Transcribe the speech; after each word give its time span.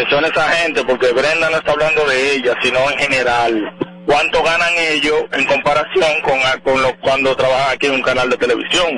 menciona 0.00 0.28
esa 0.28 0.48
gente, 0.48 0.84
porque 0.84 1.12
Brenda 1.12 1.50
no 1.50 1.58
está 1.58 1.72
hablando 1.72 2.04
de 2.06 2.34
ella, 2.34 2.54
sino 2.62 2.78
en 2.90 2.98
general. 2.98 3.76
¿Cuánto 4.06 4.42
ganan 4.42 4.72
ellos 4.76 5.22
en 5.32 5.44
comparación 5.44 6.10
con, 6.24 6.38
con 6.62 6.82
lo, 6.82 6.98
cuando 7.00 7.36
trabajan 7.36 7.74
aquí 7.74 7.86
en 7.86 7.92
un 7.92 8.02
canal 8.02 8.30
de 8.30 8.36
televisión? 8.36 8.88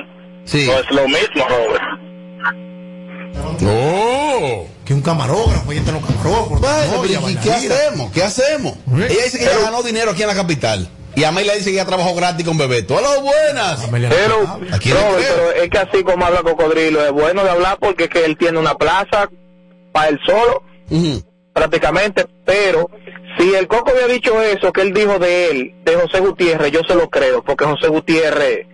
Sí. 0.45 0.67
No 0.67 0.79
es 0.79 0.91
lo 0.91 1.07
mismo, 1.09 1.47
Robert. 1.49 1.83
Oh. 3.65 4.67
Que 4.85 4.95
un 4.95 5.03
camarógrafo, 5.03 5.71
ahí 5.71 5.79
están 5.79 5.95
los 5.95 6.07
camarógrafos. 6.07 6.61
Bueno, 6.61 6.97
no, 6.97 7.03
pero 7.03 7.31
¿y 7.31 7.37
qué 7.37 7.53
hacemos? 7.53 8.13
¿Qué 8.13 8.23
hacemos? 8.23 8.75
Ella 8.95 9.25
dice 9.25 9.39
que 9.39 9.45
ya 9.45 9.59
ganó 9.61 9.83
dinero 9.83 10.13
aquí 10.13 10.23
en 10.23 10.29
la 10.29 10.35
capital. 10.35 10.89
Y 11.15 11.25
Amelia 11.25 11.53
dice 11.55 11.71
que 11.71 11.77
ya 11.77 11.85
trabajó 11.85 12.15
gratis 12.15 12.47
con 12.47 12.57
Bebeto. 12.57 12.95
¡Hola, 12.95 13.21
buenas! 13.21 13.85
Amelia 13.85 14.09
Pero, 14.09 14.41
Robert, 14.47 14.81
pero 14.81 15.53
es 15.53 15.69
que 15.69 15.79
así 15.79 16.03
como 16.05 16.25
habla 16.25 16.43
Cocodrilo, 16.43 17.05
es 17.05 17.13
bueno 17.13 17.45
de 17.45 17.51
hablar 17.51 17.77
porque 17.79 18.05
es 18.05 18.11
que 18.11 18.25
él 18.25 18.39
tiene 18.39 18.59
una 18.59 18.75
plaza 18.77 19.29
para 19.93 20.09
él 20.09 20.19
solo, 20.25 20.63
Prácticamente, 21.53 22.27
pero 22.45 22.89
si 23.39 23.55
el 23.55 23.67
Coco 23.69 23.91
había 23.91 24.07
dicho 24.07 24.41
eso, 24.41 24.73
que 24.73 24.81
él 24.83 24.93
dijo 24.93 25.19
de 25.19 25.51
él, 25.51 25.75
de 25.85 25.97
José 25.97 26.21
Gutiérrez, 26.21 26.73
yo 26.73 26.81
se 26.87 26.95
lo 26.95 27.11
creo, 27.11 27.43
porque 27.43 27.65
José 27.65 27.89
Gutiérrez, 27.89 28.67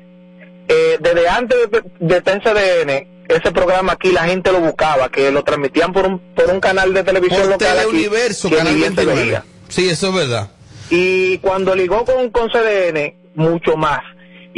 eh, 0.69 0.99
desde 1.01 1.29
antes 1.29 1.59
de, 1.71 1.83
de 1.99 2.21
TNCDN, 2.21 3.19
ese 3.29 3.53
programa 3.53 3.93
aquí 3.93 4.11
la 4.12 4.25
gente 4.25 4.53
lo 4.53 4.61
buscaba, 4.61 5.09
que 5.11 5.31
lo 5.31 5.43
transmitían 5.45 5.93
por 5.93 6.07
un, 6.07 6.19
por 6.35 6.47
un 6.51 6.61
canal 6.61 6.95
de 6.95 7.03
televisión 7.05 7.43
Por 7.43 7.51
local 7.53 7.79
aquí, 7.79 7.87
Teleuniverso, 7.87 8.48
que 8.48 8.57
Canal 8.57 8.75
ni 8.75 8.81
bien 8.81 8.95
se 8.95 9.05
29. 9.05 9.25
veía. 9.27 9.45
Sí, 9.69 9.89
eso 9.89 10.09
es 10.09 10.15
verdad. 10.15 10.51
y 10.91 11.39
cuando 11.39 11.75
ligó 11.75 12.05
con, 12.05 12.31
con 12.31 12.48
CDN, 12.48 13.15
mucho 13.35 13.77
más. 13.77 14.01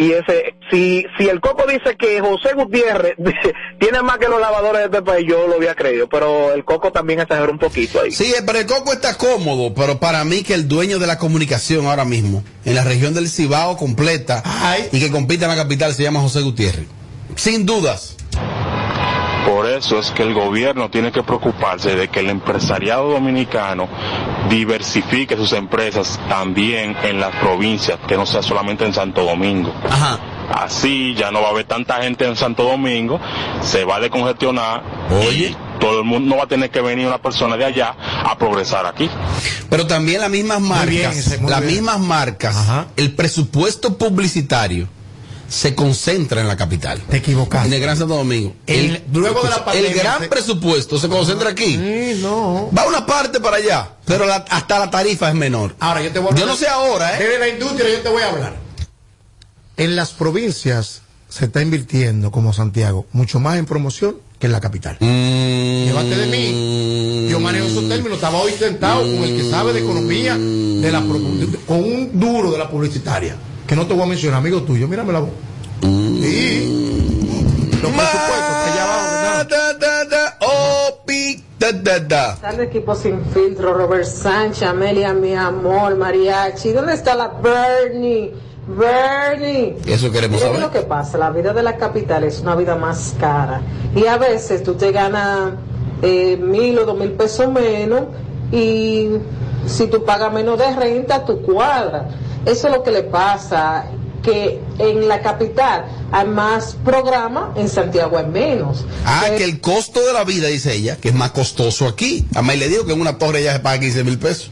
Y 0.01 0.13
ese, 0.13 0.55
si, 0.71 1.05
si 1.19 1.29
el 1.29 1.43
Coco 1.43 1.67
dice 1.67 1.95
que 1.99 2.23
José 2.23 2.55
Gutiérrez 2.55 3.17
tiene 3.79 4.01
más 4.01 4.17
que 4.17 4.29
los 4.29 4.41
lavadores 4.41 4.81
de 4.81 4.87
este 4.87 5.03
país, 5.03 5.27
yo 5.29 5.47
lo 5.47 5.57
había 5.57 5.75
creído, 5.75 6.09
pero 6.09 6.55
el 6.55 6.65
Coco 6.65 6.91
también 6.91 7.21
exageró 7.21 7.53
un 7.53 7.59
poquito 7.59 8.01
ahí. 8.01 8.11
Sí, 8.11 8.33
pero 8.47 8.59
el 8.59 8.65
Coco 8.65 8.95
está 8.95 9.19
cómodo, 9.19 9.75
pero 9.75 10.01
para 10.01 10.25
mí 10.25 10.43
que 10.43 10.55
el 10.55 10.69
dueño 10.69 10.99
de 10.99 11.07
la 11.07 11.19
comunicación 11.19 11.85
ahora 11.85 12.07
mismo, 12.07 12.43
en 12.65 12.77
la 12.77 12.83
región 12.83 13.13
del 13.13 13.29
Cibao 13.29 13.77
completa, 13.77 14.43
Ay. 14.43 14.89
y 14.91 15.01
que 15.01 15.11
compite 15.11 15.45
en 15.45 15.51
la 15.51 15.57
capital, 15.57 15.93
se 15.93 16.03
llama 16.03 16.21
José 16.21 16.41
Gutiérrez. 16.41 16.87
Sin 17.37 17.67
dudas. 17.67 18.17
Por 19.51 19.67
eso 19.67 19.99
es 19.99 20.13
que 20.13 20.23
el 20.23 20.33
gobierno 20.33 20.91
tiene 20.91 21.11
que 21.11 21.25
preocuparse 21.25 21.97
de 21.97 22.07
que 22.07 22.21
el 22.21 22.31
empresariado 22.31 23.11
dominicano 23.11 23.89
diversifique 24.49 25.37
sus 25.37 25.53
empresas 25.55 26.21
también 26.29 26.97
en 27.03 27.19
las 27.19 27.35
provincias, 27.35 27.99
que 28.07 28.17
no 28.17 28.27
sea 28.27 28.43
solamente 28.43 28.85
en 28.85 28.95
Santo 28.95 29.25
Domingo. 29.25 29.75
Ajá. 29.91 30.21
Así 30.55 31.15
ya 31.17 31.33
no 31.33 31.43
va 31.43 31.49
a 31.49 31.51
haber 31.51 31.65
tanta 31.65 32.01
gente 32.01 32.27
en 32.27 32.37
Santo 32.37 32.63
Domingo, 32.63 33.19
se 33.61 33.85
va 33.85 33.97
a 33.97 34.01
descongestionar 34.01 34.85
Oye. 35.27 35.49
y 35.49 35.57
todo 35.81 35.99
el 35.99 36.05
mundo 36.05 36.31
no 36.31 36.37
va 36.39 36.45
a 36.45 36.49
tener 36.49 36.71
que 36.71 36.81
venir 36.81 37.09
una 37.09 37.21
persona 37.21 37.57
de 37.57 37.65
allá 37.65 37.97
a 38.25 38.39
progresar 38.39 38.87
aquí. 38.87 39.11
Pero 39.69 39.85
también 39.85 40.21
las 40.21 40.31
mismas 40.31 40.61
marcas, 40.61 40.89
bien, 40.89 41.51
las 41.51 41.61
bien. 41.61 41.73
mismas 41.75 41.99
marcas, 41.99 42.57
Ajá. 42.57 42.87
el 42.97 43.17
presupuesto 43.17 43.99
publicitario 43.99 44.89
se 45.51 45.75
concentra 45.75 46.41
en 46.41 46.47
la 46.49 46.57
capital. 46.57 47.01
Te 47.11 47.17
equivocaste. 47.19 47.67
En 47.69 47.75
el 47.75 47.81
Gran 47.81 47.97
Santo 47.97 48.15
Domingo. 48.17 48.55
El- 48.67 49.03
luego 49.13 49.43
de 49.43 49.51
la 49.51 49.65
pandemia 49.65 49.91
el 49.91 49.97
gran 49.99 50.21
se- 50.21 50.29
presupuesto 50.29 50.97
se 50.99 51.09
concentra 51.09 51.51
aquí. 51.51 51.77
Sí, 51.77 52.21
no. 52.23 52.71
Va 52.77 52.87
una 52.87 53.05
parte 53.05 53.41
para 53.41 53.57
allá, 53.57 53.91
pero 54.05 54.25
la- 54.27 54.45
hasta 54.49 54.79
la 54.79 54.89
tarifa 54.91 55.29
es 55.29 55.35
menor. 55.35 55.75
Ahora 55.81 56.03
yo 56.03 56.13
te 56.13 56.21
voy 56.21 56.33
a 56.33 56.37
Yo 56.37 56.47
no 56.47 56.55
sé 56.57 56.69
ahora, 56.69 57.19
¿eh? 57.19 57.25
Desde 57.25 57.39
la 57.41 57.49
industria 57.49 57.91
yo 57.91 58.01
te 58.01 58.09
voy 58.09 58.23
a 58.23 58.29
hablar. 58.31 58.57
En 59.77 59.97
las 59.97 60.13
provincias 60.13 61.03
se 61.29 61.47
está 61.47 61.63
invirtiendo, 61.63 62.31
como 62.31 62.53
Santiago, 62.53 63.07
mucho 63.13 63.41
más 63.41 63.59
en 63.59 63.67
promoción 63.67 64.17
que 64.39 64.47
en 64.47 64.53
la 64.53 64.61
capital. 64.61 64.99
Mm. 65.01 65.85
Llévate 65.85 66.17
de 66.17 66.27
mí. 66.29 67.29
Yo 67.29 67.41
manejo 67.41 67.67
esos 67.67 67.89
términos. 67.89 68.15
Estaba 68.15 68.39
hoy 68.39 68.53
sentado 68.53 69.03
con 69.03 69.25
el 69.25 69.37
que 69.37 69.51
sabe 69.51 69.73
de 69.73 69.81
economía, 69.81 70.37
de 70.39 70.93
la, 70.93 71.01
con 71.67 71.79
un 71.85 72.11
duro 72.21 72.53
de 72.53 72.59
la 72.59 72.71
publicitaria. 72.71 73.37
Que 73.71 73.77
no 73.77 73.87
te 73.87 73.95
voy 73.95 74.03
a 74.03 74.07
mencionar, 74.07 74.41
amigo 74.41 74.65
tuyo. 74.65 74.89
Mírame 74.89 75.13
la 75.13 75.21
voz. 75.21 75.31
Sí. 75.81 77.71
Los 77.81 77.93
presupuestos, 77.93 78.57
allá 78.67 78.83
abajo, 78.83 79.13
¿verdad? 79.13 79.47
Da, 79.49 79.75
da, 79.75 80.05
da, 80.07 80.37
oh, 80.41 80.99
pi, 81.07 81.45
da, 81.57 81.71
da, 81.71 82.01
da. 82.01 82.37
Tal 82.41 82.59
equipo 82.63 82.97
sin 82.97 83.25
filtro, 83.27 83.73
Robert 83.73 84.07
Sánchez, 84.07 84.65
Amelia, 84.65 85.15
mi 85.15 85.37
amor, 85.37 85.95
Mariachi. 85.95 86.73
¿Dónde 86.73 86.95
está 86.95 87.15
la 87.15 87.29
Bernie? 87.29 88.33
Bernie. 88.67 89.77
Eso 89.87 90.11
queremos 90.11 90.41
que 90.41 90.47
saber. 90.49 90.61
lo 90.63 90.73
que 90.73 90.81
pasa, 90.81 91.17
la 91.17 91.31
vida 91.31 91.53
de 91.53 91.63
la 91.63 91.77
capital 91.77 92.25
es 92.25 92.41
una 92.41 92.57
vida 92.57 92.75
más 92.75 93.15
cara. 93.21 93.61
Y 93.95 94.05
a 94.07 94.19
veces 94.19 94.65
tú 94.65 94.75
te 94.75 94.91
ganas 94.91 95.53
eh, 96.03 96.37
mil 96.37 96.77
o 96.77 96.87
dos 96.87 96.99
mil 96.99 97.13
pesos 97.13 97.53
menos 97.53 98.07
y 98.53 99.09
si 99.67 99.87
tú 99.87 100.05
pagas 100.05 100.33
menos 100.33 100.59
de 100.59 100.75
renta, 100.75 101.25
tu 101.25 101.43
cuadra. 101.43 102.09
Eso 102.47 102.69
es 102.69 102.75
lo 102.75 102.83
que 102.83 102.91
le 102.91 103.03
pasa, 103.03 103.87
que 104.23 104.61
en 104.79 105.09
la 105.09 105.21
capital 105.23 105.85
hay 106.13 106.27
más 106.27 106.77
programa, 106.85 107.53
en 107.57 107.69
Santiago 107.69 108.19
hay 108.19 108.27
menos. 108.27 108.85
Ah, 109.05 109.27
que 109.37 109.45
el 109.45 109.61
costo 109.61 110.01
de 110.05 110.13
la 110.13 110.25
vida, 110.25 110.49
dice 110.49 110.75
ella, 110.75 110.97
que 110.97 111.09
es 111.11 111.15
más 111.15 111.31
costoso 111.31 111.87
aquí. 111.87 112.27
A 112.35 112.43
mí 112.43 112.57
le 112.57 112.69
digo 112.69 112.85
que 112.87 112.93
en 112.93 113.01
una 113.01 113.19
torre 113.19 113.43
ya 113.43 113.53
se 113.53 113.61
paga 113.61 113.81
15 113.81 114.05
mil 114.05 114.19
pesos. 114.19 114.51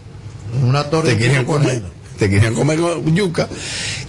Una 0.66 0.84
torre 0.84 1.14
Te 1.14 1.44
comer. 1.44 1.82
con- 1.82 1.97
Te 2.18 2.28
querían 2.28 2.54
comer 2.54 2.80
yuca. 3.14 3.48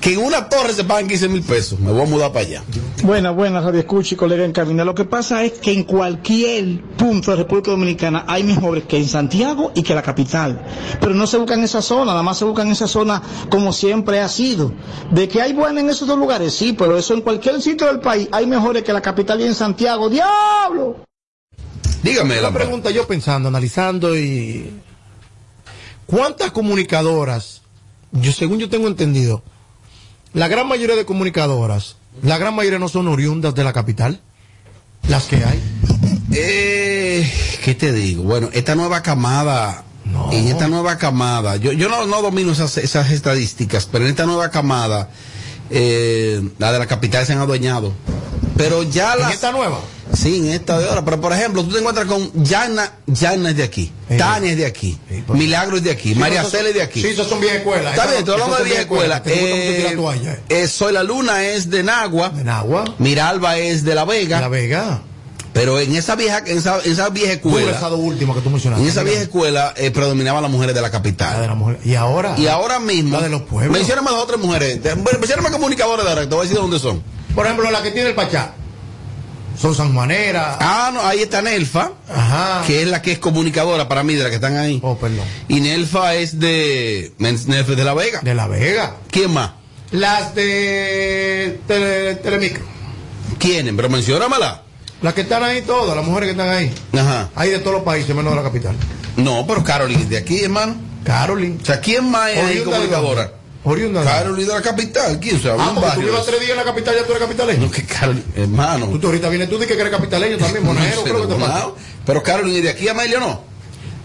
Que 0.02 0.14
en 0.14 0.20
una 0.20 0.50
torre 0.50 0.74
se 0.74 0.84
pagan 0.84 1.08
15 1.08 1.30
mil 1.30 1.44
pesos. 1.44 1.80
Me 1.80 1.92
voy 1.92 2.02
a 2.02 2.06
mudar 2.06 2.32
para 2.32 2.46
allá. 2.46 2.64
Buenas, 3.04 3.36
buenas, 3.36 3.64
Radio 3.64 3.80
Escucha 3.80 4.16
y 4.16 4.18
colega 4.18 4.44
en 4.44 4.52
cabina. 4.52 4.84
Lo 4.84 4.96
que 4.96 5.06
pasa 5.06 5.44
es 5.44 5.54
que 5.54 5.72
en 5.72 5.84
cualquier 5.84 6.82
punto 6.98 7.32
de 7.32 7.38
República 7.38 7.72
Dominicana 7.72 8.26
hay 8.28 8.44
mejores 8.44 8.86
que 8.86 8.98
en 8.98 9.08
Santiago 9.08 9.72
y 9.76 9.84
que 9.84 9.94
la 9.94 10.02
capital. 10.02 10.66
Pero 11.00 11.14
no 11.14 11.28
se 11.28 11.38
buscan 11.38 11.60
en 11.60 11.66
esa 11.66 11.82
zona, 11.82 12.12
nada 12.12 12.24
más 12.24 12.40
se 12.40 12.46
buscan 12.46 12.68
en 12.68 12.74
esa 12.74 12.88
zona 12.88 13.22
como 13.50 13.72
siempre 13.72 14.20
ha 14.20 14.28
sido. 14.28 14.74
De 15.12 15.28
que 15.28 15.42
hay 15.42 15.54
buenas 15.54 15.84
en 15.84 15.90
esos 15.90 16.08
dos 16.08 16.18
lugares, 16.18 16.54
sí, 16.54 16.74
pero 16.74 16.98
eso 16.98 17.14
en 17.14 17.22
cualquier 17.22 17.62
sitio 17.62 17.88
del 17.88 18.00
país 18.00 18.28
hay 18.32 18.48
mejores 18.48 18.84
que 18.84 18.92
la 18.92 19.02
capital 19.02 19.40
y 19.42 19.44
en 19.44 19.54
Santiago. 19.56 20.10
¡Diablo! 20.10 21.06
Dígame, 22.02 22.42
la 22.42 22.52
pregunta 22.52 22.90
yo 22.92 23.06
pensando, 23.06 23.50
analizando 23.50 24.18
y 24.18 24.72
¿cuántas 26.06 26.52
comunicadoras, 26.52 27.62
yo 28.12 28.32
según 28.32 28.60
yo 28.60 28.70
tengo 28.70 28.88
entendido, 28.88 29.44
la 30.34 30.48
gran 30.48 30.68
mayoría 30.68 30.96
de 30.96 31.06
comunicadoras, 31.06 31.96
la 32.22 32.38
gran 32.38 32.56
mayoría 32.56 32.80
no 32.80 32.90
son 32.90 33.08
oriundas 33.08 33.56
de 33.56 33.64
la 33.64 33.74
capital, 33.74 34.20
las 35.08 35.24
que 35.26 35.38
hay. 35.44 35.60
Eh, 36.32 37.32
¿Qué 37.64 37.76
te 37.76 37.92
digo? 37.92 38.24
Bueno, 38.24 38.50
esta 38.54 38.76
nueva 38.76 39.02
camada, 39.02 39.84
No. 40.06 40.32
en 40.32 40.48
esta 40.48 40.68
nueva 40.68 40.98
camada, 40.98 41.56
yo, 41.56 41.72
yo 41.72 41.90
no, 41.90 42.06
no 42.06 42.22
domino 42.22 42.52
esas, 42.52 42.78
esas 42.78 43.12
estadísticas, 43.12 43.88
pero 43.92 44.06
en 44.06 44.12
esta 44.12 44.26
nueva 44.26 44.50
camada, 44.50 45.10
eh, 45.72 46.42
la 46.58 46.72
de 46.72 46.80
la 46.80 46.86
capital 46.88 47.26
se 47.26 47.34
han 47.34 47.40
adueñado. 47.40 47.94
Pero 48.58 48.84
ya 48.84 49.14
¿En 49.14 49.20
las... 49.22 49.34
esta 49.34 49.52
nueva? 49.52 49.80
Sí, 50.14 50.38
en 50.38 50.48
esta 50.50 50.78
de 50.80 50.88
ahora. 50.90 51.04
Pero 51.06 51.22
por 51.22 51.34
ejemplo, 51.34 51.64
tú 51.64 51.72
te 51.72 51.80
encuentras 51.80 52.08
con 52.08 52.32
Yana, 52.44 52.94
Yana 53.08 53.50
es 53.52 53.58
de 53.58 53.64
aquí, 53.64 53.92
Sí. 54.10 54.18
Tania 54.18 54.52
es 54.52 54.58
de 54.58 54.66
aquí, 54.66 54.98
Sí. 55.10 55.24
Milagro 55.30 55.78
es 55.78 55.84
de 55.84 55.92
aquí, 55.92 56.14
Sí, 56.14 56.20
María 56.20 56.44
Cela 56.44 56.70
es 56.70 56.76
de 56.76 56.82
aquí. 56.82 57.02
Sí, 57.02 57.10
esos 57.10 57.28
son 57.28 57.40
viejas 57.40 57.60
escuelas. 57.60 57.92
Está 57.94 58.06
Esas- 58.06 58.18
bien, 58.18 58.30
hablando 58.32 58.46
esas 58.46 58.50
de 58.50 58.58
son 58.58 58.66
vieja 58.66 58.82
escuela. 58.82 59.22
Eh, 59.26 59.96
eh. 59.96 60.40
eh, 60.50 60.68
Soy 60.68 60.94
la 60.94 61.04
Luna 61.04 61.44
es 61.46 61.70
de 61.70 61.84
Nagua, 61.84 62.32
En 62.38 62.50
agua, 62.50 62.86
Miralba 62.98 63.58
es 63.58 63.84
de 63.84 63.96
La 63.96 64.06
Vega, 64.06 64.42
La 64.42 64.48
Vega. 64.48 65.02
pero 65.54 65.80
en 65.80 65.96
esa 65.96 66.16
vieja, 66.16 66.40
en 66.46 66.58
esa, 66.58 66.80
en 66.84 66.92
esa 66.92 67.10
vieja 67.10 67.34
escuela, 67.34 67.72
esa 67.72 67.90
que 67.90 68.42
tú 68.42 68.50
mencionaste. 68.50 68.84
en 68.84 68.90
esa 68.90 69.04
vieja 69.04 69.22
escuela 69.22 69.74
eh, 69.78 69.92
predominaban 69.92 70.42
las 70.42 70.52
mujeres 70.52 70.74
de 70.74 70.82
la 70.82 70.88
la 70.88 70.92
de 70.92 70.98
capital. 70.98 71.48
la 71.48 71.56
mujer. 71.56 71.80
Y 71.86 71.96
ahora. 71.96 72.34
Y 72.38 72.48
ahora 72.48 72.80
mismo, 72.80 73.18
La 73.18 73.24
de 73.24 73.30
los 73.30 73.44
pueblos. 73.44 73.72
mencióname 73.78 74.10
dos 74.10 74.24
otras 74.24 74.40
mujeres, 74.40 74.80
mencióname 75.22 75.52
comunicadoras 75.52 76.04
de 76.06 76.12
ahora, 76.12 76.22
te 76.28 76.34
voy 76.36 76.40
a 76.40 76.44
decir 76.44 76.58
dónde 76.58 76.80
son. 76.80 77.04
Por 77.36 77.46
ejemplo, 77.46 77.70
la 77.70 77.84
que 77.84 77.92
tiene 77.92 78.10
el 78.10 78.16
Pachá. 78.16 78.54
Son 79.60 79.76
sanjuaneras. 79.76 80.56
Ah, 80.62 80.92
no, 80.94 81.02
ahí 81.06 81.20
está 81.22 81.42
Nelfa, 81.42 81.92
Ajá. 82.10 82.64
que 82.66 82.82
es 82.82 82.88
la 82.88 83.02
que 83.02 83.12
es 83.12 83.20
comunicadora 83.20 83.90
para 83.90 84.04
mí, 84.04 84.14
de 84.16 84.24
la 84.24 84.30
que 84.30 84.36
están 84.36 84.56
ahí. 84.58 84.80
Oh, 84.82 84.98
perdón. 84.98 85.26
Y 85.50 85.60
Nelfa 85.60 86.16
es 86.16 86.40
de. 86.40 87.12
Nelfa 87.18 87.72
es 87.72 87.78
de 87.78 87.84
La 87.84 87.94
Vega. 87.94 88.22
De 88.22 88.34
La 88.34 88.48
Vega. 88.48 88.96
¿Quién 89.12 89.32
más? 89.32 89.52
Las 89.92 90.34
de 90.36 91.60
tele- 91.68 92.16
Telemicro. 92.16 92.64
¿Quiénes? 93.38 93.74
Pero 93.76 93.90
menciónamela. 93.90 94.64
Las 95.02 95.14
que 95.14 95.22
están 95.22 95.44
ahí 95.44 95.62
todas, 95.62 95.96
las 95.96 96.06
mujeres 96.06 96.28
que 96.28 96.32
están 96.42 96.50
ahí. 96.50 96.74
Ajá. 96.94 97.30
Hay 97.36 97.50
de 97.50 97.60
todos 97.60 97.74
los 97.74 97.84
países, 97.84 98.16
menos 98.16 98.32
de 98.32 98.38
la 98.38 98.44
capital. 98.44 98.76
No, 99.18 99.46
pero 99.48 99.64
Caroline 99.64 100.02
es 100.04 100.10
de 100.10 100.18
aquí, 100.18 100.42
hermano. 100.44 100.76
Caroline. 101.04 101.58
O 101.62 101.66
sea, 101.66 101.80
¿quién 101.80 102.10
más 102.10 102.30
es 102.32 102.38
ahí 102.44 102.60
comunicadora? 102.64 103.32
Dónde? 103.76 104.00
Oriunda 104.02 104.54
de 104.54 104.60
la 104.60 104.62
capital. 104.62 105.20
¿Quién 105.20 105.42
sabe? 105.42 105.58
Ah, 105.60 105.72
porque 105.74 105.80
tú 105.82 105.88
barrio. 105.88 106.06
llevas 106.08 106.26
tres 106.26 106.40
días 106.40 106.52
en 106.52 106.58
la 106.58 106.64
capital, 106.64 106.96
ya 106.96 107.04
tú 107.06 107.12
eres 107.12 107.24
capitaleño. 107.24 107.66
No, 107.66 107.72
que 107.72 107.84
Caroline, 107.86 108.24
hermano. 108.36 108.88
Tú, 108.88 109.00
tú 109.00 109.08
ahorita 109.08 109.30
vienes 109.30 109.50
tú 109.50 109.58
de 109.58 109.68
que 109.68 109.74
eres 109.74 109.90
capitaleño 109.90 110.38
también, 110.38 110.66
monero, 110.66 110.96
No 110.96 111.04
sé, 111.04 111.10
creo 111.10 111.28
que 111.28 111.34
te 111.34 111.40
pasa. 111.40 111.68
Pero 112.06 112.24
Caroline 112.24 112.58
es 112.58 112.64
de 112.64 112.70
aquí, 112.72 112.88
Amelia 112.88 113.20
no. 113.20 113.42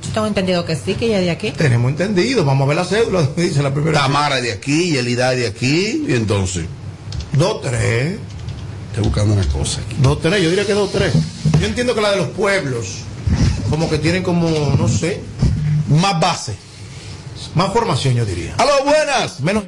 Yo 0.05 0.11
tengo 0.13 0.27
entendido 0.27 0.65
que 0.67 0.77
sí, 0.77 0.95
que 0.95 1.07
ella 1.07 1.19
es 1.21 1.25
de 1.25 1.31
aquí. 1.31 1.51
Tenemos 1.53 1.91
entendido, 1.91 2.45
vamos 2.45 2.67
a 2.67 2.69
ver 2.69 2.77
la 2.77 2.85
cédula, 2.85 3.23
dice 3.37 3.63
la 3.63 3.73
primera. 3.73 3.99
Tamara 4.01 4.41
de 4.41 4.53
aquí, 4.53 4.91
Yelida 4.93 5.31
de 5.31 5.47
aquí. 5.47 6.05
Y 6.09 6.15
entonces, 6.15 6.65
Dos, 7.33 7.63
tres. 7.63 8.17
estoy 8.89 9.05
buscando 9.05 9.35
una 9.35 9.47
cosa 9.49 9.81
aquí. 9.81 9.97
Dos, 10.01 10.21
tres, 10.21 10.43
yo 10.43 10.51
diría 10.51 10.67
que 10.67 10.75
dos, 10.75 10.93
tres. 10.93 11.13
Yo 11.61 11.67
entiendo 11.67 11.95
que 11.95 12.01
la 12.03 12.11
de 12.11 12.19
los 12.19 12.29
pueblos, 12.29 12.99
como 13.71 13.89
que 13.89 13.99
tienen 13.99 14.23
como, 14.23 14.51
no 14.79 14.89
sé, 14.89 15.21
Más 15.89 16.21
base. 16.21 16.55
Más 17.55 17.73
formación, 17.73 18.15
yo 18.15 18.25
diría. 18.25 18.55
Aló, 18.59 18.73
buenas. 18.85 19.41
Menos. 19.41 19.65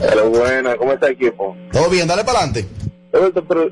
Pero 0.00 0.30
buena, 0.30 0.76
¿cómo 0.76 0.92
está 0.92 1.08
equipo? 1.10 1.56
Todo 1.72 1.88
bien, 1.88 2.06
dale 2.08 2.24
para 2.24 2.40
adelante. 2.40 2.66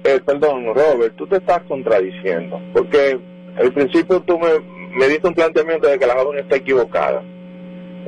Eh, 0.04 0.20
perdón, 0.24 0.66
Robert, 0.74 1.14
tú 1.16 1.26
te 1.26 1.36
estás 1.36 1.62
contradiciendo, 1.66 2.60
porque 2.72 3.18
al 3.58 3.72
principio 3.72 4.20
tú 4.20 4.38
me, 4.38 4.48
me 4.96 5.08
diste 5.08 5.26
un 5.26 5.34
planteamiento 5.34 5.88
de 5.88 5.98
que 5.98 6.06
la 6.06 6.14
joven 6.14 6.38
está 6.40 6.56
equivocada. 6.56 7.22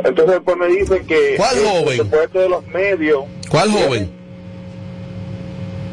Entonces 0.04 0.34
después 0.34 0.56
me 0.56 0.66
dice 0.68 1.02
que 1.06 1.34
¿Cuál 1.36 1.58
el 1.58 1.64
joven? 1.66 1.84
presupuesto 1.86 2.38
de 2.40 2.48
los 2.48 2.66
medios... 2.68 3.24
¿Cuál 3.48 3.70
joven? 3.70 4.10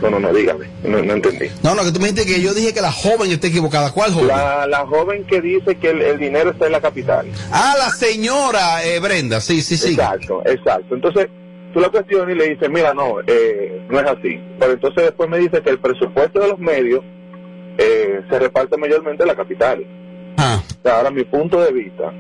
No, 0.01 0.09
no, 0.09 0.19
no, 0.19 0.33
dígame, 0.33 0.65
no, 0.83 1.01
no 1.01 1.13
entendí. 1.13 1.47
No, 1.61 1.75
no, 1.75 1.83
que 1.83 1.91
tú 1.91 1.99
me 1.99 2.09
dijiste 2.11 2.25
que 2.33 2.41
yo 2.41 2.53
dije 2.53 2.73
que 2.73 2.81
la 2.81 2.91
joven 2.91 3.31
está 3.31 3.47
equivocada. 3.47 3.91
¿Cuál 3.91 4.13
joven? 4.13 4.27
La, 4.29 4.65
la 4.67 4.85
joven 4.87 5.25
que 5.25 5.41
dice 5.41 5.75
que 5.75 5.89
el, 5.89 6.01
el 6.01 6.17
dinero 6.19 6.51
está 6.51 6.67
en 6.67 6.71
la 6.71 6.81
capital. 6.81 7.27
Ah, 7.51 7.75
la 7.77 7.89
señora 7.89 8.83
eh, 8.85 8.99
Brenda. 8.99 9.41
Sí, 9.41 9.61
sí, 9.61 9.75
sí. 9.75 9.91
Exacto, 9.91 10.41
exacto. 10.45 10.95
Entonces, 10.95 11.27
tú 11.73 11.79
la 11.81 11.89
cuestionas 11.89 12.33
y 12.33 12.37
le 12.37 12.49
dices, 12.51 12.69
mira, 12.69 12.93
no, 12.93 13.17
eh, 13.27 13.81
no 13.89 13.99
es 13.99 14.05
así. 14.07 14.39
Pero 14.57 14.71
entonces 14.73 15.03
después 15.03 15.29
me 15.29 15.37
dice 15.37 15.61
que 15.61 15.69
el 15.69 15.79
presupuesto 15.79 16.39
de 16.39 16.47
los 16.47 16.59
medios 16.59 17.01
eh, 17.77 18.21
se 18.29 18.39
reparte 18.39 18.77
mayormente 18.77 19.23
en 19.23 19.27
la 19.27 19.35
capital. 19.35 19.83
Ah, 20.37 20.61
O 20.79 20.81
sea, 20.81 20.97
ahora 20.97 21.11
mi 21.11 21.25
punto 21.25 21.59
de 21.61 21.73
vista, 21.73 22.13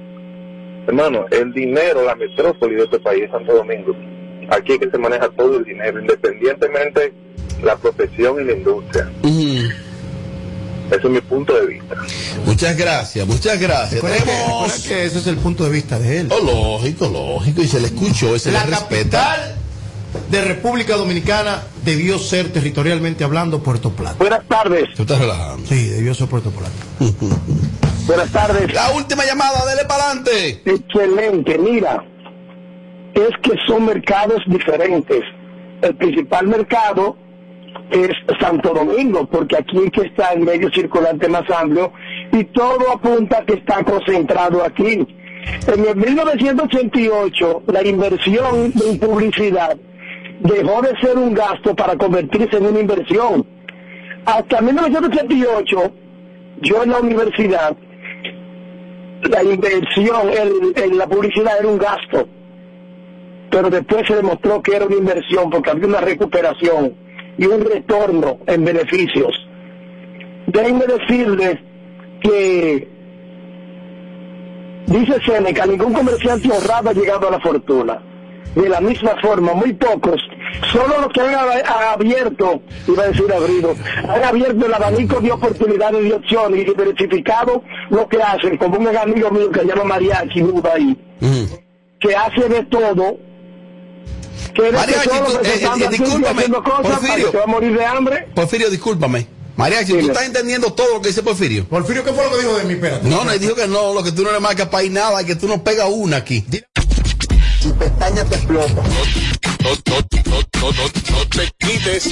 hermano, 0.87 1.25
el 1.31 1.53
dinero, 1.53 2.03
la 2.03 2.15
metrópoli 2.15 2.75
de 2.75 2.83
este 2.83 2.99
país 2.99 3.29
Santo 3.31 3.53
Domingo. 3.53 3.95
Aquí 4.51 4.73
es 4.73 4.79
que 4.79 4.89
se 4.89 4.97
maneja 4.97 5.29
todo 5.37 5.57
el 5.59 5.63
dinero, 5.63 5.99
independientemente 5.99 7.13
la 7.63 7.75
profesión 7.77 8.41
y 8.41 8.43
la 8.45 8.53
industria. 8.53 9.11
mm. 9.23 9.65
Ese 10.89 11.01
es 11.03 11.09
mi 11.09 11.21
punto 11.21 11.53
de 11.53 11.67
vista. 11.67 11.95
Muchas 12.45 12.75
gracias, 12.75 13.27
muchas 13.27 13.59
gracias. 13.59 14.01
Que, 14.01 14.07
Tenemos... 14.07 14.73
que 14.87 15.05
ese 15.05 15.19
es 15.19 15.27
el 15.27 15.37
punto 15.37 15.63
de 15.65 15.69
vista 15.69 15.99
de 15.99 16.21
él. 16.21 16.29
Oh, 16.31 16.43
lógico, 16.43 17.07
lógico. 17.07 17.61
Y 17.61 17.67
se 17.67 17.79
le 17.79 17.87
escuchó, 17.87 18.35
y 18.35 18.39
se 18.39 18.51
La 18.51 18.65
le 18.65 18.71
respeta. 18.71 19.19
capital 19.19 19.55
de 20.31 20.41
República 20.41 20.95
Dominicana 20.97 21.61
debió 21.85 22.17
ser 22.17 22.49
territorialmente 22.51 23.23
hablando 23.23 23.61
Puerto 23.61 23.91
Plata. 23.91 24.15
Buenas 24.17 24.43
tardes, 24.47 24.85
Tú 24.95 25.03
estás 25.03 25.19
relajando. 25.19 25.67
Sí, 25.67 25.89
debió 25.89 26.15
ser 26.15 26.27
Puerto 26.27 26.49
Plata. 26.49 26.73
buenas 28.07 28.31
tardes. 28.31 28.73
La 28.73 28.89
última 28.91 29.23
llamada, 29.25 29.63
dele 29.67 29.85
para 29.87 30.05
adelante. 30.05 30.61
Excelente, 30.65 31.55
mira, 31.59 32.03
es 33.13 33.29
que 33.43 33.51
son 33.67 33.85
mercados 33.85 34.41
diferentes. 34.47 35.21
El 35.83 35.95
principal 35.95 36.47
mercado 36.47 37.15
es 37.91 38.09
Santo 38.39 38.73
Domingo, 38.73 39.25
porque 39.27 39.57
aquí 39.57 39.77
es 39.85 39.91
que 39.91 40.01
está 40.07 40.33
el 40.33 40.41
medio 40.41 40.69
circulante 40.71 41.27
más 41.27 41.49
amplio 41.49 41.91
y 42.31 42.43
todo 42.45 42.91
apunta 42.93 43.43
que 43.45 43.53
está 43.53 43.83
concentrado 43.83 44.63
aquí. 44.63 45.05
En 45.67 45.85
el 45.87 45.95
1988, 45.95 47.63
la 47.67 47.85
inversión 47.87 48.73
en 48.85 48.99
publicidad 48.99 49.77
dejó 50.41 50.81
de 50.81 50.99
ser 51.01 51.17
un 51.17 51.33
gasto 51.33 51.75
para 51.75 51.95
convertirse 51.97 52.57
en 52.57 52.65
una 52.67 52.79
inversión. 52.79 53.45
Hasta 54.25 54.61
1988, 54.61 55.91
yo 56.61 56.83
en 56.83 56.89
la 56.91 56.99
universidad, 56.99 57.75
la 59.23 59.43
inversión, 59.43 60.29
el- 60.29 60.73
el- 60.83 60.97
la 60.97 61.07
publicidad 61.07 61.53
era 61.59 61.67
un 61.67 61.77
gasto, 61.77 62.27
pero 63.49 63.69
después 63.69 64.05
se 64.07 64.15
demostró 64.15 64.61
que 64.61 64.75
era 64.75 64.85
una 64.85 64.95
inversión 64.95 65.49
porque 65.49 65.71
había 65.71 65.87
una 65.87 66.01
recuperación 66.01 66.93
y 67.39 67.45
un 67.47 67.65
retorno 67.65 68.37
en 68.45 68.65
beneficios. 68.65 69.33
Déjenme 70.47 70.85
decirles 70.85 71.57
que 72.21 72.87
dice 74.87 75.13
Seneca, 75.25 75.65
ningún 75.65 75.93
comerciante 75.93 76.49
honrado 76.51 76.89
ha 76.89 76.93
llegado 76.93 77.27
a 77.27 77.31
la 77.31 77.39
fortuna. 77.39 78.01
De 78.55 78.67
la 78.67 78.81
misma 78.81 79.11
forma, 79.21 79.53
muy 79.53 79.73
pocos, 79.73 80.19
solo 80.71 80.95
los 81.01 81.09
que 81.13 81.21
han 81.21 81.35
ab- 81.35 81.93
abierto, 81.93 82.61
iba 82.87 83.03
a 83.03 83.07
decir 83.09 83.31
abrido, 83.31 83.75
han 84.07 84.23
abierto 84.23 84.65
el 84.65 84.73
abanico 84.73 85.21
de 85.21 85.31
oportunidades 85.31 86.03
y 86.05 86.11
opciones 86.11 86.61
y 86.61 86.65
diversificado 86.65 87.63
lo 87.91 88.07
que 88.09 88.17
hacen, 88.21 88.57
como 88.57 88.79
un 88.79 88.87
amigo 88.87 89.29
mío 89.29 89.51
que 89.51 89.59
se 89.59 89.65
llama 89.67 89.83
Mariachi 89.83 90.43
ahí, 90.73 90.97
Mm. 91.21 91.43
que 91.99 92.15
hace 92.15 92.49
de 92.49 92.63
todo, 92.65 93.17
Mariachi, 94.57 95.09
tú- 95.09 95.39
se 95.43 95.53
eh, 95.55 95.69
eh, 95.83 95.87
discúlpame, 95.89 96.43
Porfirio. 96.49 97.31
va 97.33 97.43
a 97.43 97.47
morir 97.47 97.77
de 97.77 97.85
hambre. 97.85 98.27
Porfirio, 98.35 98.69
discúlpame. 98.69 99.27
Mariachi, 99.55 99.91
¿tú 99.93 99.99
estás 100.07 100.23
entendiendo 100.25 100.71
todo 100.73 100.93
lo 100.95 101.01
que 101.01 101.09
dice 101.09 101.21
Porfirio? 101.21 101.65
Porfirio, 101.67 102.03
¿qué 102.03 102.13
fue 102.13 102.23
lo 102.23 102.31
que 102.31 102.37
dijo 102.37 102.57
de 102.57 102.63
mí? 102.63 102.73
Espérate. 102.73 103.07
No, 103.09 103.25
no, 103.25 103.31
él 103.31 103.39
dijo 103.39 103.55
que 103.55 103.67
no, 103.67 103.93
lo 103.93 104.03
que 104.03 104.11
tú 104.13 104.23
no 104.23 104.31
le 104.31 104.39
marcas 104.39 104.69
para 104.69 104.83
ir 104.83 104.91
nada, 104.91 105.23
que 105.25 105.35
tú 105.35 105.47
no 105.47 105.61
pegas 105.63 105.87
una 105.91 106.17
aquí. 106.17 106.45
Y 107.61 107.69
pestañas 107.73 108.29
te 108.29 108.35
explotan. 108.35 108.75
No, 108.75 108.83
no, 108.83 109.95
no, 110.25 110.39
no, 110.61 110.71
no, 110.71 110.71
no 110.71 111.27
te 111.29 111.51
quites. 111.57 112.09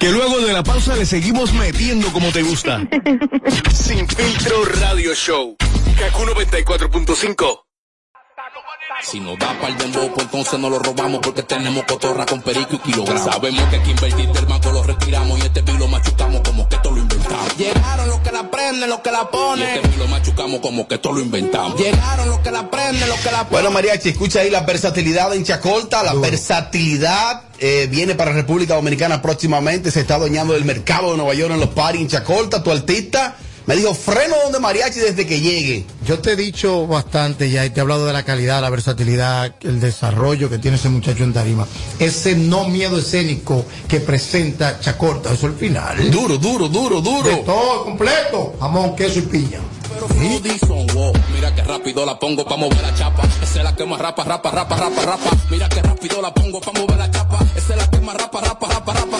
Que 0.00 0.08
luego 0.10 0.38
de 0.40 0.52
la 0.52 0.62
pausa 0.64 0.96
le 0.96 1.04
seguimos 1.06 1.52
metiendo 1.52 2.10
como 2.12 2.32
te 2.32 2.42
gusta. 2.42 2.80
Sin 3.74 4.08
filtro 4.08 4.64
radio 4.80 5.14
show. 5.14 5.56
Kaku 5.98 6.22
94.5. 6.24 7.58
Si 9.02 9.20
nos 9.20 9.38
da 9.38 9.58
par 9.60 9.76
de 9.76 9.84
embopo, 9.84 10.20
entonces 10.20 10.58
no 10.58 10.70
lo 10.70 10.78
robamos 10.78 11.20
porque 11.22 11.42
tenemos 11.42 11.84
cotorra 11.84 12.24
con 12.24 12.40
perico 12.40 12.76
y 12.76 12.78
kilogramos. 12.78 13.24
Sabemos 13.24 13.64
que 13.68 13.76
hay 13.76 13.82
que 13.82 13.90
invertir 13.90 14.32
del 14.32 14.46
banco 14.46 14.70
lo 14.70 14.82
retiramos 14.82 15.38
y 15.38 15.42
este 15.42 15.62
bill 15.62 15.78
lo 15.78 15.88
machucamos 15.88 16.40
como 16.42 16.68
que 16.68 16.76
esto 16.76 16.90
lo 16.90 16.98
inventamos. 16.98 17.56
Llegaron 17.56 18.08
los 18.08 18.20
que 18.20 18.32
la 18.32 18.50
prenden, 18.50 18.88
los 18.88 19.00
que 19.00 19.10
la 19.10 19.28
ponen. 19.28 19.68
Y 19.68 19.72
este 19.72 19.88
bill 19.88 19.98
lo 19.98 20.08
machucamos 20.08 20.60
como 20.60 20.88
que 20.88 20.94
esto 20.94 21.12
lo 21.12 21.20
inventamos. 21.20 21.80
Llegaron 21.80 22.28
los 22.30 22.38
que 22.40 22.50
la 22.50 22.70
prenden, 22.70 23.08
los 23.08 23.18
que 23.20 23.30
la 23.30 23.38
ponen. 23.38 23.50
Bueno, 23.50 23.70
Mariachi, 23.72 24.10
escucha 24.10 24.40
ahí 24.40 24.50
la 24.50 24.60
versatilidad 24.60 25.34
en 25.34 25.44
Chacolta. 25.44 26.02
La 26.02 26.14
versatilidad 26.14 27.42
eh, 27.58 27.88
viene 27.90 28.14
para 28.14 28.32
República 28.32 28.74
Dominicana 28.74 29.20
próximamente. 29.20 29.90
Se 29.90 30.00
está 30.00 30.14
adueñando 30.14 30.54
del 30.54 30.64
mercado 30.64 31.10
de 31.10 31.16
Nueva 31.16 31.34
York 31.34 31.52
en 31.52 31.60
los 31.60 31.70
paris 31.70 32.02
en 32.02 32.08
Chacolta. 32.08 32.62
Tu 32.62 32.70
artista 32.70 33.36
me 33.66 33.76
dijo 33.76 33.94
freno 33.94 34.34
donde 34.44 34.58
Mariachi 34.58 35.00
desde 35.00 35.26
que 35.26 35.40
llegue. 35.40 35.86
Yo 36.06 36.18
te 36.18 36.32
he 36.32 36.36
dicho 36.36 36.86
bastante 36.86 37.50
ya 37.50 37.64
y 37.64 37.70
te 37.70 37.80
he 37.80 37.82
hablado 37.82 38.06
de 38.06 38.12
la 38.12 38.22
calidad, 38.24 38.60
la 38.60 38.70
versatilidad, 38.70 39.54
el 39.62 39.80
desarrollo 39.80 40.48
que 40.50 40.58
tiene 40.58 40.76
ese 40.76 40.88
muchacho 40.88 41.24
en 41.24 41.32
tarima. 41.32 41.66
Ese 41.98 42.34
no 42.36 42.68
miedo 42.68 42.98
escénico 42.98 43.64
que 43.88 44.00
presenta 44.00 44.80
Chacorta, 44.80 45.32
eso 45.32 45.46
es 45.46 45.52
el 45.54 45.58
final. 45.58 46.10
Duro, 46.10 46.38
duro, 46.38 46.68
duro, 46.68 47.00
De 47.00 47.10
duro. 47.10 47.38
todo 47.44 47.84
completo, 47.84 48.54
jamón, 48.60 48.96
queso 48.96 49.18
y 49.20 49.22
piña. 49.22 49.60
Pero 49.92 50.40
Dixon, 50.40 50.86
wow. 50.94 51.12
Mira 51.34 51.54
que 51.54 51.62
rápido 51.62 52.04
la 52.06 52.18
pongo 52.18 52.44
pa' 52.44 52.56
mover 52.56 52.80
la 52.80 52.94
chapa. 52.94 53.22
Esa 53.42 53.58
es 53.58 53.64
la 53.64 53.76
que 53.76 53.84
más 53.84 54.00
rapa, 54.00 54.24
rapa, 54.24 54.50
rapa, 54.50 54.76
rapa, 54.76 55.02
rapa. 55.02 55.30
Mira 55.50 55.68
que 55.68 55.82
rápido 55.82 56.22
la 56.22 56.32
pongo 56.32 56.60
pa' 56.60 56.72
mover 56.72 56.96
la 56.96 57.10
chapa. 57.10 57.38
Esa 57.54 57.74
es 57.74 57.78
la 57.78 57.90
que 57.90 58.00
más 58.00 58.16
rapa, 58.16 58.40
rapa, 58.40 58.68
rapa, 58.68 58.92
rapa, 58.94 59.16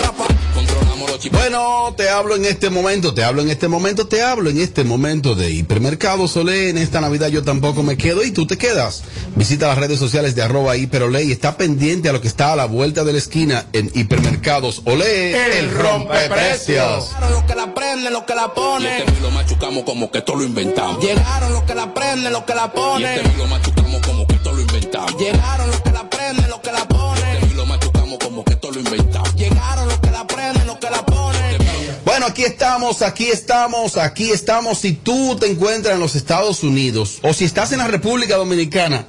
chipos. 1.18 1.40
Bueno, 1.40 1.94
te 1.97 2.09
hablo 2.09 2.37
en 2.37 2.44
este 2.44 2.71
momento, 2.71 3.14
te 3.14 3.25
hablo 3.25 3.42
en 3.42 3.50
este 3.50 3.68
momento, 3.68 4.06
te 4.06 4.23
hablo 4.23 4.50
en 4.50 4.59
este 4.61 4.85
momento 4.85 5.35
de 5.35 5.50
Hipermercado 5.50 6.28
Solé. 6.28 6.71
En 6.71 6.78
esta 6.78 7.00
Navidad 7.00 7.28
yo 7.28 7.42
tampoco 7.42 7.82
me 7.82 7.97
quedo 7.97 8.25
y 8.25 8.30
tú 8.30 8.47
te 8.47 8.59
quedas. 8.59 9.02
Visita 9.37 9.68
las 9.68 9.78
redes 9.78 9.99
sociales 9.99 10.35
de 10.35 10.42
arroba 10.42 10.76
hiperolé 10.76 11.25
y 11.25 11.32
está 11.32 11.56
pendiente 11.56 12.09
a 12.09 12.12
lo 12.12 12.21
que 12.21 12.28
está 12.28 12.52
a 12.52 12.56
la 12.56 12.66
vuelta 12.66 13.04
de 13.04 13.12
la 13.12 13.18
esquina 13.18 13.66
en 13.73 13.90
Hipermercados 13.94 14.82
Olé. 14.85 15.59
El 15.59 15.71
rompeprecios. 15.73 17.09
Llegaron 17.09 17.32
los 17.32 17.44
que 17.44 17.54
la 17.54 17.75
prenden, 17.75 18.12
los 18.12 18.23
que 18.25 18.35
la 18.35 18.54
ponen. 18.54 18.99
Y 18.99 19.02
este 19.02 19.21
lo 19.21 19.30
machucamos 19.30 19.85
como 19.85 20.11
que 20.11 20.18
esto 20.18 20.35
lo 20.35 20.44
inventamos. 20.44 21.02
Llegaron 21.02 21.52
los 21.52 21.62
que 21.64 21.75
la 21.75 21.94
prenden, 21.94 22.32
los 22.32 22.44
que 22.44 22.54
la 22.54 22.73
ponen. 22.73 23.02
Y 23.02 23.21
este 23.21 23.38
lo 23.38 23.47
machucamos 23.47 24.00
como 24.06 24.26
que 24.26 24.35
esto 24.35 24.52
lo 24.52 24.61
inventamos. 24.61 25.16
Llegaron 25.18 25.71
los 25.71 25.80
que 25.80 25.92
la 25.92 26.11
prenden, 26.11 26.50
los 26.50 26.61
que 26.61 26.73
la 26.73 26.88
ponen. 26.88 27.25
Y 27.25 27.44
este 27.44 27.54
lo 27.54 27.66
machucamos 27.66 28.18
como 28.18 28.44
que 28.44 28.52
esto 28.52 28.71
lo 28.71 28.80
inventamos. 28.80 29.35
Llegaron 29.35 29.88
los 29.88 29.99
que 29.99 30.11
la 30.11 30.26
prenden, 30.26 30.66
Bueno, 32.23 32.35
aquí 32.35 32.45
estamos, 32.45 33.02
aquí 33.02 33.25
estamos, 33.31 33.97
aquí 33.97 34.31
estamos. 34.31 34.79
Si 34.79 34.93
tú 34.93 35.37
te 35.41 35.50
encuentras 35.50 35.95
en 35.95 36.00
los 36.00 36.14
Estados 36.14 36.62
Unidos 36.62 37.19
o 37.23 37.35
si 37.35 37.45
estás 37.45 37.73
en 37.73 37.79
la 37.79 37.88
República 37.88 38.37
Dominicana, 38.37 39.07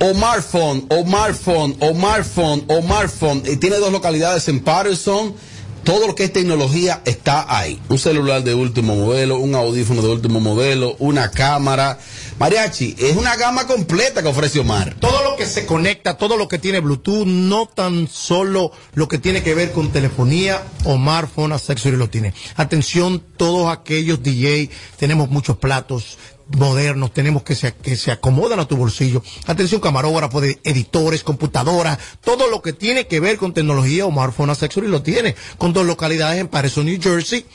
Omar 0.00 0.42
Phone, 0.42 0.84
Omar 0.88 1.34
Phone, 1.34 1.76
Omar 1.78 2.24
Phone, 2.24 2.64
Omar 2.66 3.08
Phone, 3.08 3.44
eh, 3.46 3.56
tiene 3.58 3.76
dos 3.76 3.92
localidades 3.92 4.48
en 4.48 4.58
Patterson. 4.58 5.36
Todo 5.84 6.08
lo 6.08 6.16
que 6.16 6.24
es 6.24 6.32
tecnología 6.32 7.00
está 7.04 7.46
ahí. 7.48 7.80
Un 7.88 8.00
celular 8.00 8.42
de 8.42 8.56
último 8.56 8.96
modelo, 8.96 9.38
un 9.38 9.54
audífono 9.54 10.02
de 10.02 10.08
último 10.08 10.40
modelo, 10.40 10.96
una 10.98 11.30
cámara. 11.30 12.00
Mariachi, 12.38 12.96
es 12.98 13.16
una 13.16 13.36
gama 13.36 13.66
completa 13.66 14.22
que 14.22 14.28
ofrece 14.28 14.60
Omar. 14.60 14.96
Todo 15.00 15.22
lo 15.22 15.36
que 15.36 15.46
se 15.46 15.66
conecta, 15.66 16.16
todo 16.16 16.36
lo 16.36 16.48
que 16.48 16.58
tiene 16.58 16.80
Bluetooth, 16.80 17.26
no 17.26 17.66
tan 17.66 18.08
solo 18.08 18.72
lo 18.94 19.08
que 19.08 19.18
tiene 19.18 19.42
que 19.42 19.54
ver 19.54 19.72
con 19.72 19.92
telefonía, 19.92 20.62
Omar 20.84 21.28
Phone 21.28 21.52
Accessory 21.52 21.96
lo 21.96 22.10
tiene. 22.10 22.34
Atención, 22.56 23.22
todos 23.36 23.70
aquellos 23.70 24.22
DJ, 24.22 24.70
tenemos 24.98 25.30
muchos 25.30 25.56
platos 25.58 26.18
modernos, 26.48 27.12
tenemos 27.12 27.42
que 27.42 27.54
se, 27.54 27.74
que 27.74 27.96
se 27.96 28.10
acomodan 28.10 28.60
a 28.60 28.66
tu 28.66 28.76
bolsillo. 28.76 29.22
Atención, 29.46 29.80
camarógrafo 29.80 30.40
de 30.40 30.58
editores, 30.64 31.22
computadoras, 31.22 31.98
todo 32.22 32.48
lo 32.48 32.62
que 32.62 32.72
tiene 32.72 33.06
que 33.06 33.20
ver 33.20 33.36
con 33.36 33.54
tecnología, 33.54 34.06
Omar 34.06 34.32
Phone 34.32 34.50
Accessory 34.50 34.88
lo 34.88 35.02
tiene, 35.02 35.34
con 35.58 35.72
dos 35.72 35.86
localidades 35.86 36.40
en 36.40 36.48
Patterson, 36.48 36.86
New 36.86 37.00
Jersey. 37.00 37.46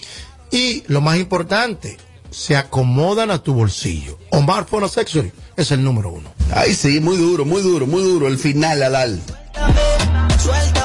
Y 0.49 0.83
lo 0.87 1.01
más 1.01 1.17
importante, 1.17 1.97
se 2.37 2.55
acomodan 2.55 3.31
a 3.31 3.41
tu 3.41 3.51
bolsillo. 3.51 4.19
Omar 4.29 4.67
Phone 4.67 4.85
Accessory 4.85 5.31
es 5.55 5.71
el 5.71 5.83
número 5.83 6.11
uno. 6.11 6.29
Ay, 6.53 6.75
sí, 6.75 6.99
muy 6.99 7.17
duro, 7.17 7.45
muy 7.45 7.63
duro, 7.63 7.87
muy 7.87 8.03
duro. 8.03 8.27
El 8.27 8.37
final. 8.37 9.19
Suéltame, 10.39 10.71
dime 10.71 10.76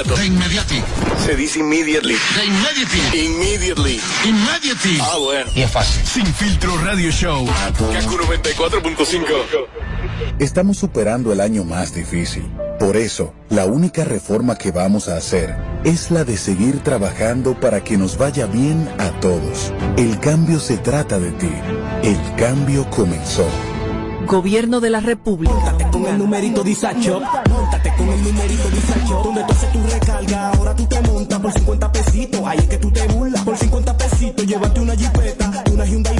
inmediato. 0.00 0.16
De 0.16 0.26
inmediati. 0.26 0.82
Se 1.24 1.36
dice 1.36 1.58
immediately. 1.60 2.16
De 2.36 2.44
immediately. 2.44 3.26
Immediately. 3.26 4.00
Immediately. 4.24 4.98
Ah, 5.00 5.18
bueno. 5.18 5.50
Y 5.54 5.62
es 5.62 5.70
fácil. 5.70 6.06
Sin 6.06 6.26
filtro 6.26 6.76
radio 6.78 7.10
show. 7.10 7.46
Kaku 7.46 8.16
94.5. 8.16 9.24
Estamos 10.38 10.78
superando 10.78 11.32
el 11.32 11.40
año 11.40 11.64
más 11.64 11.94
difícil. 11.94 12.50
Por 12.78 12.96
eso, 12.96 13.34
la 13.50 13.66
única 13.66 14.04
reforma 14.04 14.56
que 14.56 14.70
vamos 14.70 15.08
a 15.08 15.16
hacer 15.16 15.54
es 15.84 16.10
la 16.10 16.24
de 16.24 16.36
seguir 16.38 16.82
trabajando 16.82 17.58
para 17.58 17.84
que 17.84 17.98
nos 17.98 18.16
vaya 18.16 18.46
bien 18.46 18.88
a 18.98 19.10
todos. 19.20 19.72
El 19.98 20.18
cambio 20.20 20.60
se 20.60 20.78
trata 20.78 21.18
de 21.18 21.32
ti. 21.32 21.52
El 22.02 22.18
cambio 22.36 22.88
comenzó. 22.88 23.46
Gobierno 24.26 24.80
de 24.80 24.90
la 24.90 25.00
República. 25.00 25.76
con 25.90 26.06
el 26.06 26.16
numerito 26.16 26.62
Disacho. 26.62 27.20
El 28.12 28.24
numerito 28.24 28.68
Disacho. 28.70 29.22
Donde 29.24 29.44
tú 29.44 29.52
haces 29.52 29.72
tu 29.72 29.82
recarga, 29.82 30.48
ahora 30.50 30.74
tú 30.74 30.86
te 30.86 31.00
montas 31.02 31.38
por 31.40 31.52
50 31.52 31.92
pesitos. 31.92 32.40
Ahí 32.44 32.58
es 32.58 32.66
que 32.66 32.78
tú 32.78 32.90
te 32.90 33.06
burlas. 33.08 33.42
Por 33.42 33.56
50 33.56 33.96
pesitos, 33.96 34.46
llévate 34.46 34.80
una 34.80 34.96
jipeta, 34.96 35.64
una 35.72 35.84
Hyundai 35.84 36.19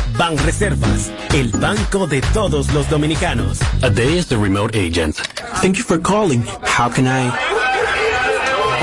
Banreservas, 0.21 1.11
el 1.33 1.49
banco 1.49 2.05
de 2.05 2.21
todos 2.31 2.71
los 2.73 2.87
dominicanos. 2.87 3.57
A 3.81 3.89
day 3.89 4.19
is 4.19 4.27
the 4.27 4.37
remote 4.37 4.75
agent. 4.77 5.15
Thank 5.63 5.77
you 5.77 5.83
for 5.83 5.97
calling. 5.97 6.43
How 6.61 6.89
can 6.89 7.07
I? 7.07 7.31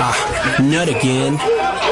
Ah, 0.00 0.58
not 0.58 0.88
again. 0.88 1.38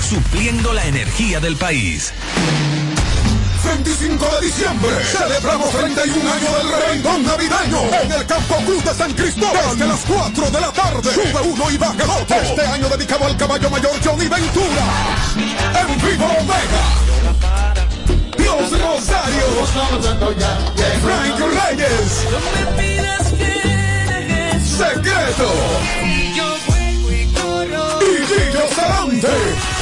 supliendo 0.00 0.72
la 0.72 0.84
energía 0.86 1.40
del 1.40 1.56
país. 1.56 2.12
25 3.64 4.26
de 4.26 4.46
diciembre 4.46 4.90
celebramos 5.04 5.70
31 5.70 6.32
años 6.32 6.56
del 6.58 6.72
reventón 6.72 7.22
navideño 7.24 7.94
en 8.02 8.12
el 8.12 8.26
Campo 8.26 8.56
Cruz 8.66 8.84
de 8.84 8.94
San 8.94 9.12
Cristóbal 9.12 9.70
desde 9.70 9.86
las 9.86 10.00
4 10.00 10.50
de 10.50 10.60
la 10.60 10.72
tarde. 10.72 11.14
Sube 11.14 11.40
uno 11.44 11.70
y 11.70 11.76
baja 11.76 12.02
el 12.02 12.10
otro. 12.10 12.36
Este 12.36 12.66
año 12.66 12.88
dedicado 12.88 13.26
al 13.26 13.36
caballo 13.36 13.70
mayor 13.70 13.92
Johnny 14.04 14.28
Ventura. 14.28 14.84
En 15.36 16.02
vivo 16.02 16.24
Omega. 16.24 16.82
Dios 18.38 18.70
Rosario. 18.80 19.66
Frank 21.02 21.38
Reyes. 21.38 22.26
Secreto. 24.64 25.52
Y 28.00 28.26
Gillo 28.26 28.74
Sarante. 28.74 29.79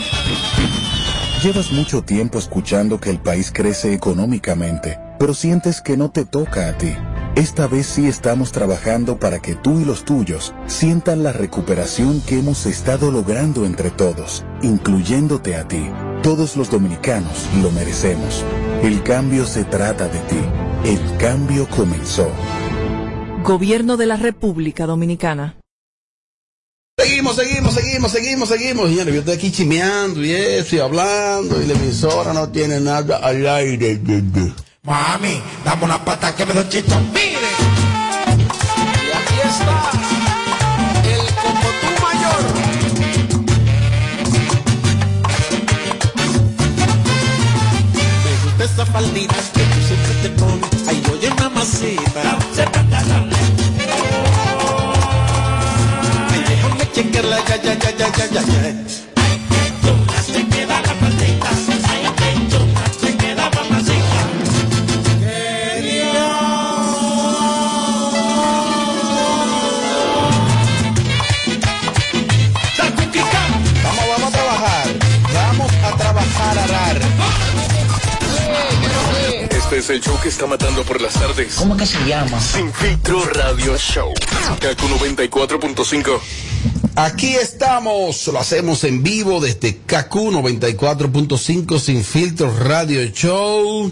Llevas 1.44 1.72
mucho 1.72 2.02
tiempo 2.02 2.40
escuchando 2.40 3.00
que 3.00 3.10
el 3.10 3.20
país 3.20 3.52
crece 3.54 3.94
económicamente, 3.94 5.00
pero 5.20 5.34
sientes 5.34 5.82
que 5.82 5.98
no 5.98 6.10
te 6.10 6.26
toca 6.26 6.70
a 6.70 6.78
ti. 6.78 6.96
Esta 7.36 7.66
vez 7.66 7.88
sí 7.88 8.06
estamos 8.06 8.52
trabajando 8.52 9.18
para 9.18 9.42
que 9.42 9.56
tú 9.56 9.80
y 9.80 9.86
los 9.86 10.06
tuyos 10.06 10.54
sientan 10.68 11.24
la 11.24 11.34
recuperación 11.34 12.22
que 12.22 12.38
hemos 12.38 12.68
estado 12.68 13.10
logrando 13.10 13.66
entre 13.66 13.90
todos, 13.90 14.46
incluyéndote 14.62 15.56
a 15.56 15.68
ti. 15.68 15.90
Todos 16.22 16.56
los 16.56 16.70
dominicanos 16.70 17.50
lo 17.64 17.72
merecemos. 17.72 18.46
El 18.84 19.02
cambio 19.02 19.48
se 19.48 19.64
trata 19.64 20.08
de 20.10 20.20
ti. 20.20 20.38
El 20.86 21.18
cambio 21.18 21.68
comenzó. 21.70 22.30
Gobierno 23.44 23.98
de 23.98 24.06
la 24.06 24.18
República 24.18 24.86
Dominicana. 24.86 25.58
Seguimos, 26.96 27.36
seguimos, 27.36 27.74
seguimos, 27.74 28.12
seguimos, 28.12 28.50
seguimos. 28.50 28.90
Señores, 28.90 29.12
yo 29.12 29.20
estoy 29.22 29.34
aquí 29.34 29.52
chimeando 29.52 30.24
y 30.24 30.32
eso, 30.34 30.76
y 30.76 30.80
hablando, 30.80 31.60
y 31.60 31.66
la 31.66 31.74
emisora 31.74 32.32
no 32.32 32.50
tiene 32.50 32.80
nada 32.80 33.18
al 33.18 33.48
aire. 33.48 34.00
Mami, 34.86 35.42
dame 35.64 35.86
una 35.86 35.98
pata 36.04 36.36
que 36.36 36.46
me 36.46 36.54
doy 36.54 36.68
chito. 36.68 37.00
Mire. 37.14 37.52
Y 39.08 39.12
aquí 39.18 39.38
está 39.48 39.76
el 41.08 41.26
Cocotú 41.42 41.90
Mayor. 42.04 42.44
Me 48.26 48.32
gusta 48.44 48.64
esa 48.66 48.86
faldita 48.86 49.36
que 49.54 49.64
tú 49.64 49.80
siempre 49.88 50.14
te 50.22 50.30
pones. 50.32 50.88
Ay, 50.90 51.02
oye, 51.14 51.30
mamacita. 51.40 52.38
Ay, 56.30 56.44
déjame 56.46 56.92
chequearla, 56.92 57.38
ya, 57.48 57.56
ya, 57.56 57.74
ya, 57.80 57.92
ya, 57.98 58.08
ya, 58.18 58.42
ya. 58.42 59.03
Este 79.74 79.94
es 79.94 79.98
el 79.98 80.02
show 80.02 80.20
que 80.22 80.30
está 80.30 80.46
matando 80.46 80.84
por 80.84 81.02
las 81.02 81.14
tardes. 81.16 81.56
¿Cómo 81.56 81.76
que 81.76 81.88
se 81.88 81.98
llama? 82.06 82.40
Sin 82.40 82.72
filtro 82.72 83.26
radio 83.26 83.76
show. 83.76 84.14
Kaku 84.60 84.86
94.5. 84.88 86.20
Aquí 86.96 87.34
estamos, 87.34 88.28
lo 88.28 88.40
hacemos 88.40 88.84
en 88.84 89.02
vivo 89.02 89.42
desde 89.42 89.78
KQ 89.78 90.14
94.5 90.14 91.80
Sin 91.80 92.04
Filtros 92.04 92.60
Radio 92.60 93.04
Show. 93.06 93.92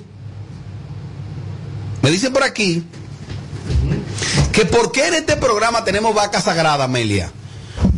Me 2.04 2.12
dicen 2.12 2.32
por 2.32 2.44
aquí 2.44 2.84
que 4.52 4.66
por 4.66 4.92
qué 4.92 5.08
en 5.08 5.16
este 5.16 5.36
programa 5.36 5.84
tenemos 5.84 6.14
vaca 6.14 6.42
sagrada, 6.42 6.84
Amelia. 6.84 7.32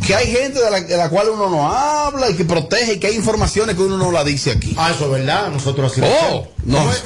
Que 0.06 0.14
hay 0.14 0.26
gente 0.30 0.62
de 0.62 0.70
la, 0.70 0.80
de 0.80 0.96
la 0.96 1.08
cual 1.08 1.30
uno 1.30 1.48
no 1.48 1.72
habla 1.72 2.28
y 2.28 2.34
que 2.34 2.44
protege 2.44 2.94
y 2.94 2.98
que 2.98 3.06
hay 3.06 3.14
informaciones 3.16 3.74
que 3.74 3.82
uno 3.82 3.96
no 3.96 4.10
la 4.12 4.22
dice 4.22 4.50
aquí. 4.50 4.74
Ah, 4.78 4.90
eso 4.94 5.04
es 5.06 5.10
verdad, 5.10 5.48
nosotros 5.50 5.90
así 5.92 6.02
Oh, 6.04 6.46
no, 6.64 6.90
eso, 6.92 7.02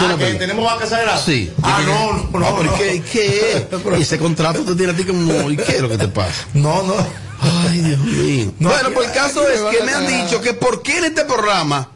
Ah, 0.00 0.06
no 0.08 0.18
que 0.18 0.34
tenemos 0.34 0.64
vaca 0.64 0.86
sagrada. 0.86 1.18
Sí. 1.18 1.52
Ah, 1.62 1.78
¿Y 1.80 1.84
qué- 1.84 1.92
no, 1.92 2.12
no, 2.32 2.38
no, 2.38 2.46
Ah, 2.46 2.54
pero 2.56 2.64
¿y 2.64 2.72
no. 2.72 2.76
qué, 2.78 3.02
qué 3.12 3.56
es? 3.94 3.98
Y 3.98 4.02
ese 4.02 4.18
contrato 4.18 4.60
te 4.64 4.74
tiene 4.74 4.92
a 4.92 4.96
ti 4.96 5.04
como, 5.04 5.50
¿y 5.50 5.56
qué 5.56 5.76
es 5.76 5.80
lo 5.82 5.88
que 5.90 5.98
te 5.98 6.08
pasa? 6.08 6.46
No, 6.54 6.82
no. 6.82 6.94
Ay, 7.68 7.78
Dios 7.80 7.98
mío. 8.00 8.52
No, 8.60 8.70
bueno, 8.70 8.90
pues 8.94 9.08
el 9.08 9.14
caso 9.14 9.46
es 9.48 9.60
que 9.76 9.82
me 9.84 9.92
han 9.92 10.06
dicho 10.06 10.40
que 10.40 10.54
por 10.54 10.82
qué 10.82 10.98
en 10.98 11.04
este 11.06 11.24
programa 11.24 11.90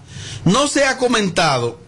no 0.44 0.66
se 0.66 0.84
ha 0.84 0.98
comentado 0.98 1.78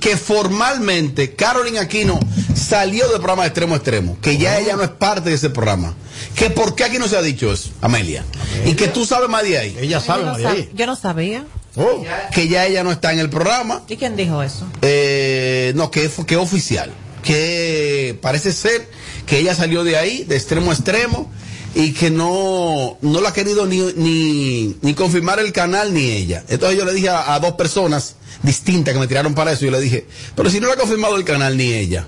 que 0.00 0.16
formalmente 0.16 1.34
Carolyn 1.34 1.78
Aquino 1.78 2.18
salió 2.54 3.04
del 3.08 3.16
programa 3.18 3.42
de 3.42 3.48
extremo 3.48 3.74
a 3.74 3.76
extremo, 3.78 4.18
que 4.20 4.36
ya 4.36 4.58
ella 4.58 4.76
no 4.76 4.82
es 4.82 4.90
parte 4.90 5.30
de 5.30 5.36
ese 5.36 5.50
programa. 5.50 5.94
Que 6.34 6.50
por 6.50 6.74
qué 6.74 6.84
aquí 6.84 6.98
no 6.98 7.08
se 7.08 7.16
ha 7.16 7.22
dicho 7.22 7.52
eso, 7.52 7.70
Amelia. 7.80 8.24
Y 8.66 8.74
que 8.74 8.88
tú 8.88 9.06
sabes 9.06 9.28
más 9.28 9.42
de 9.44 9.58
ahí. 9.58 9.76
Ella 9.80 10.00
Yo 10.04 10.16
no, 10.18 10.36
sab- 10.38 10.68
yo 10.74 10.86
no 10.86 10.96
sabía. 10.96 11.44
Oh, 11.76 12.02
que 12.34 12.48
ya 12.48 12.66
ella 12.66 12.82
no 12.82 12.90
está 12.90 13.12
en 13.12 13.20
el 13.20 13.30
programa. 13.30 13.82
¿Y 13.88 13.96
quién 13.96 14.16
dijo 14.16 14.42
eso? 14.42 14.66
Eh, 14.82 15.72
no, 15.76 15.90
que, 15.90 16.10
que 16.26 16.34
es 16.34 16.40
oficial. 16.40 16.90
Que 17.22 18.18
parece 18.20 18.52
ser 18.52 18.88
que 19.26 19.38
ella 19.38 19.54
salió 19.54 19.84
de 19.84 19.96
ahí, 19.96 20.24
de 20.24 20.36
extremo 20.36 20.70
a 20.70 20.74
extremo, 20.74 21.30
y 21.74 21.92
que 21.92 22.10
no, 22.10 22.98
no 23.00 23.20
lo 23.20 23.28
ha 23.28 23.32
querido 23.32 23.66
ni, 23.66 23.80
ni, 23.96 24.76
ni 24.80 24.94
confirmar 24.94 25.38
el 25.38 25.52
canal 25.52 25.92
ni 25.94 26.10
ella. 26.10 26.44
Entonces 26.48 26.78
yo 26.78 26.84
le 26.84 26.94
dije 26.94 27.08
a, 27.08 27.34
a 27.34 27.40
dos 27.40 27.52
personas 27.52 28.16
distintas 28.42 28.94
que 28.94 29.00
me 29.00 29.06
tiraron 29.06 29.34
para 29.34 29.52
eso, 29.52 29.64
yo 29.64 29.70
le 29.70 29.80
dije, 29.80 30.06
pero 30.34 30.50
si 30.50 30.60
no 30.60 30.66
lo 30.66 30.72
ha 30.72 30.76
confirmado 30.76 31.16
el 31.16 31.24
canal 31.24 31.56
ni 31.56 31.72
ella. 31.72 32.06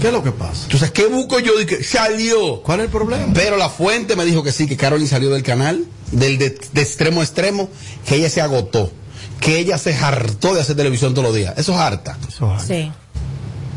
¿Qué 0.00 0.06
es 0.08 0.12
lo 0.12 0.22
que 0.22 0.32
pasa? 0.32 0.62
Entonces, 0.64 0.90
¿qué 0.90 1.06
busco 1.06 1.38
yo? 1.40 1.56
Dije, 1.58 1.84
salió. 1.84 2.62
¿Cuál 2.62 2.80
es 2.80 2.86
el 2.86 2.90
problema? 2.90 3.32
Pero 3.34 3.56
la 3.56 3.68
fuente 3.68 4.16
me 4.16 4.24
dijo 4.24 4.42
que 4.42 4.50
sí, 4.50 4.66
que 4.66 4.76
Carolyn 4.76 5.06
salió 5.06 5.30
del 5.30 5.42
canal, 5.42 5.84
del 6.10 6.38
de, 6.38 6.58
de 6.72 6.82
extremo 6.82 7.20
a 7.20 7.24
extremo, 7.24 7.68
que 8.06 8.16
ella 8.16 8.30
se 8.30 8.40
agotó, 8.40 8.90
que 9.40 9.58
ella 9.58 9.76
se 9.76 9.94
hartó 9.94 10.54
de 10.54 10.62
hacer 10.62 10.74
televisión 10.74 11.12
todos 11.12 11.26
los 11.28 11.36
días. 11.36 11.54
Eso 11.58 11.72
es 11.72 11.78
harta. 11.78 12.18
Sí. 12.66 12.90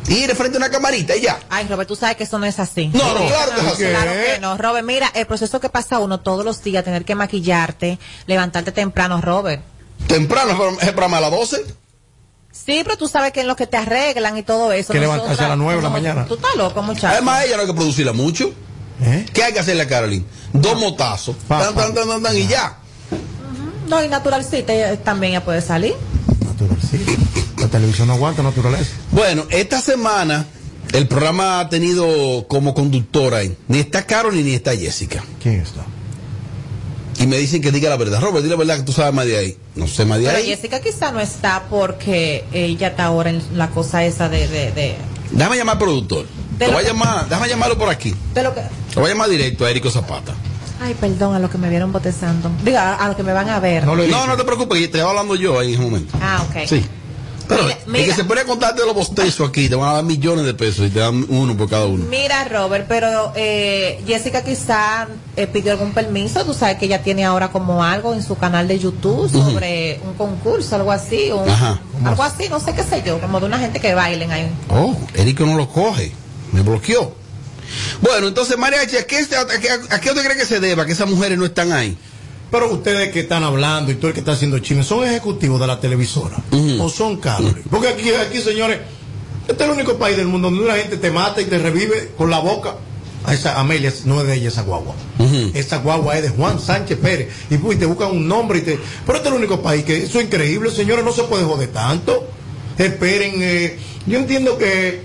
Ir 0.07 0.27
de 0.27 0.35
frente 0.35 0.57
a 0.57 0.59
una 0.59 0.69
camarita 0.69 1.15
y 1.15 1.21
ya. 1.21 1.39
Ay, 1.49 1.67
Robert, 1.67 1.87
tú 1.87 1.95
sabes 1.95 2.15
que 2.15 2.23
eso 2.23 2.39
no 2.39 2.45
es 2.45 2.59
así. 2.59 2.87
No, 2.93 3.13
no, 3.13 3.27
claro 3.27 3.51
que 3.55 3.61
es 3.61 3.67
así. 3.67 3.83
Claro 3.83 4.11
que 4.11 4.39
no, 4.39 4.57
Robert. 4.57 4.85
Mira, 4.85 5.11
el 5.13 5.25
proceso 5.25 5.59
que 5.59 5.69
pasa 5.69 5.99
uno 5.99 6.19
todos 6.19 6.45
los 6.45 6.63
días, 6.63 6.83
tener 6.83 7.03
que 7.03 7.15
maquillarte, 7.15 7.99
levantarte 8.25 8.71
temprano, 8.71 9.19
Robert. 9.21 9.61
Temprano, 10.07 10.77
es 10.79 10.87
programa 10.91 11.17
a 11.17 11.21
las 11.21 11.31
12. 11.31 11.65
Sí, 12.51 12.81
pero 12.83 12.97
tú 12.97 13.07
sabes 13.07 13.33
que 13.33 13.41
en 13.41 13.47
lo 13.47 13.55
que 13.55 13.67
te 13.67 13.77
arreglan 13.77 14.37
y 14.37 14.43
todo 14.43 14.71
eso. 14.71 14.93
Que 14.93 14.99
levantarse 14.99 15.43
a 15.43 15.49
las 15.49 15.57
nueve 15.57 15.75
de 15.75 15.83
la 15.83 15.89
no, 15.89 15.93
mañana. 15.93 16.25
Tú 16.25 16.35
estás 16.35 16.55
loco, 16.55 16.81
muchacho. 16.81 17.07
Además, 17.07 17.45
ella 17.45 17.55
no 17.55 17.61
hay 17.61 17.67
que 17.67 17.73
producirla 17.73 18.13
mucho. 18.13 18.51
¿Qué 19.33 19.43
hay 19.43 19.53
que 19.53 19.59
hacerle 19.59 19.83
a 19.83 19.87
Carolyn? 19.87 20.25
Dos 20.53 20.79
motazos. 20.79 21.35
Tan, 21.47 21.75
tan, 21.75 21.93
tan, 21.93 22.07
tan, 22.07 22.23
tan, 22.23 22.35
y 22.35 22.47
ya. 22.47 22.77
No, 23.87 24.03
y 24.03 24.07
naturalcita 24.07 24.73
ella 24.73 24.97
también 25.03 25.33
ya 25.33 25.43
puede 25.45 25.61
salir. 25.61 25.93
La 27.67 27.71
televisión 27.71 28.07
no 28.07 28.13
aguanta 28.13 28.41
naturaleza. 28.43 28.91
Bueno, 29.11 29.43
esta 29.49 29.81
semana 29.81 30.45
el 30.93 31.05
programa 31.07 31.59
ha 31.59 31.67
tenido 31.69 32.45
como 32.47 32.73
conductora 32.73 33.39
ni 33.67 33.79
está 33.79 34.05
Carolyn 34.05 34.45
ni 34.45 34.53
está 34.53 34.73
Jessica. 34.73 35.21
¿Quién 35.43 35.55
está? 35.59 35.81
Y 37.19 37.27
me 37.27 37.37
dicen 37.37 37.61
que 37.61 37.71
diga 37.73 37.89
la 37.89 37.97
verdad. 37.97 38.21
Robert, 38.21 38.43
di 38.45 38.49
la 38.49 38.55
verdad 38.55 38.77
que 38.77 38.83
tú 38.83 38.93
sabes 38.93 39.13
más 39.13 39.25
de 39.25 39.37
ahí. 39.37 39.57
No 39.75 39.85
sé 39.85 40.05
más 40.05 40.19
de 40.19 40.25
Pero 40.27 40.37
ahí. 40.37 40.45
Jessica 40.45 40.79
quizá 40.79 41.11
no 41.11 41.19
está 41.19 41.65
porque 41.69 42.45
ella 42.53 42.87
está 42.87 43.03
ahora 43.05 43.31
en 43.31 43.41
la 43.57 43.69
cosa 43.69 44.05
esa 44.05 44.29
de, 44.29 44.47
de, 44.47 44.71
de, 44.71 44.95
Déjame 45.31 45.57
llamar 45.57 45.73
al 45.75 45.79
productor. 45.79 46.25
Lo 46.59 46.67
voy 46.67 46.75
a 46.75 46.79
que- 46.79 46.85
llamar, 46.85 47.27
déjame 47.27 47.49
llamarlo 47.49 47.77
por 47.77 47.89
aquí. 47.89 48.15
de 48.33 48.43
lo 48.43 48.55
que... 48.55 48.61
Lo 48.95 49.01
voy 49.01 49.09
a 49.09 49.13
llamar 49.13 49.29
directo 49.29 49.65
a 49.65 49.71
Érico 49.71 49.91
Zapata. 49.91 50.33
Ay, 50.79 50.93
perdón, 50.93 51.35
a 51.35 51.39
los 51.39 51.49
que 51.51 51.57
me 51.57 51.69
vieron 51.69 51.91
botezando. 51.91 52.49
Diga, 52.63 52.95
a 52.95 53.07
los 53.07 53.17
que 53.17 53.23
me 53.23 53.33
van 53.33 53.49
a 53.49 53.59
ver. 53.59 53.83
No, 53.85 53.95
no, 53.95 54.37
te 54.37 54.43
preocupes, 54.45 54.77
te 54.79 54.85
estaba 54.85 55.09
hablando 55.09 55.35
yo 55.35 55.59
ahí 55.59 55.69
en 55.69 55.73
ese 55.73 55.83
momento. 55.83 56.17
Ah, 56.21 56.45
ok. 56.47 56.67
Sí. 56.67 56.85
Pero 57.47 57.63
Mira, 57.85 57.99
el 58.03 58.09
que 58.09 58.13
se 58.15 58.23
pone 58.25 58.41
a 58.41 58.45
contarte 58.45 58.83
los 58.85 58.93
bostezos 58.93 59.47
aquí, 59.49 59.69
te 59.69 59.75
van 59.75 59.89
a 59.89 59.93
dar 59.93 60.03
millones 60.03 60.45
de 60.45 60.53
pesos 60.53 60.85
y 60.87 60.89
te 60.89 60.99
dan 60.99 61.25
uno 61.29 61.55
por 61.55 61.69
cada 61.69 61.85
uno. 61.85 62.03
Mira, 62.09 62.43
Robert, 62.45 62.85
pero 62.89 63.31
eh, 63.35 64.03
Jessica 64.05 64.43
quizá 64.43 65.07
eh, 65.37 65.47
pidió 65.47 65.71
algún 65.71 65.93
permiso. 65.93 66.43
Tú 66.43 66.53
sabes 66.53 66.77
que 66.77 66.85
ella 66.85 67.01
tiene 67.03 67.23
ahora 67.23 67.49
como 67.49 67.83
algo 67.83 68.13
en 68.13 68.21
su 68.23 68.35
canal 68.37 68.67
de 68.67 68.79
YouTube 68.79 69.31
sobre 69.31 69.99
un 70.05 70.13
concurso, 70.15 70.75
algo 70.75 70.91
así. 70.91 71.31
un- 71.31 71.47
algo 72.05 72.23
así, 72.23 72.47
no 72.49 72.59
sé 72.59 72.73
qué 72.73 72.83
sé 72.83 73.01
yo, 73.05 73.19
como 73.21 73.39
de 73.39 73.45
una 73.45 73.59
gente 73.59 73.79
que 73.79 73.93
bailen 73.93 74.31
ahí. 74.31 74.51
Oh, 74.69 74.95
Érico 75.15 75.45
no 75.45 75.55
lo 75.55 75.69
coge. 75.69 76.11
Me 76.51 76.61
bloqueó. 76.61 77.15
Bueno, 78.01 78.27
entonces, 78.27 78.57
Mariachi, 78.57 78.97
¿a 78.97 79.05
qué, 79.07 79.17
a 79.17 79.59
qué, 79.59 79.69
a 79.95 79.99
qué 79.99 80.09
usted 80.09 80.23
cree 80.23 80.37
que 80.37 80.45
se 80.45 80.59
deba 80.59 80.85
que 80.85 80.91
esas 80.93 81.09
mujeres 81.09 81.37
no 81.37 81.45
están 81.45 81.71
ahí? 81.73 81.97
Pero 82.49 82.71
ustedes 82.71 83.11
que 83.11 83.21
están 83.21 83.43
hablando 83.43 83.91
y 83.91 83.95
todo 83.95 84.07
el 84.07 84.13
que 84.13 84.21
está 84.21 84.31
haciendo 84.33 84.59
chisme, 84.59 84.83
¿son 84.83 85.03
ejecutivos 85.03 85.59
de 85.59 85.67
la 85.67 85.79
televisora? 85.79 86.37
¿O 86.79 86.89
son 86.89 87.17
Carolyn? 87.17 87.63
Porque 87.69 87.89
aquí, 87.89 88.09
aquí, 88.11 88.39
señores, 88.39 88.79
este 89.47 89.63
es 89.63 89.69
el 89.69 89.75
único 89.75 89.97
país 89.97 90.15
del 90.15 90.27
mundo 90.27 90.49
donde 90.49 90.63
una 90.63 90.75
gente 90.75 90.97
te 90.97 91.11
mata 91.11 91.41
y 91.41 91.45
te 91.45 91.57
revive 91.57 92.11
con 92.17 92.29
la 92.29 92.39
boca. 92.39 92.75
A 93.25 93.33
esa 93.33 93.59
Amelia 93.59 93.91
no 94.05 94.21
es 94.21 94.27
de 94.27 94.35
ella 94.35 94.47
esa 94.47 94.61
guagua. 94.61 94.95
Esa 95.53 95.77
guagua 95.79 96.15
es 96.15 96.23
de 96.23 96.29
Juan 96.29 96.59
Sánchez 96.61 96.97
Pérez. 96.97 97.29
Y, 97.49 97.57
pues, 97.57 97.77
te 97.77 97.85
buscan 97.85 98.11
un 98.11 98.25
nombre 98.25 98.59
y 98.59 98.61
te. 98.61 98.79
Pero 99.05 99.17
este 99.17 99.27
es 99.27 99.35
el 99.35 99.39
único 99.39 99.61
país 99.61 99.83
que 99.83 100.03
eso 100.03 100.19
es 100.19 100.25
increíble, 100.25 100.71
señores, 100.71 101.03
no 101.03 101.11
se 101.11 101.23
puede 101.23 101.43
joder 101.43 101.69
tanto. 101.69 102.25
Esperen, 102.77 103.33
eh, 103.37 103.77
yo 104.05 104.19
entiendo 104.19 104.57
que 104.57 105.01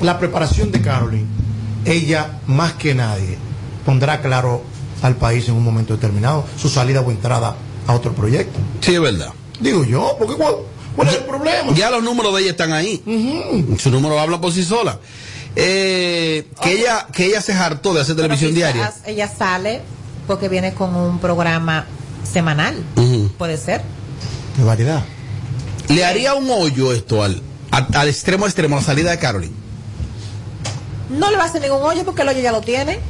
la 0.00 0.18
preparación 0.18 0.70
de 0.70 0.80
Carolyn, 0.80 1.26
ella 1.84 2.40
más 2.46 2.74
que 2.74 2.94
nadie 2.94 3.36
pondrá 3.84 4.22
claro 4.22 4.62
al 5.02 5.16
país 5.16 5.48
en 5.48 5.54
un 5.54 5.64
momento 5.64 5.94
determinado 5.94 6.44
su 6.60 6.68
salida 6.68 7.00
o 7.00 7.10
entrada 7.10 7.56
a 7.86 7.92
otro 7.92 8.12
proyecto. 8.12 8.58
Sí, 8.80 8.94
es 8.94 9.00
verdad. 9.00 9.32
Digo 9.60 9.84
yo, 9.84 10.16
porque 10.18 10.34
¿cuál, 10.34 10.54
cuál 10.94 11.08
es 11.08 11.14
el 11.14 11.24
problema? 11.24 11.72
Ya 11.74 11.90
los 11.90 12.02
números 12.02 12.34
de 12.34 12.42
ella 12.42 12.50
están 12.50 12.72
ahí. 12.72 13.02
Su 13.78 13.90
número 13.90 14.18
habla 14.18 14.40
por 14.40 14.52
sí 14.52 14.64
sola. 14.64 14.98
Eh, 15.56 16.46
que 16.62 16.72
ella 16.80 17.06
que 17.12 17.26
ella 17.26 17.40
se 17.40 17.52
hartó 17.52 17.92
de 17.94 18.00
hacer 18.02 18.14
televisión 18.14 18.54
diaria. 18.54 18.92
Ella 19.06 19.28
sale 19.28 19.80
porque 20.26 20.48
viene 20.48 20.74
con 20.74 20.94
un 20.94 21.18
programa 21.18 21.86
semanal. 22.30 22.76
Puede 23.38 23.56
ser. 23.56 23.82
De 24.56 24.64
variedad. 24.64 25.02
Le 25.88 26.04
haría 26.04 26.34
un 26.34 26.50
hoyo 26.50 26.92
esto 26.92 27.24
al, 27.24 27.42
al 27.70 28.08
extremo 28.08 28.44
extremo, 28.46 28.76
la 28.76 28.82
salida 28.82 29.10
de 29.10 29.18
Carolyn. 29.18 29.52
No 31.10 31.30
le 31.30 31.38
va 31.38 31.44
a 31.44 31.46
hacer 31.46 31.62
ningún 31.62 31.80
hoyo 31.82 32.04
porque 32.04 32.22
el 32.22 32.28
hoyo 32.28 32.40
ya 32.40 32.52
lo 32.52 32.60
tiene. 32.60 33.00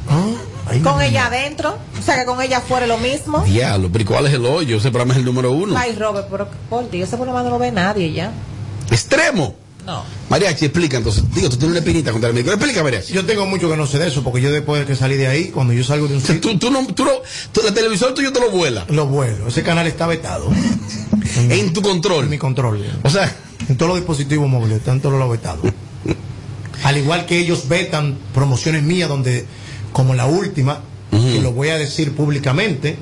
Con 0.83 1.01
ella 1.01 1.27
adentro. 1.27 1.77
O 1.97 2.01
sea 2.01 2.17
que 2.19 2.25
con 2.25 2.41
ella 2.41 2.61
fuera 2.61 2.87
lo 2.87 2.97
mismo. 2.97 3.43
Diablo, 3.43 3.89
pero 3.91 4.03
¿y 4.03 4.05
¿cuál 4.05 4.27
es 4.27 4.33
el 4.33 4.45
hoyo? 4.45 4.77
Ese 4.77 4.89
programa 4.89 5.13
es 5.13 5.19
el 5.19 5.25
número 5.25 5.51
uno. 5.51 5.77
Ay, 5.77 5.95
Robert, 5.95 6.27
pero 6.29 6.47
por 6.69 6.89
Dios, 6.89 7.07
ese 7.07 7.17
programa 7.17 7.43
no 7.43 7.49
lo 7.49 7.59
ve 7.59 7.71
nadie 7.71 8.11
ya. 8.11 8.31
Extremo. 8.91 9.55
No. 9.85 10.03
Mariachi, 10.29 10.65
explica 10.65 10.97
entonces. 10.97 11.23
Digo, 11.33 11.49
tú 11.49 11.57
tienes 11.57 11.71
una 11.71 11.79
espinita 11.79 12.11
contra 12.11 12.29
el 12.29 12.35
médico. 12.35 12.51
Explica, 12.51 12.83
Mariachi. 12.83 13.13
Yo 13.13 13.25
tengo 13.25 13.45
mucho 13.45 13.69
que 13.69 13.77
no 13.77 13.87
sé 13.87 13.97
de 13.97 14.07
eso, 14.07 14.23
porque 14.23 14.41
yo 14.41 14.51
después 14.51 14.81
de 14.81 14.85
que 14.85 14.95
salí 14.95 15.15
de 15.15 15.27
ahí, 15.27 15.49
cuando 15.49 15.73
yo 15.73 15.83
salgo 15.83 16.07
de 16.07 16.15
un 16.15 16.21
sitio. 16.21 16.41
Tú, 16.41 16.59
tú 16.59 16.71
no, 16.71 16.85
tú 16.87 17.05
no, 17.05 17.11
tú, 17.51 17.61
el 17.67 17.73
televisor 17.73 18.13
tuyo 18.13 18.31
te 18.31 18.39
lo 18.39 18.51
vuela. 18.51 18.85
Lo 18.89 19.07
vuelo. 19.07 19.47
Ese 19.47 19.63
canal 19.63 19.87
está 19.87 20.07
vetado. 20.07 20.49
En 21.37 21.73
tu 21.73 21.81
control. 21.81 22.25
En 22.25 22.29
mi 22.31 22.37
control. 22.37 22.83
O 23.03 23.09
sea. 23.09 23.33
En 23.69 23.77
todos 23.77 23.89
los 23.89 23.99
dispositivos 23.99 24.49
móviles, 24.49 24.79
están 24.79 24.99
todos 24.99 25.19
los 25.19 25.29
vetados. 25.29 25.63
Al 26.83 26.97
igual 26.97 27.25
que 27.27 27.37
ellos 27.37 27.67
vetan 27.67 28.17
promociones 28.33 28.81
mías 28.81 29.07
donde, 29.07 29.45
como 29.91 30.13
la 30.15 30.25
última, 30.25 30.81
que 31.11 31.39
lo 31.41 31.51
voy 31.53 31.69
a 31.69 31.77
decir 31.77 32.15
públicamente, 32.15 32.97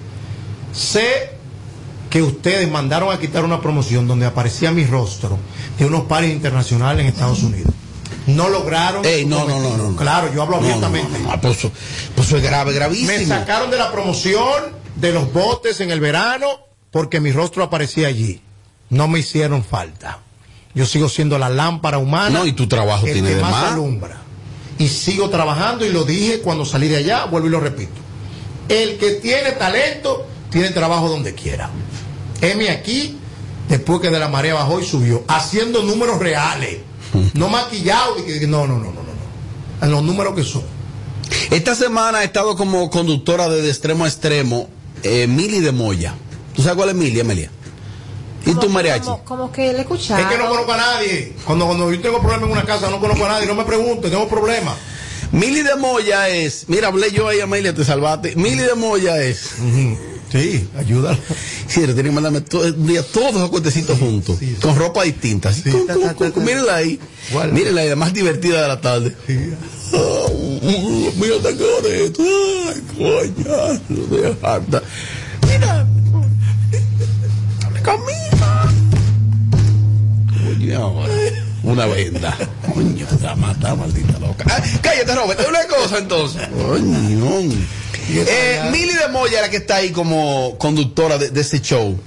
sé 0.73 1.32
que 2.10 2.21
ustedes 2.21 2.69
mandaron 2.71 3.12
a 3.13 3.19
quitar 3.19 3.43
una 3.43 3.62
promoción 3.62 4.08
donde 4.08 4.26
aparecía 4.26 4.71
mi 4.71 4.86
rostro 4.86 5.38
de 5.78 5.86
unos 5.86 6.04
pares 6.04 6.32
internacionales 6.32 7.02
en 7.02 7.08
Estados 7.12 7.43
Unidos. 7.43 7.73
no 8.28 8.50
lograron. 8.50 9.06
Ey, 9.06 9.26
no, 9.26 9.45
no, 9.47 9.60
no, 9.60 9.78
no. 9.78 9.95
Claro, 9.95 10.34
yo 10.34 10.41
hablo 10.41 10.58
abiertamente. 10.58 11.19
no, 11.19 11.32
no, 11.32 11.41
pues, 11.41 11.67
pues 12.15 12.32
es 12.32 12.41
grave, 12.43 12.73
gravísimo. 12.73 13.10
Me 13.10 13.26
sacaron 13.26 13.69
de 13.71 13.78
la 13.78 13.91
promoción 13.91 14.63
de 14.95 15.12
los 15.12 15.32
botes 15.34 15.80
en 15.82 15.91
el 15.91 16.00
verano 16.00 16.47
porque 16.91 17.19
mi 17.19 17.32
rostro 17.32 17.63
aparecía 17.63 18.08
allí. 18.08 18.41
No 18.89 19.08
me 19.08 19.19
hicieron 19.19 19.63
falta. 19.63 20.19
Yo 20.73 20.86
sigo 20.86 21.10
siendo 21.10 21.38
la 21.38 21.50
lámpara 21.50 21.97
humana. 21.97 22.39
No, 22.39 22.45
y 22.45 22.54
tu 22.54 22.67
trabajo 22.67 23.06
el 23.06 23.13
tiene 23.13 23.30
que 23.30 23.36
de 23.36 23.41
más 23.41 23.52
más. 23.52 23.71
alumbra. 23.73 24.21
Y 24.79 24.87
sigo 24.87 25.29
trabajando 25.29 25.85
y 25.85 25.89
lo 25.89 26.03
dije 26.03 26.39
cuando 26.39 26.65
salí 26.65 26.87
de 26.87 26.97
allá, 26.97 27.25
vuelvo 27.25 27.47
y 27.47 27.51
lo 27.51 27.59
repito. 27.59 27.93
El 28.69 28.97
que 28.97 29.11
tiene 29.13 29.53
talento 29.53 30.27
tiene 30.51 30.69
trabajo 30.69 31.09
donde 31.09 31.33
quiera. 31.33 31.69
Heme 32.41 32.69
aquí, 32.69 33.17
después 33.69 34.01
que 34.01 34.09
de 34.09 34.19
la 34.19 34.27
marea 34.27 34.53
bajó 34.53 34.79
y 34.79 34.85
subió, 34.85 35.23
haciendo 35.27 35.83
números 35.83 36.19
reales, 36.19 36.79
no 37.33 37.49
que- 38.25 38.45
No, 38.47 38.67
no, 38.67 38.77
no, 38.77 38.85
no, 38.85 38.91
no, 38.91 39.01
no. 39.01 39.85
En 39.85 39.91
los 39.91 40.03
números 40.03 40.35
que 40.35 40.43
son. 40.43 40.63
Esta 41.49 41.75
semana 41.75 42.19
ha 42.19 42.23
estado 42.23 42.55
como 42.55 42.89
conductora 42.89 43.49
de, 43.49 43.67
extremo 43.69 44.05
a 44.05 44.07
extremo 44.07 44.69
eh, 45.03 45.27
de 45.59 45.71
Moya. 45.71 46.13
¿Tú 46.55 46.61
sabes 46.61 46.77
cuál 46.77 46.89
es 46.89 46.95
Mili, 46.95 47.19
Amelia? 47.19 47.51
¿Y 48.47 48.55
tu 48.55 48.69
mariachi? 48.69 49.03
Como, 49.05 49.23
como 49.23 49.51
que 49.51 49.73
le 49.73 49.81
escucharon. 49.81 50.25
Es 50.25 50.31
que 50.31 50.38
no 50.41 50.49
conozco 50.49 50.73
a 50.73 50.77
nadie. 50.77 51.33
Cuando, 51.45 51.65
cuando 51.65 51.91
yo 51.91 51.99
tengo 52.01 52.19
problemas 52.19 52.45
en 52.45 52.51
una 52.51 52.63
casa, 52.63 52.89
no 52.89 52.99
conozco 52.99 53.25
a 53.25 53.29
nadie. 53.29 53.45
No 53.47 53.55
me 53.55 53.63
pregunte, 53.65 54.10
tengo 54.10 54.27
problemas. 54.27 54.75
Mili 55.31 55.62
de 55.62 55.75
Moya 55.75 56.29
es. 56.29 56.65
Mira, 56.67 56.88
hablé 56.88 57.12
yo 57.12 57.27
ahí, 57.27 57.41
Amelia, 57.41 57.73
te 57.75 57.83
salvaste. 57.83 58.36
Mili 58.38 58.63
de 58.63 58.75
Moya 58.75 59.21
es. 59.21 59.55
Sí, 60.31 60.69
ayúdala. 60.77 61.17
Sí, 61.67 61.81
le 61.81 61.88
tienen 61.93 62.05
que 62.05 62.12
mandarme 62.12 62.41
to- 62.41 62.60
un 62.62 62.88
día 62.88 63.01
todos 63.03 63.33
los 63.36 63.49
cuentecitos 63.49 63.97
juntos. 63.99 64.38
Con 64.62 64.75
ropa 64.77 65.03
distinta. 65.03 65.51
Mírenla 66.36 66.75
ahí. 66.75 66.99
Mírenla 67.51 67.81
ahí, 67.81 67.89
la 67.89 67.95
más 67.97 68.13
divertida 68.13 68.62
de 68.62 68.67
la 68.69 68.79
tarde. 68.81 69.15
Ah, 69.93 70.25
mira, 71.15 71.38
de 71.39 72.05
esto. 72.05 72.23
Ay, 72.23 72.83
coño. 72.97 74.39
harta. 74.43 74.81
Mira. 75.47 75.88
Ahora. 80.73 81.13
Una 81.63 81.86
venda. 81.86 82.38
Coño, 82.73 83.06
te 83.06 83.25
va 83.25 83.32
a 83.32 83.36
matar, 83.36 83.75
maldita 83.75 84.19
loca. 84.19 84.45
Ah, 84.47 84.62
cállate, 84.82 85.15
Robert. 85.15 85.41
Una 85.47 85.65
cosa 85.65 85.97
entonces. 85.97 86.47
Coño. 86.49 87.41
Eh, 88.10 88.69
Mili 88.71 88.93
de 88.93 89.08
Moya 89.10 89.41
la 89.41 89.49
que 89.49 89.58
está 89.58 89.77
ahí 89.77 89.91
como 89.91 90.58
conductora 90.58 91.17
de, 91.17 91.30
de 91.30 91.41
ese 91.41 91.60
show. 91.62 91.99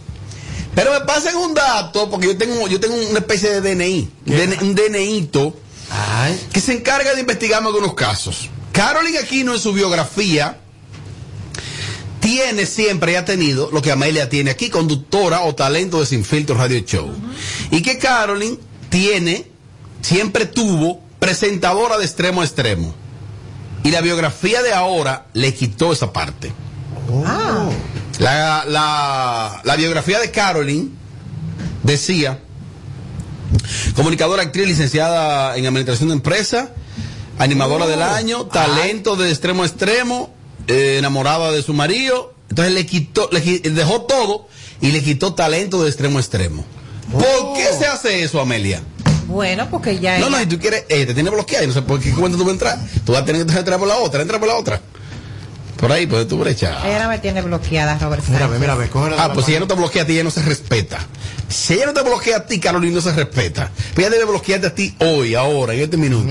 Pero 0.75 0.93
me 0.93 1.01
pasen 1.01 1.37
un 1.37 1.53
dato, 1.53 2.09
porque 2.09 2.29
yo 2.29 2.39
tengo, 2.39 2.69
yo 2.69 2.79
tengo 2.79 2.95
una 2.95 3.19
especie 3.19 3.61
de 3.61 3.75
DNI, 3.75 4.09
DN 4.25 4.59
un 4.63 4.75
DNIto, 4.75 5.55
que 6.53 6.61
se 6.61 6.73
encarga 6.73 7.15
de 7.15 7.21
investigarme 7.21 7.69
algunos 7.69 7.95
casos. 7.95 8.49
Carolyn 8.73 9.17
Aquino 9.19 9.53
en 9.55 9.61
su 9.61 9.73
biografía 9.73 10.59
tiene 12.31 12.65
siempre 12.65 13.13
y 13.13 13.15
ha 13.17 13.25
tenido 13.25 13.71
lo 13.73 13.83
que 13.83 13.91
Amelia 13.91 14.29
tiene 14.29 14.53
aquí, 14.53 14.71
conductora 14.71 15.41
o 15.43 15.55
talento 15.57 15.99
de 15.99 16.07
Sin 16.07 16.25
Filtro 16.25 16.55
Radio 16.55 16.79
Show. 16.79 17.11
Y 17.73 17.83
que 17.83 17.99
Carolyn 17.99 18.57
tiene, 18.89 19.47
siempre 20.01 20.47
tuvo, 20.47 21.03
presentadora 21.19 21.99
de 21.99 22.05
extremo 22.05 22.41
a 22.41 22.45
extremo. 22.45 22.95
Y 23.83 23.91
la 23.91 24.01
biografía 24.01 24.63
de 24.63 24.73
ahora 24.73 25.27
le 25.33 25.53
quitó 25.55 25.93
esa 25.93 26.13
parte. 26.13 26.53
La, 28.21 28.65
la- 28.65 29.61
la 29.65 29.77
biografía 29.77 30.21
de 30.21 30.31
Carolyn 30.31 30.93
decía, 31.83 32.39
comunicadora, 33.97 34.43
actriz, 34.45 34.69
licenciada 34.69 35.57
en 35.57 35.67
administración 35.67 36.11
de 36.11 36.15
empresa, 36.15 36.71
animadora 37.39 37.87
del 37.89 38.03
año, 38.03 38.47
talento 38.47 39.17
de 39.17 39.31
extremo 39.31 39.65
a 39.65 39.67
extremo, 39.67 40.33
eh, 40.67 40.97
enamorada 40.99 41.53
de 41.53 41.63
su 41.63 41.73
marido. 41.75 42.35
Entonces 42.49 42.75
le 42.75 42.85
quitó, 42.87 43.29
le 43.33 43.41
dejó 43.41 44.03
todo 44.03 44.49
y 44.81 44.91
le 44.91 45.03
quitó 45.03 45.35
talento 45.35 45.83
de 45.83 45.89
extremo 45.89 46.19
a 46.19 46.21
extremo. 46.21 46.65
¿Por 47.13 47.55
qué 47.55 47.67
se 47.79 47.87
hace 47.87 48.23
eso, 48.25 48.41
Amelia? 48.41 48.83
Bueno, 49.27 49.69
porque 49.71 49.99
ya 50.01 50.19
No, 50.19 50.27
ella- 50.27 50.31
no, 50.31 50.39
si 50.39 50.47
tú 50.47 50.59
quieres, 50.59 50.85
eh, 50.89 51.07
te 51.07 51.15
tiene 51.15 51.31
bloqueado 51.31 51.65
y 51.65 51.69
no 51.69 51.73
sé 51.75 51.83
por 51.83 52.01
qué 52.01 52.13
cuenta 52.13 52.37
tú 52.37 52.45
vas 52.45 52.51
a 52.51 52.53
entrar. 52.55 52.79
Tú 53.05 53.13
vas 53.13 53.23
a 53.23 53.25
tener 53.25 53.47
que 53.47 53.53
entrar 53.57 53.79
por 53.79 53.87
la 53.89 53.97
otra, 53.99 54.23
entra 54.23 54.39
por 54.41 54.49
la 54.49 54.57
otra. 54.57 54.81
Por 55.81 55.91
ahí, 55.91 56.07
pues 56.07 56.29
tu 56.29 56.37
brecha. 56.39 56.79
ella 56.87 57.03
no 57.03 57.09
me 57.09 57.19
tiene 57.19 57.41
bloqueada, 57.41 57.99
Robert 57.99 58.23
Sánchez. 58.23 58.49
Ah, 59.19 59.31
pues 59.33 59.47
si 59.47 59.53
ella 59.53 59.61
no 59.61 59.67
te 59.67 59.75
bloquea 59.75 60.03
a 60.03 60.07
ti, 60.07 60.13
ella 60.13 60.25
no 60.25 60.31
se 60.31 60.43
respeta. 60.43 60.99
Si 61.49 61.75
ella 61.75 61.87
no 61.87 61.95
te 61.95 62.03
bloquea 62.03 62.37
a 62.37 62.47
ti, 62.47 62.61
Carolina 62.61 62.95
no 62.97 63.01
se 63.01 63.13
respeta. 63.13 63.71
Pues 63.95 64.07
ella 64.07 64.11
debe 64.11 64.31
bloquearte 64.31 64.67
a 64.69 64.75
ti 64.75 64.95
hoy, 65.01 65.35
ahora, 65.35 65.73
en 65.75 65.81
este 65.81 65.97
minuto. 65.97 66.31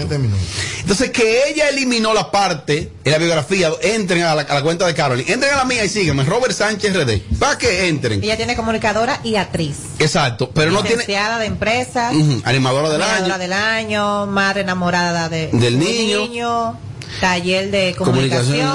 Entonces, 0.80 1.10
que 1.10 1.50
ella 1.50 1.68
eliminó 1.70 2.14
la 2.14 2.32
parte 2.32 2.92
en 3.04 3.12
la 3.12 3.18
biografía, 3.18 3.72
entren 3.82 4.24
a 4.24 4.36
la, 4.36 4.44
a 4.44 4.54
la 4.54 4.62
cuenta 4.62 4.86
de 4.86 4.94
Carolina, 4.94 5.34
entren 5.34 5.54
a 5.54 5.58
la 5.58 5.66
mía 5.66 5.84
y 5.84 5.90
síganme, 5.90 6.24
Robert 6.24 6.54
Sánchez 6.54 6.96
RD. 6.96 7.38
Para 7.40 7.58
que 7.58 7.88
entren. 7.88 8.24
Ella 8.24 8.38
tiene 8.38 8.56
comunicadora 8.56 9.20
y 9.24 9.36
actriz. 9.36 9.78
Exacto, 10.00 10.52
pero 10.54 10.72
no 10.72 10.84
tiene. 10.84 11.06
De 11.06 11.46
empresas. 11.46 12.14
Ujú, 12.14 12.42
animadora 12.46 12.90
del 12.90 13.02
animadora 13.02 13.36
año. 13.36 13.38
del 13.40 13.54
año, 13.54 14.26
madre 14.28 14.62
enamorada 14.62 15.28
de, 15.28 15.48
Del 15.48 15.80
de 15.80 15.86
niño. 15.86 16.89
Taller 17.20 17.72
de 17.72 17.96
Comunicación. 17.98 18.68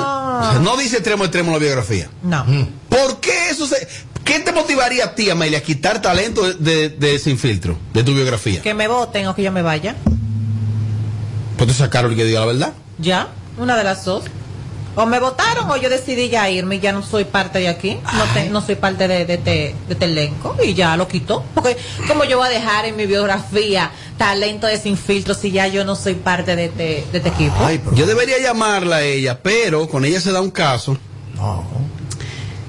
no 0.62 0.76
dice 0.76 0.96
extremo 0.96 1.24
extremo 1.24 1.52
la 1.52 1.58
biografía. 1.58 2.08
No. 2.22 2.44
¿Por 2.88 3.20
qué 3.20 3.50
eso 3.50 3.66
se.? 3.66 3.86
¿Qué 4.24 4.40
te 4.40 4.52
motivaría 4.52 5.04
a 5.04 5.14
ti, 5.14 5.28
Amelia, 5.28 5.58
a 5.58 5.60
quitar 5.60 6.00
talento 6.00 6.42
de, 6.42 6.54
de- 6.54 6.88
de 6.88 7.18
Sin 7.18 7.38
Filtro, 7.38 7.76
de 7.92 8.02
tu 8.02 8.14
biografía? 8.14 8.62
Que 8.62 8.72
me 8.72 8.88
voten 8.88 9.26
o 9.28 9.34
que 9.34 9.42
yo 9.42 9.52
me 9.52 9.60
vaya. 9.62 9.94
Pues 11.58 11.68
te 11.68 11.74
sacaron 11.74 12.12
y 12.12 12.16
que 12.16 12.24
diga 12.24 12.40
la 12.40 12.46
verdad. 12.46 12.72
Ya, 12.98 13.28
una 13.58 13.76
de 13.76 13.84
las 13.84 14.04
dos. 14.04 14.24
O 14.96 15.06
me 15.06 15.18
votaron 15.18 15.68
o 15.70 15.76
yo 15.76 15.88
decidí 15.90 16.28
ya 16.28 16.48
irme 16.50 16.76
y 16.76 16.80
ya 16.80 16.92
no 16.92 17.02
soy 17.02 17.24
parte 17.24 17.58
de 17.58 17.68
aquí. 17.68 17.98
No, 18.16 18.24
te- 18.32 18.48
no 18.50 18.60
soy 18.60 18.76
parte 18.76 19.08
de, 19.08 19.24
de, 19.24 19.34
este- 19.34 19.74
de 19.88 19.92
este 19.92 20.04
elenco 20.04 20.56
y 20.64 20.74
ya 20.74 20.96
lo 20.96 21.08
quitó. 21.08 21.44
Porque 21.54 21.76
como 22.06 22.24
yo 22.24 22.38
voy 22.38 22.46
a 22.46 22.50
dejar 22.50 22.84
en 22.86 22.96
mi 22.96 23.06
biografía 23.06 23.90
talento 24.18 24.66
de 24.68 24.78
sin 24.78 24.96
filtro 24.96 25.34
si 25.34 25.50
ya 25.50 25.66
yo 25.66 25.84
no 25.84 25.96
soy 25.96 26.14
parte 26.14 26.54
de 26.54 26.66
este, 26.66 27.04
de 27.10 27.18
este 27.18 27.28
equipo. 27.28 27.56
Yo 27.94 28.06
debería 28.06 28.38
llamarla 28.38 28.96
a 28.96 29.02
ella, 29.02 29.40
pero 29.42 29.88
con 29.88 30.04
ella 30.04 30.20
se 30.20 30.30
da 30.30 30.40
un 30.40 30.50
caso. 30.52 30.96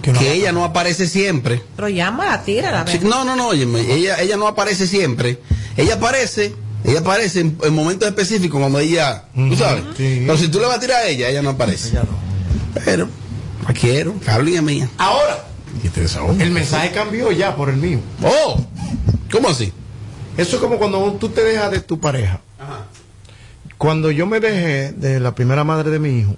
Que, 0.02 0.34
ella 0.34 0.52
no 0.52 0.64
aparece 0.64 1.08
siempre. 1.08 1.64
Pero 1.76 1.90
llámala, 1.90 2.44
tírala. 2.44 2.86
Sí, 2.86 3.00
no, 3.02 3.24
no, 3.24 3.36
no, 3.36 3.48
óyeme, 3.48 3.82
ella, 3.92 4.20
ella 4.22 4.38
no 4.38 4.48
aparece 4.48 4.86
siempre. 4.86 5.40
Ella 5.78 5.96
aparece, 5.96 6.54
ella 6.86 7.00
aparece 7.00 7.40
en, 7.40 7.58
en 7.64 7.74
momentos 7.74 8.08
específicos 8.08 8.60
cuando 8.60 8.80
ella, 8.80 9.26
tú 9.34 9.56
sabes. 9.56 9.84
Pero 9.98 10.38
si 10.38 10.48
tú 10.50 10.60
le 10.60 10.68
vas 10.68 10.78
a 10.78 10.80
tirar 10.80 11.04
a 11.04 11.08
ella, 11.08 11.30
ella 11.30 11.42
no 11.42 11.52
aparece. 11.52 11.98
Pero, 12.86 13.10
la 13.68 13.74
quiero, 13.74 14.14
Carolina 14.24 14.62
mía. 14.62 14.90
Ahora, 14.98 15.46
el 16.40 16.52
mensaje 16.52 16.92
cambió 16.92 17.32
ya 17.32 17.56
por 17.56 17.70
el 17.70 17.78
mío. 17.78 18.00
Oh, 18.24 18.64
¿cómo 19.32 19.50
así? 19.50 19.74
Eso 20.38 20.56
es 20.58 20.62
como 20.62 20.78
cuando 20.78 21.14
tú 21.14 21.30
te 21.30 21.44
dejas 21.44 21.72
de 21.72 21.80
tu 21.80 22.00
pareja. 22.00 22.42
Cuando 23.78 24.12
yo 24.12 24.26
me 24.26 24.40
dejé 24.40 24.94
de 24.94 25.20
la 25.20 25.36
primera 25.36 25.64
madre 25.64 25.90
de 25.90 26.00
mi 26.00 26.20
hijo, 26.20 26.36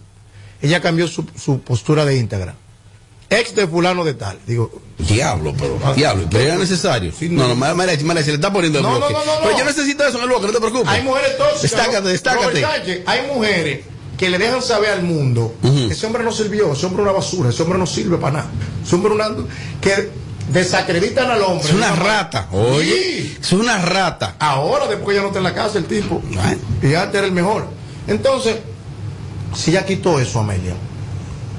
ella 0.62 0.82
cambió 0.82 1.08
su, 1.08 1.26
su 1.36 1.60
postura 1.62 2.06
de 2.06 2.18
íntegra. 2.18 2.56
Ex 3.30 3.56
de 3.56 3.68
fulano 3.68 4.06
de 4.06 4.14
tal. 4.14 4.40
Digo, 4.48 4.72
Diablo, 4.98 5.54
pero, 5.58 5.80
diablo, 5.96 6.28
pero 6.32 6.44
era 6.46 6.56
necesario. 6.58 7.12
no, 7.30 7.48
no, 7.50 7.56
Mara, 7.56 7.76
Mara, 7.76 7.94
Mara, 8.04 8.22
se 8.22 8.30
le 8.30 8.36
está 8.36 8.52
poniendo 8.52 8.80
el 8.80 8.84
No, 8.84 8.92
no, 8.94 8.98
bloque. 9.00 9.14
no, 9.14 9.20
no, 9.26 9.36
no. 9.36 9.42
Pero 9.44 9.58
yo 9.60 9.66
necesito 9.66 10.06
eso 10.08 10.18
en 10.18 10.24
el 10.24 10.30
bloque, 10.30 10.48
no 10.48 10.54
te 10.54 10.60
preocupes. 10.60 10.88
Hay 10.88 11.04
mujeres 11.04 11.38
tóxicas. 11.38 11.62
Destácate, 11.62 12.02
¿no? 12.02 12.08
destácate. 12.08 12.62
Sánchez, 12.62 13.02
hay 13.06 13.28
mujeres 13.34 13.86
que 14.18 14.30
le 14.30 14.38
dejan 14.40 14.62
saber 14.64 14.92
al 14.92 15.04
mundo 15.04 15.54
que 15.62 15.94
ese 15.94 16.06
hombre 16.08 16.24
no 16.24 16.32
sirvió, 16.32 16.74
ese 16.74 16.86
hombre 16.88 17.04
es 17.04 17.10
una 17.10 17.12
basura, 17.12 17.50
ese 17.50 17.62
hombre 17.62 17.78
no 17.78 17.86
sirve 17.86 18.18
para 18.18 18.38
nada. 18.38 18.50
Ese 18.84 18.96
hombre 18.96 19.14
una, 19.14 19.28
que 19.80 20.10
desacreditan 20.52 21.30
al 21.30 21.42
hombre. 21.44 21.68
Es 21.68 21.74
una 21.74 21.92
rata. 21.96 22.48
Oye, 22.52 23.38
es 23.40 23.52
una 23.52 23.78
rata. 23.78 24.36
Ahora, 24.40 24.88
después 24.88 25.16
ya 25.16 25.22
no 25.22 25.28
está 25.28 25.40
en 25.40 25.44
la 25.44 25.54
casa 25.54 25.78
el 25.78 25.86
tipo. 25.86 26.22
Y 26.82 26.94
antes 26.96 27.16
era 27.16 27.28
el 27.28 27.34
mejor. 27.34 27.68
Entonces, 28.08 28.56
si 29.56 29.72
ya 29.74 29.86
quitó 29.86 30.20
eso, 30.20 30.40
Amelia, 30.40 30.74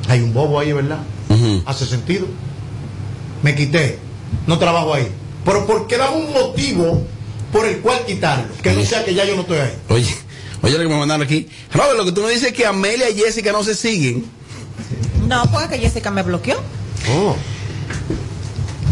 hay 0.09 0.21
un 0.23 0.33
bobo 0.33 0.59
ahí, 0.59 0.73
¿verdad? 0.73 0.99
Hace 1.67 1.87
sentido. 1.87 2.27
Me 3.43 3.55
quité. 3.55 3.99
No 4.47 4.59
trabajo 4.59 4.95
ahí. 4.95 5.09
Pero 5.45 5.67
¿por 5.67 5.87
qué 5.87 5.97
dame 5.97 6.17
un 6.17 6.33
motivo 6.33 7.07
por 7.53 7.67
el 7.67 7.79
cual 7.79 8.05
quitarlo? 8.07 8.47
Que 8.63 8.73
no 8.73 8.85
sea 8.85 9.05
que 9.05 9.15
ya 9.15 9.25
yo 9.25 9.35
no 9.35 9.43
estoy 9.43 9.59
ahí. 9.59 9.73
Oye, 9.89 10.15
oye 10.63 10.73
lo 10.75 10.81
que 10.81 10.89
me 10.89 10.99
mandaron 10.99 11.23
aquí. 11.23 11.49
Robert, 11.73 11.97
lo 11.97 12.05
que 12.05 12.13
tú 12.13 12.23
me 12.23 12.31
dices 12.31 12.49
es 12.49 12.53
que 12.53 12.67
Amelia 12.67 13.09
y 13.11 13.15
Jessica 13.15 13.53
no 13.53 13.65
se 13.65 13.75
siguen. 13.75 14.25
No, 15.27 15.45
porque 15.51 15.69
que 15.69 15.79
Jessica 15.79 16.11
me 16.11 16.23
bloqueó. 16.23 16.57
Oh. 17.11 17.37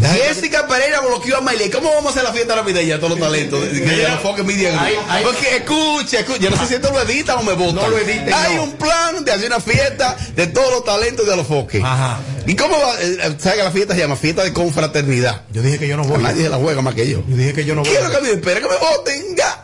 Jessica 0.01 0.67
Pereira 0.67 1.01
bloqueó 1.01 1.37
a. 1.37 1.41
¿Y 1.65 1.69
¿Cómo 1.69 1.89
vamos 1.89 2.07
a 2.07 2.09
hacer 2.11 2.23
la 2.23 2.33
fiesta 2.33 2.55
navideña 2.55 2.97
todos 2.97 3.11
los 3.11 3.19
talentos? 3.19 3.67
Que 3.67 3.97
ya 3.97 4.19
no 4.23 4.43
media 4.43 4.79
ay. 5.09 5.23
Porque 5.23 5.57
escucha, 5.57 6.19
escucha, 6.19 6.39
yo 6.39 6.49
no 6.49 6.57
sé 6.57 6.67
si 6.67 6.73
esto 6.75 6.91
lo 6.91 7.01
editan 7.01 7.39
o 7.39 7.43
me 7.43 7.53
votan. 7.53 7.75
No 7.75 7.87
lo 7.89 7.97
editen, 7.97 8.33
Hay 8.33 8.55
no. 8.55 8.63
un 8.63 8.71
plan 8.73 9.25
de 9.25 9.31
hacer 9.31 9.47
una 9.47 9.59
fiesta 9.59 10.15
de 10.35 10.47
todos 10.47 10.71
los 10.71 10.83
talentos 10.85 11.27
de 11.27 11.35
los 11.35 11.47
foques. 11.47 11.83
Ajá. 11.83 12.19
¿Y 12.45 12.55
cómo 12.55 12.77
va? 12.79 12.93
eh, 13.01 13.17
¿Sabes 13.39 13.57
que 13.57 13.63
la 13.63 13.71
fiesta 13.71 13.93
se 13.95 13.99
llama 14.01 14.15
fiesta 14.15 14.43
de 14.43 14.53
confraternidad? 14.53 15.41
Yo 15.51 15.61
dije 15.61 15.79
que 15.79 15.87
yo 15.87 15.97
no 15.97 16.03
voy. 16.03 16.21
Nadie 16.21 16.43
se 16.43 16.49
la 16.49 16.57
juega 16.57 16.81
más 16.81 16.93
que 16.93 17.09
yo. 17.09 17.23
Yo 17.27 17.35
dije 17.35 17.53
que 17.53 17.65
yo 17.65 17.75
no 17.75 17.81
voy. 17.81 17.89
Quiero 17.89 18.11
que 18.11 18.21
me 18.21 18.31
espera 18.31 18.59
que 18.59 18.67
me 18.67 18.77
voten. 18.77 19.35
Ya. 19.35 19.63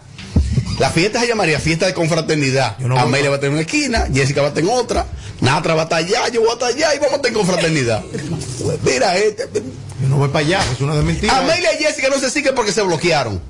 La 0.79 0.89
fiesta 0.89 1.19
se 1.19 1.27
llamaría 1.27 1.59
fiesta 1.59 1.85
de 1.85 1.93
confraternidad. 1.93 2.75
Amelia 2.97 3.29
va 3.29 3.35
a 3.35 3.39
tener 3.39 3.51
una 3.53 3.61
esquina, 3.61 4.07
Jessica 4.11 4.41
va 4.41 4.47
a 4.47 4.53
tener 4.53 4.71
otra, 4.73 5.05
Natra 5.39 5.75
va 5.75 5.81
a 5.81 5.83
estar 5.83 5.99
allá, 5.99 6.27
yo 6.29 6.41
voy 6.41 6.49
a 6.49 6.53
estar 6.53 6.69
allá 6.69 6.95
y 6.95 6.99
vamos 6.99 7.19
a 7.19 7.21
tener 7.21 7.37
confraternidad. 7.37 8.03
Mira, 8.83 9.15
este. 9.17 9.47
Yo 10.03 10.09
no 10.09 10.17
voy 10.17 10.27
para 10.27 10.45
allá, 10.45 10.61
es 10.71 10.81
una 10.81 10.93
de 10.95 11.01
mentiras. 11.01 11.35
Amelia 11.37 11.73
y 11.79 11.83
Jessica 11.83 12.09
no 12.09 12.19
se 12.19 12.29
siguen 12.29 12.53
porque 12.55 12.73
se 12.73 12.81
bloquearon. 12.81 13.41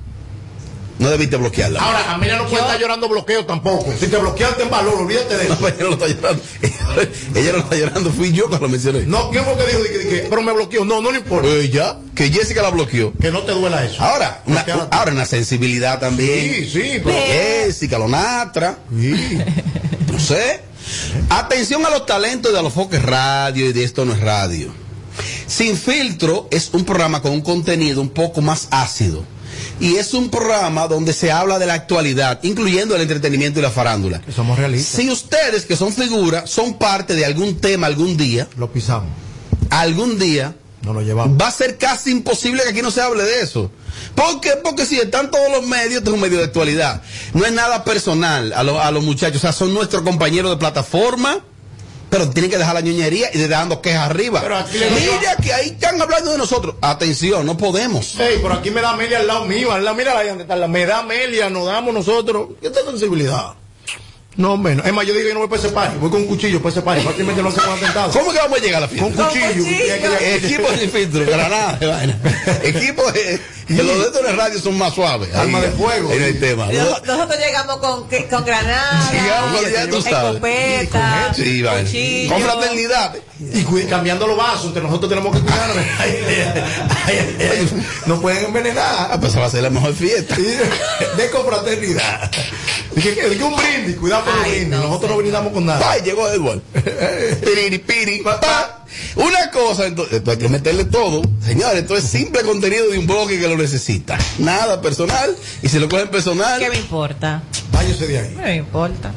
No 1.00 1.10
debiste 1.10 1.34
bloquearla. 1.36 1.80
Ahora, 1.80 2.12
Amelia 2.12 2.36
no 2.36 2.46
puede 2.46 2.62
estar 2.62 2.78
llorando 2.78 3.08
bloqueo 3.08 3.44
tampoco. 3.44 3.92
Si 3.98 4.06
te 4.06 4.16
bloqueaste 4.16 4.62
en 4.62 4.70
valor, 4.70 4.94
olvídate 4.94 5.36
de 5.36 5.44
eso. 5.46 5.56
No, 5.60 5.66
ella 5.66 5.76
no 5.80 5.86
lo 5.88 5.92
está 5.94 6.06
llorando. 6.06 6.42
Ella 7.34 7.52
no 7.52 7.58
está 7.58 7.74
llorando, 7.76 8.12
fui 8.12 8.30
yo 8.32 8.46
cuando 8.48 8.66
lo 8.68 8.70
mencioné. 8.70 9.00
No, 9.00 9.28
¿quién 9.30 9.44
fue 9.44 9.56
que 9.56 9.66
dijo? 9.66 9.82
Dije, 9.82 9.98
dije, 9.98 10.26
pero 10.30 10.42
me 10.42 10.52
bloqueó. 10.52 10.84
No, 10.84 11.00
no 11.00 11.10
le 11.10 11.18
importa. 11.18 11.48
Ella, 11.48 11.96
que 12.14 12.30
Jessica 12.30 12.62
la 12.62 12.70
bloqueó. 12.70 13.12
Que 13.20 13.32
no 13.32 13.40
te 13.42 13.50
duela 13.50 13.84
eso. 13.84 14.00
Ahora, 14.00 14.44
una, 14.46 14.64
ahora 14.92 15.10
una 15.10 15.26
sensibilidad 15.26 15.98
también. 15.98 16.54
Sí, 16.54 16.70
sí, 16.70 17.00
pero- 17.02 17.18
Jessica, 17.26 17.98
lo 17.98 18.06
natra. 18.06 18.78
No 18.88 20.20
sé. 20.20 20.60
Atención 21.28 21.84
a 21.84 21.90
los 21.90 22.06
talentos 22.06 22.52
de 22.54 22.62
los 22.62 22.72
foques 22.72 23.02
radio 23.02 23.68
y 23.68 23.72
de 23.72 23.82
esto 23.82 24.04
no 24.04 24.12
es 24.12 24.20
radio. 24.20 24.72
Sin 25.46 25.76
filtro 25.76 26.48
es 26.50 26.70
un 26.72 26.84
programa 26.84 27.22
con 27.22 27.32
un 27.32 27.40
contenido 27.42 28.00
un 28.00 28.08
poco 28.10 28.40
más 28.40 28.68
ácido. 28.70 29.24
Y 29.80 29.96
es 29.96 30.14
un 30.14 30.30
programa 30.30 30.88
donde 30.88 31.12
se 31.12 31.30
habla 31.30 31.58
de 31.58 31.66
la 31.66 31.74
actualidad, 31.74 32.40
incluyendo 32.42 32.96
el 32.96 33.02
entretenimiento 33.02 33.58
y 33.60 33.62
la 33.62 33.70
farándula. 33.70 34.20
Que 34.20 34.32
somos 34.32 34.58
realistas. 34.58 35.00
Si 35.00 35.10
ustedes, 35.10 35.64
que 35.64 35.76
son 35.76 35.92
figuras, 35.92 36.50
son 36.50 36.74
parte 36.74 37.14
de 37.14 37.24
algún 37.24 37.56
tema 37.60 37.86
algún 37.86 38.16
día, 38.16 38.48
Lo 38.56 38.72
pisamos. 38.72 39.10
algún 39.70 40.18
día, 40.18 40.54
No 40.82 40.92
lo 40.92 41.02
llevamos. 41.02 41.40
va 41.40 41.48
a 41.48 41.52
ser 41.52 41.78
casi 41.78 42.10
imposible 42.10 42.62
que 42.62 42.70
aquí 42.70 42.82
no 42.82 42.90
se 42.90 43.00
hable 43.00 43.22
de 43.22 43.40
eso. 43.42 43.70
¿Por 44.14 44.40
qué? 44.40 44.50
Porque 44.62 44.86
si 44.86 44.98
están 44.98 45.30
todos 45.30 45.50
los 45.50 45.66
medios, 45.66 45.98
esto 45.98 46.10
es 46.10 46.14
un 46.14 46.20
medio 46.20 46.38
de 46.38 46.44
actualidad. 46.44 47.02
No 47.32 47.44
es 47.46 47.52
nada 47.52 47.84
personal 47.84 48.52
a, 48.52 48.62
lo- 48.64 48.80
a 48.80 48.90
los 48.90 49.04
muchachos, 49.04 49.36
o 49.38 49.40
sea, 49.40 49.52
son 49.52 49.72
nuestros 49.72 50.02
compañeros 50.02 50.50
de 50.50 50.56
plataforma. 50.56 51.38
Pero 52.14 52.30
tienen 52.30 52.48
que 52.48 52.58
dejar 52.58 52.74
la 52.74 52.80
ñoñería 52.80 53.28
y 53.34 53.38
de 53.38 53.48
dando 53.48 53.82
quejas 53.82 54.08
arriba. 54.08 54.40
Pero 54.40 54.56
aquí 54.56 54.78
Mira 54.78 55.34
que 55.42 55.52
ahí 55.52 55.70
están 55.70 56.00
hablando 56.00 56.30
de 56.30 56.38
nosotros. 56.38 56.76
Atención, 56.80 57.44
no 57.44 57.56
podemos. 57.56 58.14
Ey, 58.20 58.38
por 58.38 58.52
aquí 58.52 58.70
me 58.70 58.80
da 58.80 58.90
Amelia 58.90 59.18
al 59.18 59.26
lado 59.26 59.44
mío. 59.46 59.72
Al 59.72 59.84
lado, 59.84 59.96
mira 59.96 60.16
ahí 60.16 60.28
donde 60.28 60.44
está. 60.44 60.54
la- 60.54 60.68
Me 60.68 60.86
da 60.86 60.98
Amelia, 61.00 61.50
nos 61.50 61.66
damos 61.66 61.92
nosotros. 61.92 62.50
¿Qué 62.62 62.70
tal 62.70 62.84
sensibilidad? 62.84 63.54
No, 64.36 64.56
menos. 64.56 64.84
Es 64.84 64.92
más, 64.92 65.06
yo 65.06 65.14
digo 65.14 65.28
que 65.28 65.34
no 65.34 65.40
voy 65.40 65.48
para 65.48 65.62
ese 65.62 65.70
party. 65.70 65.96
Voy 65.98 66.10
con 66.10 66.22
un 66.22 66.26
cuchillo 66.26 66.58
para 66.60 66.70
ese 66.72 66.82
party. 66.82 67.02
Fácilmente 67.04 67.40
no 67.42 67.48
hacemos 67.50 67.80
atentado. 67.80 68.10
¿Cómo 68.12 68.32
que 68.32 68.38
vamos 68.38 68.58
a 68.58 68.62
llegar 68.62 68.78
a 68.78 68.80
la 68.80 68.88
fiesta? 68.88 69.14
Con 69.14 69.26
cuchillo. 69.26 69.64
Equipo 70.20 70.68
sin 70.80 70.90
filtro, 70.90 71.24
granada, 71.24 71.76
de 71.78 71.86
vaina. 71.86 72.18
Equipo, 72.64 73.02
eh, 73.14 73.40
que 73.68 73.74
los 73.82 73.96
de 73.98 74.04
estos 74.06 74.20
en 74.20 74.26
la 74.36 74.44
radio 74.44 74.58
son 74.60 74.76
más 74.76 74.92
suaves. 74.92 75.32
Arma 75.34 75.60
de 75.60 75.70
fuego. 75.70 76.12
No 76.12 76.24
hay 76.24 76.34
tema. 76.34 76.66
Nos- 76.66 77.04
Nosotros 77.06 77.38
llegamos 77.38 77.76
con, 77.76 78.08
con 78.28 78.44
granada, 78.44 79.10
Llegamos 79.12 79.60
con- 79.60 79.72
ya 79.72 79.88
tú 79.88 80.02
sabes. 80.02 80.30
escopeta, 80.34 81.32
Sí, 81.34 81.62
vaina. 81.62 81.88
Con 82.28 82.42
fraternidad. 82.42 83.14
Y 83.38 83.82
cambiando 83.84 84.26
los 84.26 84.36
vasos, 84.36 84.66
entre 84.66 84.82
nosotros 84.82 85.08
tenemos 85.10 85.34
que 85.36 85.42
cuidarnos. 85.42 85.76
no 88.06 88.20
pueden 88.20 88.46
envenenar. 88.46 89.10
Ah, 89.12 89.16
pues 89.20 89.32
esa 89.32 89.40
va 89.40 89.46
a 89.46 89.50
ser 89.50 89.62
la 89.62 89.70
mejor 89.70 89.94
fiesta. 89.94 90.34
De 90.36 91.30
confraternidad. 91.30 92.30
Dije 92.94 93.14
que, 93.14 93.42
un 93.42 93.56
brindis, 93.56 93.96
cuidado 93.96 94.23
con 94.24 94.34
los 94.34 94.48
brindis. 94.48 94.68
Nosotros 94.68 95.10
no 95.10 95.16
brindamos 95.18 95.52
con 95.52 95.66
nada. 95.66 95.90
Ay, 95.90 96.02
llegó 96.02 96.28
Edward. 96.28 96.60
Piriri, 97.44 97.78
piri, 97.78 98.22
pa. 98.22 98.84
Una 99.16 99.50
cosa, 99.50 99.86
entonces, 99.86 100.22
hay 100.26 100.36
que 100.36 100.48
meterle 100.48 100.84
todo. 100.84 101.22
Señores, 101.44 101.82
esto 101.82 101.96
es 101.96 102.04
simple 102.04 102.42
contenido 102.42 102.88
de 102.90 102.98
un 102.98 103.06
bloque 103.06 103.38
que 103.38 103.48
lo 103.48 103.56
necesita. 103.56 104.18
Nada 104.38 104.80
personal. 104.80 105.36
Y 105.62 105.68
si 105.68 105.78
lo 105.78 105.88
cogen 105.88 106.08
personal. 106.08 106.58
¿Qué 106.58 106.70
me 106.70 106.78
importa? 106.78 107.42
Váyase 107.72 108.06
de 108.06 108.18
ahí. 108.18 108.32
No 108.36 108.42
me 108.42 108.56
importa. 108.56 109.12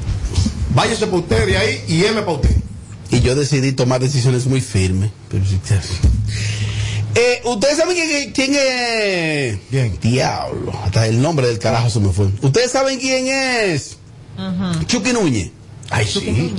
Váyase 0.73 1.07
para 1.07 1.17
usted 1.17 1.45
de 1.45 1.57
ahí 1.57 1.83
y 1.87 2.05
M 2.05 2.21
para 2.21 2.33
usted. 2.33 2.55
Y 3.09 3.21
yo 3.21 3.35
decidí 3.35 3.71
tomar 3.71 4.01
decisiones 4.01 4.45
muy 4.45 4.61
firmes. 4.61 5.11
Pero 5.29 5.45
sí. 5.45 5.59
Eh, 7.15 7.41
¿Ustedes 7.45 7.77
saben 7.77 7.95
quién, 7.95 8.31
quién 8.31 8.55
es? 8.55 9.57
Bien. 9.71 9.97
Diablo. 10.01 10.71
Hasta 10.83 11.07
el 11.07 11.21
nombre 11.21 11.47
del 11.47 11.57
carajo 11.57 11.89
se 11.89 11.99
me 11.99 12.11
fue. 12.11 12.27
¿Ustedes 12.41 12.71
saben 12.71 12.99
quién 12.99 13.27
es? 13.27 13.96
Chucky 14.85 15.13
Núñez. 15.13 15.51
Ay, 15.89 16.05
sí. 16.05 16.53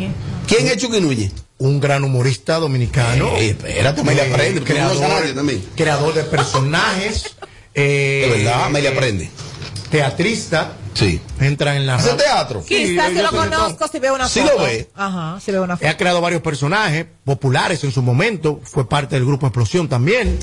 ¿Quién 0.47 0.67
es 0.69 0.77
Chucky 0.79 1.01
Núñez? 1.01 1.33
Un 1.59 1.81
gran 1.81 2.05
humorista 2.05 2.59
dominicano. 2.59 3.37
Eh, 3.37 3.51
espérate, 3.51 4.01
Amelia 4.01 4.25
Eh, 4.27 4.33
aprende, 4.33 4.62
creador, 4.62 5.35
también. 5.35 5.64
creador 5.77 6.14
de 6.14 6.23
personajes. 6.25 7.37
eh, 7.75 8.27
De 8.31 8.37
verdad, 8.45 8.64
Amelia 8.64 8.91
aprende. 8.91 9.29
Teatrista. 9.91 10.73
Sí. 10.95 11.21
Entra 11.41 11.77
en 11.77 11.87
la 11.87 11.95
¿Hace 11.97 12.14
teatro? 12.14 12.64
Quizás 12.64 13.11
Sí, 13.11 13.17
si 13.17 13.23
lo 13.23 13.31
conozco, 13.31 13.87
si 13.88 13.99
veo 14.01 14.14
una 14.14 14.29
Sí 14.29 14.41
foto. 14.41 14.55
lo 14.57 14.62
ve. 14.64 14.88
Ajá, 14.97 15.38
si 15.41 15.53
veo 15.53 15.62
una 15.62 15.77
foto. 15.77 15.88
Ha 15.88 15.97
creado 15.97 16.21
varios 16.21 16.43
personajes 16.43 17.07
populares 17.25 17.85
en 17.85 17.93
su 17.93 18.03
momento. 18.03 18.61
Fue 18.64 18.88
parte 18.88 19.14
del 19.14 19.25
grupo 19.25 19.47
Explosión 19.47 19.88
también. 19.88 20.37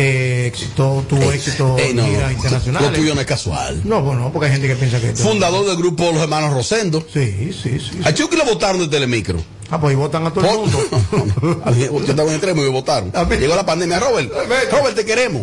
Eh, 0.00 0.46
éxito, 0.46 1.04
tuvo 1.08 1.32
éxito 1.32 1.76
Ey, 1.76 1.92
no, 1.92 2.06
en 2.06 2.40
giras 2.40 2.64
lo 2.68 2.92
tuyo 2.92 3.16
no 3.16 3.20
es 3.20 3.26
casual. 3.26 3.80
No, 3.84 4.00
bueno, 4.00 4.30
porque 4.32 4.46
hay 4.46 4.52
gente 4.52 4.68
que 4.68 4.76
piensa 4.76 5.00
que. 5.00 5.12
Fundador 5.16 5.66
del 5.66 5.76
grupo 5.76 6.12
Los 6.12 6.22
Hermanos 6.22 6.54
Rosendo. 6.54 7.04
Sí, 7.12 7.52
sí, 7.52 7.80
sí. 7.80 7.98
A 8.04 8.14
Chucky 8.14 8.36
lo 8.36 8.44
votaron 8.44 8.80
de 8.80 8.86
Telemicro. 8.86 9.42
Ah, 9.70 9.80
pues 9.80 9.90
ahí 9.90 9.96
votan 9.96 10.24
a 10.24 10.32
todo 10.32 10.48
el 10.48 10.56
mundo. 10.56 11.64
Yo 11.76 11.98
estaba 11.98 12.28
en 12.28 12.36
extremo 12.36 12.62
y 12.62 12.66
me 12.66 12.70
votaron. 12.70 13.12
Llegó 13.40 13.56
la 13.56 13.66
pandemia. 13.66 13.98
Robert, 13.98 14.32
Robert, 14.70 14.94
te 14.94 15.04
queremos. 15.04 15.42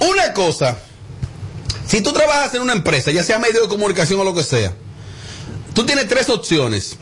Una 0.00 0.32
cosa, 0.32 0.78
si 1.86 2.00
tú 2.00 2.12
trabajas 2.12 2.54
en 2.54 2.62
una 2.62 2.74
empresa, 2.74 3.10
ya 3.10 3.24
sea 3.24 3.40
medio 3.40 3.62
de 3.62 3.68
comunicación 3.68 4.20
o 4.20 4.24
lo 4.24 4.34
que 4.34 4.44
sea, 4.44 4.72
tú 5.74 5.84
tienes 5.84 6.06
tres 6.06 6.28
opciones. 6.30 6.96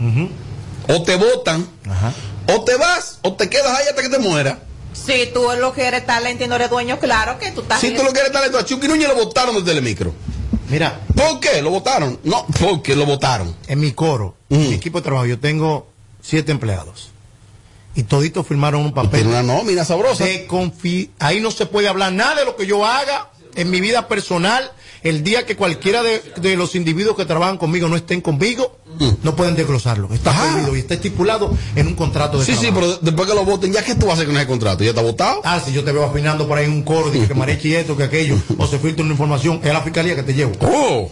O 0.88 1.02
te 1.02 1.16
votan, 1.16 1.66
o 2.48 2.64
te 2.64 2.76
vas, 2.76 3.18
o 3.22 3.34
te 3.34 3.48
quedas 3.48 3.76
ahí 3.78 3.86
hasta 3.88 4.02
que 4.02 4.08
te 4.08 4.18
mueras. 4.18 4.58
Si 4.92 5.26
tú 5.32 5.46
lo 5.58 5.72
que 5.72 5.82
eres 5.84 6.06
talento 6.06 6.44
y 6.44 6.48
no 6.48 6.54
eres 6.56 6.70
dueño, 6.70 6.98
claro 7.00 7.38
que 7.38 7.50
tú 7.50 7.62
estás. 7.62 7.80
Si 7.80 7.90
tú 7.90 8.02
lo 8.04 8.12
quieres 8.12 8.32
talento, 8.32 8.58
a 8.58 8.64
Chucky 8.64 8.86
Núñez 8.88 9.08
lo 9.08 9.16
votaron 9.16 9.54
de 9.56 9.62
Telemicro. 9.62 10.14
Mira, 10.68 11.00
¿Por 11.14 11.40
qué? 11.40 11.60
¿Lo 11.60 11.70
votaron? 11.70 12.18
No, 12.24 12.46
porque 12.60 12.94
lo 12.96 13.04
votaron. 13.04 13.54
en 13.66 13.80
mi 13.80 13.92
coro, 13.92 14.34
en 14.50 14.60
mi 14.68 14.74
equipo 14.74 14.98
de 14.98 15.04
trabajo, 15.04 15.26
yo 15.26 15.38
tengo 15.38 15.88
siete 16.22 16.52
empleados. 16.52 17.10
Y 17.96 18.04
toditos 18.04 18.46
firmaron 18.46 18.80
un 18.80 18.92
papel. 18.94 19.22
Tiene 19.22 19.28
una 19.28 19.42
nómina 19.42 19.84
sabrosa. 19.84 20.24
de 20.24 20.48
confi- 20.48 21.10
Ahí 21.18 21.40
no 21.40 21.50
se 21.50 21.66
puede 21.66 21.86
hablar 21.88 22.12
nada 22.12 22.36
de 22.36 22.44
lo 22.44 22.56
que 22.56 22.66
yo 22.66 22.84
haga 22.86 23.30
en 23.54 23.70
mi 23.70 23.80
vida 23.80 24.08
personal. 24.08 24.72
El 25.02 25.22
día 25.22 25.44
que 25.46 25.54
cualquiera 25.54 26.02
de, 26.02 26.20
de 26.38 26.56
los 26.56 26.74
individuos 26.74 27.14
que 27.16 27.24
trabajan 27.26 27.58
conmigo 27.58 27.86
no 27.88 27.94
estén 27.96 28.20
conmigo, 28.20 28.78
no 29.22 29.36
pueden 29.36 29.54
desglosarlo. 29.56 30.08
Está 30.12 30.32
prohibido 30.32 30.76
y 30.76 30.80
está 30.80 30.94
estipulado 30.94 31.56
en 31.74 31.86
un 31.86 31.94
contrato 31.94 32.38
de 32.38 32.44
Sí, 32.44 32.54
sí, 32.54 32.68
pero 32.72 32.96
después 32.96 33.28
que 33.28 33.34
lo 33.34 33.44
voten, 33.44 33.72
¿ya 33.72 33.84
qué 33.84 33.94
tú 33.94 34.06
vas 34.06 34.12
a 34.12 34.14
hacer 34.14 34.26
con 34.26 34.36
ese 34.36 34.46
contrato? 34.46 34.84
¿Ya 34.84 34.90
está 34.90 35.02
votado? 35.02 35.40
Ah, 35.44 35.60
si 35.64 35.72
yo 35.72 35.84
te 35.84 35.92
veo 35.92 36.04
afinando 36.04 36.46
por 36.46 36.58
ahí 36.58 36.66
en 36.66 36.72
un 36.72 36.82
coro, 36.82 37.10
dije 37.10 37.28
que 37.28 37.34
Marechi 37.34 37.74
esto, 37.74 37.96
que 37.96 38.04
aquello, 38.04 38.36
o 38.58 38.66
se 38.66 38.78
filtra 38.78 39.04
una 39.04 39.12
información, 39.12 39.60
es 39.62 39.72
la 39.72 39.82
fiscalía 39.82 40.14
que 40.14 40.22
te 40.22 40.34
llevo. 40.34 40.52
Oh. 40.60 41.10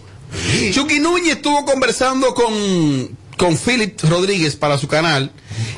Chucky 0.73 0.99
Núñez 0.99 1.37
estuvo 1.37 1.65
conversando 1.65 2.35
con, 2.35 3.17
con 3.37 3.57
Philip 3.57 4.01
Rodríguez 4.03 4.57
para 4.57 4.79
su 4.79 4.89
canal. 4.89 5.31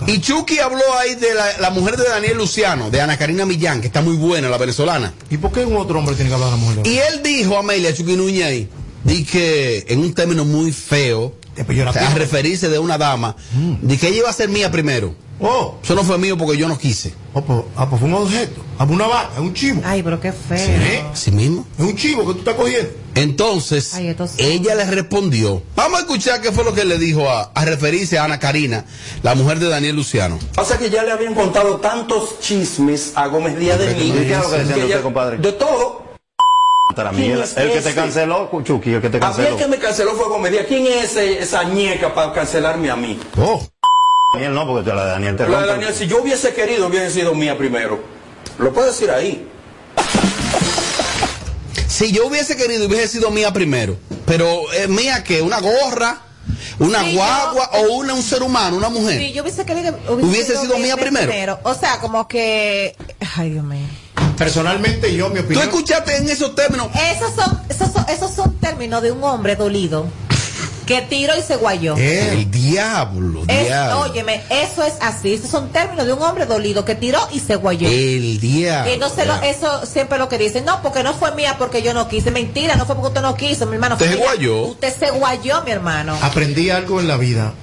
Y 0.07 0.21
Chucky 0.21 0.59
habló 0.59 0.83
ahí 0.99 1.15
de 1.17 1.35
la, 1.35 1.59
la 1.59 1.71
mujer 1.71 1.97
de 1.97 2.05
Daniel 2.05 2.37
Luciano, 2.37 2.91
de 2.91 3.01
Ana 3.01 3.17
Karina 3.17 3.47
Millán, 3.47 3.81
que 3.81 3.89
está 3.89 4.01
muy 4.01 4.17
buena, 4.17 4.49
la 4.49 4.59
venezolana. 4.59 5.13
¿Y 5.31 5.39
por 5.39 5.53
qué 5.53 5.65
un 5.65 5.77
otro 5.77 5.99
hombre 5.99 6.15
tiene 6.15 6.29
que 6.31 6.35
hablar 6.35 6.51
de 6.51 6.57
la 6.57 6.63
mujer? 6.63 6.87
Y 6.87 6.99
él 6.99 7.23
dijo 7.23 7.57
Amelia, 7.57 7.95
Chucky 7.95 8.17
Núñez 8.17 8.45
ahí, 8.45 8.69
di 9.03 9.25
que 9.25 9.85
en 9.89 10.01
un 10.01 10.15
término 10.15 10.45
muy 10.45 10.73
feo, 10.73 11.35
o 11.63 11.93
sea, 11.93 12.11
a 12.11 12.15
referirse 12.15 12.69
de 12.69 12.79
una 12.79 12.99
dama, 12.99 13.37
di 13.83 13.97
que 13.99 14.09
ella 14.09 14.19
iba 14.19 14.31
a 14.31 14.33
ser 14.33 14.49
mía 14.49 14.71
primero. 14.71 15.15
Oh. 15.41 15.79
Eso 15.83 15.97
no 15.97 16.05
fue 16.05 16.17
mío 16.17 16.39
porque 16.39 16.57
yo 16.57 16.69
no 16.69 16.79
quise. 16.79 17.13
Oh, 17.33 17.43
pues, 17.43 17.59
ah, 17.77 17.89
pues 17.91 17.99
fue 18.01 18.09
un 18.09 18.15
objeto. 18.15 18.63
Ah, 18.79 18.87
pues 18.87 18.91
una 18.91 19.09
vaca, 19.09 19.31
es 19.35 19.41
un 19.41 19.53
chivo. 19.53 19.83
Ay, 19.85 20.01
pero 20.01 20.21
qué 20.21 20.33
feo. 20.33 21.11
Así 21.13 21.33
mismo. 21.33 21.67
Es 21.77 21.85
un 21.85 21.97
chivo 21.97 22.21
que 22.25 22.35
tú 22.35 22.39
estás 22.39 22.55
cogiendo. 22.55 22.91
Entonces, 23.17 23.95
Ay, 23.95 24.15
sí. 24.29 24.45
ella 24.45 24.77
le 24.77 24.85
respondió. 24.85 25.61
Vamos 25.75 25.99
a 25.99 26.03
escuchar 26.03 26.41
qué 26.41 26.53
fue 26.53 26.63
lo 26.63 26.73
que 26.73 26.85
le 26.85 26.99
dijo 26.99 27.29
a, 27.29 27.51
a 27.53 27.65
referirse 27.65 28.17
a 28.17 28.25
Ana 28.25 28.39
Karina, 28.39 28.85
la 29.25 29.35
mujer 29.35 29.59
de 29.59 29.69
Daniel 29.69 29.97
Luciano. 29.97 30.39
Pasa 30.55 30.79
que 30.79 30.89
ya 30.89 31.03
le 31.03 31.11
habían 31.11 31.35
contado 31.35 31.77
tantos 31.79 32.39
chismes 32.41 33.13
a 33.17 33.27
Gómez 33.27 33.59
Díaz 33.59 33.81
de 33.81 33.93
mí. 33.95 34.11
¿Y 34.11 34.13
qué 34.13 34.33
es 34.35 34.39
lo 34.39 34.51
que 34.51 34.57
de 34.59 34.63
ella- 34.75 34.85
usted, 34.85 35.03
compadre? 35.03 35.39
De 35.39 35.53
todo. 35.53 36.04
Para 36.95 37.13
mí, 37.13 37.25
el, 37.25 37.33
¿Quién 37.33 37.43
es 37.43 37.57
el 37.57 37.73
que 37.73 37.81
te 37.81 37.95
canceló, 37.95 38.51
Chucky, 38.63 38.93
el 38.95 39.01
que 39.01 39.09
te 39.09 39.17
A 39.17 39.21
mí 39.21 39.27
canceló. 39.27 39.49
el 39.49 39.57
que 39.57 39.67
me 39.69 39.79
canceló 39.79 40.13
fue 40.15 40.51
Díaz. 40.51 40.67
¿Quién 40.69 40.87
es 40.87 41.05
ese- 41.13 41.39
esa 41.43 41.65
ñeca 41.65 42.15
para 42.15 42.33
cancelarme 42.33 42.91
a 42.91 42.97
mí? 42.97 43.19
Oh. 43.39 43.67
Daniel 44.35 44.53
no, 44.55 44.67
porque 44.67 44.93
la 44.93 45.05
de 45.07 45.11
Daniel 45.13 45.37
te 45.37 45.49
La 45.49 45.61
de. 45.63 45.67
Daniel, 45.67 45.95
si 45.95 46.07
yo 46.07 46.21
hubiese 46.23 46.53
querido, 46.53 46.87
hubiese 46.89 47.11
sido 47.11 47.35
mía 47.35 47.57
primero. 47.57 48.01
Lo 48.59 48.73
puedo 48.73 48.87
decir 48.89 49.11
ahí. 49.11 49.49
Si 51.89 52.13
yo 52.13 52.27
hubiese 52.27 52.57
querido, 52.57 52.87
hubiese 52.87 53.09
sido 53.09 53.31
mía 53.31 53.53
primero. 53.53 53.97
Pero 54.27 54.61
eh, 54.75 54.87
mía 54.87 55.25
que 55.25 55.41
una 55.41 55.61
gorra, 55.61 56.21
una 56.79 57.03
Sí, 57.03 57.15
guagua 57.15 57.71
o 57.75 57.93
una, 57.95 58.13
un 58.15 58.23
ser 58.23 58.43
humano, 58.43 58.77
una 58.77 58.89
mujer. 58.91 59.19
Si 59.19 59.33
yo 59.33 59.43
hubiese 59.43 59.65
querido. 59.65 59.97
Hubiese 60.09 60.57
sido 60.59 60.77
mía 60.79 60.97
primero. 60.97 61.59
O 61.63 61.75
sea, 61.75 61.99
como 62.01 62.29
que. 62.29 62.95
Ay, 63.37 63.51
Dios 63.51 63.65
mío. 63.65 63.87
Personalmente 64.37 65.15
yo, 65.15 65.29
mi 65.31 65.37
¿Tú 65.37 65.45
opinión. 65.45 65.65
escuchaste 65.69 66.17
en 66.17 66.29
esos 66.29 66.55
términos? 66.55 66.89
Esos 66.95 67.35
son, 67.35 67.61
esos 67.69 67.93
son, 67.93 68.05
esos 68.09 68.31
son 68.33 68.55
términos 68.59 69.03
de 69.03 69.13
un 69.13 69.23
hombre 69.25 69.57
dolido 69.57 70.07
que 70.87 71.01
tiró 71.01 71.33
y 71.39 71.41
se 71.43 71.57
guayó. 71.57 71.97
El 71.97 72.51
diablo, 72.51 73.43
Es- 73.49 73.67
diablo. 73.69 74.01
óyeme, 74.01 74.43
eso 74.51 74.85
es 74.85 74.95
así. 75.01 75.33
Esos 75.35 75.51
son 75.51 75.71
términos 75.71 76.05
de 76.07 76.13
un 76.13 76.21
hombre 76.21 76.45
dolido 76.45 76.85
que 76.85 76.95
tiró 76.95 77.19
y 77.33 77.41
se 77.41 77.57
guayó. 77.57 77.89
El 77.89 78.39
diablo. 78.39 78.91
Y 78.91 78.95
entonces 78.95 79.27
lo- 79.27 79.41
eso 79.43 79.87
siempre 79.87 80.19
lo 80.19 80.29
que 80.29 80.37
dicen, 80.37 80.65
no, 80.67 80.83
porque 80.83 81.03
no 81.03 81.15
fue 81.15 81.35
mía, 81.35 81.57
porque 81.59 81.81
yo 81.81 81.95
no 81.95 82.07
quise. 82.09 82.31
Mentira, 82.31 82.77
no 82.77 82.85
fue 82.85 82.97
porque 82.97 83.09
usted 83.09 83.23
no 83.23 83.35
quiso, 83.35 83.67
mi 83.67 83.75
hermano. 83.77 83.95
Usted 83.95 84.09
fue 84.09 84.17
se 84.19 84.23
guayó. 84.23 84.63
Usted 84.67 84.95
se 84.99 85.11
guayó, 85.13 85.63
mi 85.65 85.71
hermano. 85.71 86.19
Aprendí 86.21 86.69
algo 86.69 87.01
en 87.01 87.09
la 87.09 87.17
vida. 87.17 87.55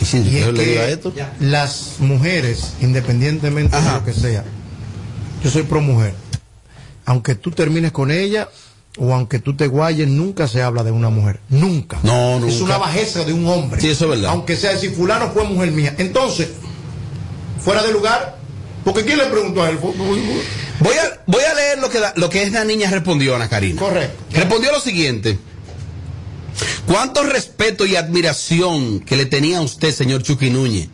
Y 0.00 0.16
Y 0.16 0.36
es 0.38 0.44
yo 0.46 0.52
le 0.52 0.64
que 0.64 0.70
digo 0.70 0.82
a 0.82 0.86
esto. 0.88 1.12
las 1.40 1.92
mujeres, 2.00 2.72
independientemente 2.80 3.76
de 3.80 3.92
lo 3.92 4.04
que 4.04 4.12
sea, 4.12 4.44
yo 5.46 5.52
soy 5.52 5.62
pro 5.62 5.80
mujer. 5.80 6.12
Aunque 7.04 7.36
tú 7.36 7.52
termines 7.52 7.92
con 7.92 8.10
ella 8.10 8.48
o 8.98 9.14
aunque 9.14 9.38
tú 9.38 9.54
te 9.54 9.68
guayes, 9.68 10.08
nunca 10.08 10.48
se 10.48 10.60
habla 10.60 10.82
de 10.82 10.90
una 10.90 11.08
mujer. 11.08 11.38
Nunca. 11.48 12.00
No, 12.02 12.44
Es 12.44 12.60
una 12.60 12.78
bajeza 12.78 13.22
de 13.24 13.32
un 13.32 13.46
hombre. 13.46 13.80
Sí, 13.80 13.88
eso 13.90 14.06
es 14.06 14.10
verdad. 14.10 14.30
Aunque 14.32 14.56
sea 14.56 14.72
decir, 14.72 14.92
fulano 14.92 15.30
fue 15.30 15.44
mujer 15.44 15.70
mía. 15.70 15.94
Entonces, 15.98 16.48
fuera 17.60 17.84
de 17.84 17.92
lugar, 17.92 18.38
porque 18.84 19.04
¿quién 19.04 19.18
le 19.18 19.26
preguntó 19.26 19.62
a 19.62 19.70
él? 19.70 19.78
Voy 19.78 20.96
a, 20.96 21.22
voy 21.26 21.42
a 21.44 21.54
leer 21.54 21.78
lo 21.78 21.88
que, 21.90 22.00
la- 22.00 22.12
lo 22.16 22.28
que 22.28 22.42
esta 22.42 22.64
niña 22.64 22.90
respondió, 22.90 23.36
Ana 23.36 23.48
Karina. 23.48 23.80
Correcto. 23.80 24.24
Respondió 24.32 24.72
lo 24.72 24.80
siguiente. 24.80 25.38
¿Cuánto 26.86 27.22
respeto 27.22 27.86
y 27.86 27.94
admiración 27.94 28.98
que 29.00 29.16
le 29.16 29.26
tenía 29.26 29.58
a 29.58 29.62
usted, 29.62 29.94
señor 29.94 30.22
Chucky 30.24 30.50
Núñez? 30.50 30.88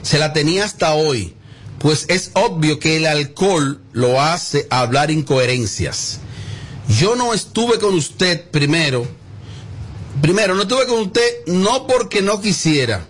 Se 0.00 0.18
la 0.18 0.32
tenía 0.32 0.64
hasta 0.64 0.94
hoy. 0.94 1.34
Pues 1.78 2.06
es 2.08 2.32
obvio 2.34 2.78
que 2.78 2.96
el 2.96 3.06
alcohol 3.06 3.80
lo 3.92 4.20
hace 4.20 4.66
hablar 4.70 5.10
incoherencias. 5.10 6.18
Yo 6.88 7.16
no 7.16 7.34
estuve 7.34 7.78
con 7.78 7.94
usted 7.94 8.50
primero. 8.50 9.06
Primero, 10.20 10.54
no 10.54 10.62
estuve 10.62 10.86
con 10.86 11.00
usted 11.00 11.46
no 11.46 11.86
porque 11.86 12.22
no 12.22 12.40
quisiera. 12.40 13.06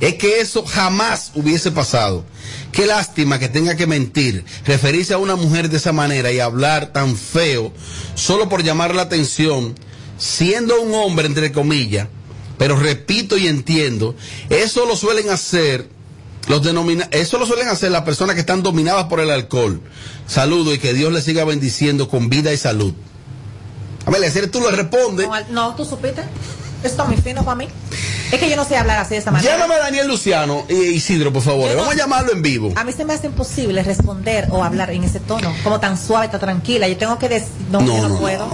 Es 0.00 0.14
que 0.14 0.40
eso 0.40 0.64
jamás 0.64 1.30
hubiese 1.34 1.70
pasado. 1.70 2.24
Qué 2.72 2.86
lástima 2.86 3.38
que 3.38 3.48
tenga 3.48 3.76
que 3.76 3.86
mentir, 3.86 4.44
referirse 4.64 5.12
a 5.12 5.18
una 5.18 5.36
mujer 5.36 5.68
de 5.68 5.76
esa 5.76 5.92
manera 5.92 6.32
y 6.32 6.40
hablar 6.40 6.92
tan 6.92 7.16
feo 7.16 7.72
solo 8.14 8.48
por 8.48 8.62
llamar 8.62 8.94
la 8.94 9.02
atención, 9.02 9.74
siendo 10.16 10.80
un 10.80 10.94
hombre, 10.94 11.26
entre 11.26 11.52
comillas. 11.52 12.08
Pero 12.58 12.76
repito 12.76 13.36
y 13.36 13.46
entiendo, 13.46 14.14
eso 14.48 14.86
lo 14.86 14.96
suelen 14.96 15.30
hacer 15.30 15.88
los 16.48 16.62
denomina 16.62 17.08
eso 17.12 17.38
lo 17.38 17.46
suelen 17.46 17.68
hacer 17.68 17.90
las 17.92 18.02
personas 18.02 18.34
que 18.34 18.40
están 18.40 18.62
dominadas 18.62 19.04
por 19.04 19.20
el 19.20 19.30
alcohol. 19.30 19.80
Saludo 20.26 20.74
y 20.74 20.78
que 20.78 20.94
Dios 20.94 21.12
le 21.12 21.22
siga 21.22 21.44
bendiciendo 21.44 22.08
con 22.08 22.28
vida 22.28 22.52
y 22.52 22.56
salud. 22.56 22.92
Amelia, 24.06 24.30
si 24.30 24.46
tú 24.48 24.60
le 24.60 24.70
respondes, 24.70 25.26
No, 25.28 25.34
no, 25.50 25.74
tú 25.76 25.84
supiste. 25.84 26.22
Esto 26.82 27.02
es 27.02 27.08
muy 27.10 27.18
fino 27.18 27.44
para 27.44 27.56
mí. 27.56 27.68
Es 28.32 28.38
que 28.40 28.48
yo 28.48 28.56
no 28.56 28.64
sé 28.64 28.74
hablar 28.76 28.98
así 29.00 29.10
de 29.10 29.18
esa 29.18 29.30
manera. 29.30 29.52
llámame 29.52 29.74
a 29.74 29.78
Daniel 29.80 30.08
Luciano 30.08 30.64
e 30.66 30.74
Isidro, 30.74 31.30
por 31.30 31.42
favor. 31.42 31.68
No- 31.70 31.76
Vamos 31.76 31.92
a 31.92 31.96
llamarlo 31.96 32.32
en 32.32 32.40
vivo. 32.40 32.72
A 32.74 32.84
mí 32.84 32.92
se 32.92 33.04
me 33.04 33.12
hace 33.12 33.26
imposible 33.26 33.82
responder 33.82 34.48
o 34.50 34.64
hablar 34.64 34.90
en 34.90 35.04
ese 35.04 35.20
tono, 35.20 35.52
como 35.62 35.78
tan 35.78 35.98
suave, 35.98 36.28
tan 36.28 36.40
tranquila. 36.40 36.88
Yo 36.88 36.96
tengo 36.96 37.18
que 37.18 37.28
decir, 37.28 37.48
no, 37.70 37.84
yo 37.84 38.08
no, 38.08 38.18
puedo. 38.18 38.48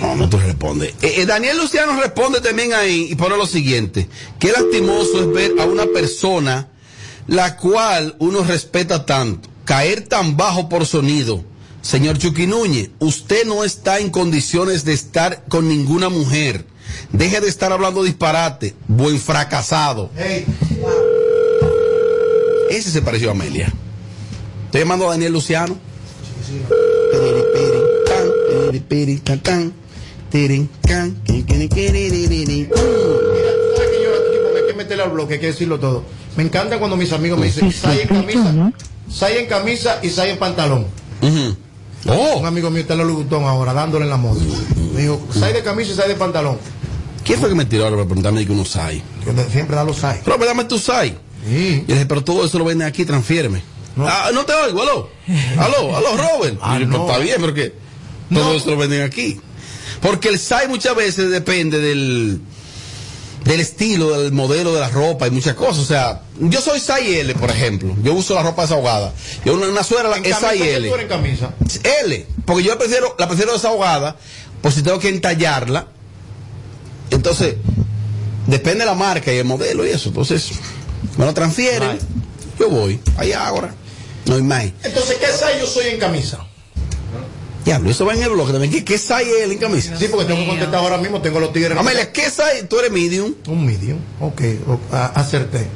No, 0.00 0.14
no 0.16 0.28
tú 0.30 0.38
respondes. 0.38 0.94
Eh, 1.02 1.16
eh, 1.18 1.26
Daniel 1.26 1.58
Luciano 1.58 2.00
responde 2.00 2.40
también 2.40 2.72
ahí 2.72 3.08
y 3.10 3.14
pone 3.14 3.36
lo 3.36 3.46
siguiente. 3.46 4.08
Qué 4.38 4.52
lastimoso 4.52 5.20
es 5.20 5.32
ver 5.32 5.60
a 5.60 5.66
una 5.66 5.84
persona 5.84 6.68
la 7.26 7.56
cual 7.56 8.16
uno 8.18 8.42
respeta 8.42 9.06
tanto, 9.06 9.48
caer 9.64 10.02
tan 10.02 10.36
bajo 10.36 10.68
por 10.68 10.86
sonido. 10.86 11.44
Señor 11.82 12.18
Chucky 12.18 12.46
Núñez, 12.46 12.90
usted 12.98 13.46
no 13.46 13.62
está 13.62 14.00
en 14.00 14.10
condiciones 14.10 14.84
de 14.84 14.92
estar 14.92 15.44
con 15.48 15.68
ninguna 15.68 16.08
mujer. 16.08 16.64
Deje 17.12 17.40
de 17.40 17.48
estar 17.48 17.72
hablando 17.72 18.02
disparate. 18.02 18.74
Buen 18.88 19.20
fracasado. 19.20 20.10
Ese 22.70 22.90
se 22.90 23.02
pareció 23.02 23.28
a 23.28 23.32
Amelia. 23.32 23.72
Estoy 24.66 24.80
llamando 24.80 25.06
a 25.06 25.10
Daniel 25.10 25.32
Luciano. 25.32 25.78
Quin, 30.82 31.68
quiriririn. 31.68 32.68
¿Sabes 32.74 33.90
que 33.90 34.02
yo 34.02 34.10
a 34.10 34.16
este 34.16 34.30
tipo 34.30 34.52
que 34.52 34.58
hay 34.58 34.66
que 34.66 34.74
meterle 34.74 35.02
al 35.04 35.10
bloque, 35.10 35.34
hay 35.34 35.40
que 35.40 35.46
decirlo 35.46 35.78
todo? 35.78 36.04
Me 36.36 36.42
encanta 36.42 36.78
cuando 36.78 36.96
mis 36.96 37.12
amigos 37.12 37.38
me 37.38 37.46
dicen, 37.46 37.72
Sai 37.72 38.00
en 38.00 38.08
camisa, 38.08 38.72
Sai 39.10 39.38
en 39.38 39.46
camisa 39.46 40.00
y 40.02 40.10
Sai 40.10 40.30
en 40.30 40.38
pantalón. 40.38 40.86
Oh. 42.08 42.36
Un 42.38 42.46
amigo 42.46 42.70
mío 42.70 42.82
está 42.82 42.94
en 42.94 43.00
Louis 43.00 43.16
Vuitton 43.16 43.44
ahora, 43.44 43.72
dándole 43.72 44.04
en 44.04 44.10
la 44.10 44.16
moda. 44.16 44.40
Me 44.94 45.02
dijo, 45.02 45.26
Sai 45.32 45.52
de 45.52 45.62
camisa 45.62 45.92
y 45.92 45.94
Sai 45.94 46.08
de 46.08 46.14
pantalón. 46.14 46.58
¿Quién 47.24 47.40
fue 47.40 47.48
que 47.48 47.56
me 47.56 47.64
tiró 47.64 47.84
ahora 47.84 47.96
para 47.96 48.06
preguntarme 48.06 48.40
de 48.40 48.46
que 48.46 48.52
uno 48.52 48.64
sai? 48.64 49.02
Que 49.24 49.32
siempre 49.50 49.74
da 49.74 49.82
los 49.82 49.96
Sai. 49.96 50.20
Pero 50.24 50.38
dame 50.38 50.64
tu 50.64 50.78
sai. 50.78 51.10
Yo 51.44 51.50
le 51.52 51.84
dije, 51.84 52.06
pero 52.06 52.22
todo 52.22 52.44
eso 52.44 52.58
lo 52.58 52.64
venden 52.64 52.86
aquí, 52.86 53.04
transfiéreme. 53.04 53.62
No. 53.96 54.06
Ah, 54.06 54.30
no 54.32 54.44
te 54.44 54.52
oigo, 54.52 54.82
aló. 54.82 55.08
Aló, 55.58 55.96
aló, 55.96 56.16
Robert. 56.16 56.58
Ah, 56.60 56.76
Y 56.76 56.82
yo, 56.82 56.88
pues, 56.88 56.98
no. 56.98 57.06
Está 57.06 57.18
bien, 57.18 57.40
porque 57.40 57.74
todo 58.32 58.54
eso 58.54 58.70
lo 58.70 58.76
venden 58.76 59.02
aquí. 59.02 59.40
Porque 60.00 60.28
el 60.28 60.38
SAI 60.38 60.68
muchas 60.68 60.94
veces 60.94 61.30
depende 61.30 61.80
del, 61.80 62.40
del 63.46 63.60
estilo, 63.60 64.20
del 64.20 64.32
modelo 64.32 64.74
de 64.74 64.80
la 64.80 64.88
ropa 64.88 65.26
y 65.26 65.30
muchas 65.30 65.54
cosas. 65.54 65.78
O 65.78 65.86
sea, 65.86 66.22
yo 66.40 66.60
soy 66.60 66.80
L, 67.14 67.34
por 67.36 67.50
ejemplo. 67.50 67.94
Yo 68.02 68.12
uso 68.12 68.34
la 68.34 68.42
ropa 68.42 68.62
desahogada. 68.62 69.12
Yo 69.44 69.54
una, 69.54 69.68
una 69.68 69.84
suera 69.84 70.14
En 70.16 70.26
es 70.26 70.32
camisa, 70.32 70.40
SAI 70.40 70.58
¿qué 70.58 70.76
L. 70.76 71.00
en 71.00 71.08
camisa? 71.08 71.54
L, 72.04 72.26
porque 72.44 72.64
yo 72.64 72.72
la 72.72 72.78
prefiero, 72.78 73.14
la 73.18 73.28
prefiero 73.28 73.52
desahogada, 73.52 74.16
por 74.60 74.72
si 74.72 74.82
tengo 74.82 74.98
que 74.98 75.08
entallarla. 75.08 75.86
Entonces, 77.10 77.54
depende 78.48 78.80
de 78.80 78.86
la 78.86 78.94
marca 78.94 79.32
y 79.32 79.38
el 79.38 79.44
modelo 79.44 79.86
y 79.86 79.90
eso. 79.90 80.08
Entonces, 80.08 80.50
me 81.16 81.24
lo 81.24 81.32
transfieren, 81.32 81.98
yo 82.58 82.68
voy, 82.68 83.00
allá 83.16 83.46
ahora. 83.46 83.74
No 84.26 84.34
hay 84.34 84.42
más. 84.42 84.64
Entonces, 84.82 85.18
¿qué 85.20 85.26
Sai 85.28 85.60
yo 85.60 85.66
soy 85.66 85.86
en 85.86 86.00
camisa? 86.00 86.45
Diablo, 87.66 87.90
eso 87.90 88.06
va 88.06 88.14
en 88.14 88.22
el 88.22 88.30
blog 88.30 88.50
también. 88.52 88.70
¿Qué, 88.72 88.84
qué 88.84 88.96
size 88.96 89.42
él 89.44 89.52
en 89.52 89.58
camisa? 89.58 89.96
Sí, 89.98 90.06
porque 90.10 90.24
tengo 90.26 90.40
que 90.40 90.46
contestar 90.46 90.76
ahora 90.76 90.96
mismo, 90.98 91.20
tengo 91.20 91.40
los 91.40 91.52
tigres. 91.52 91.76
Amelia, 91.76 92.12
¿qué 92.12 92.30
size? 92.30 92.62
¿Tú 92.70 92.78
eres 92.78 92.92
medium? 92.92 93.34
Un 93.48 93.66
medium, 93.66 93.98
ok, 94.20 94.40
o- 94.68 94.80
a- 94.94 95.06
acerté. 95.06 95.66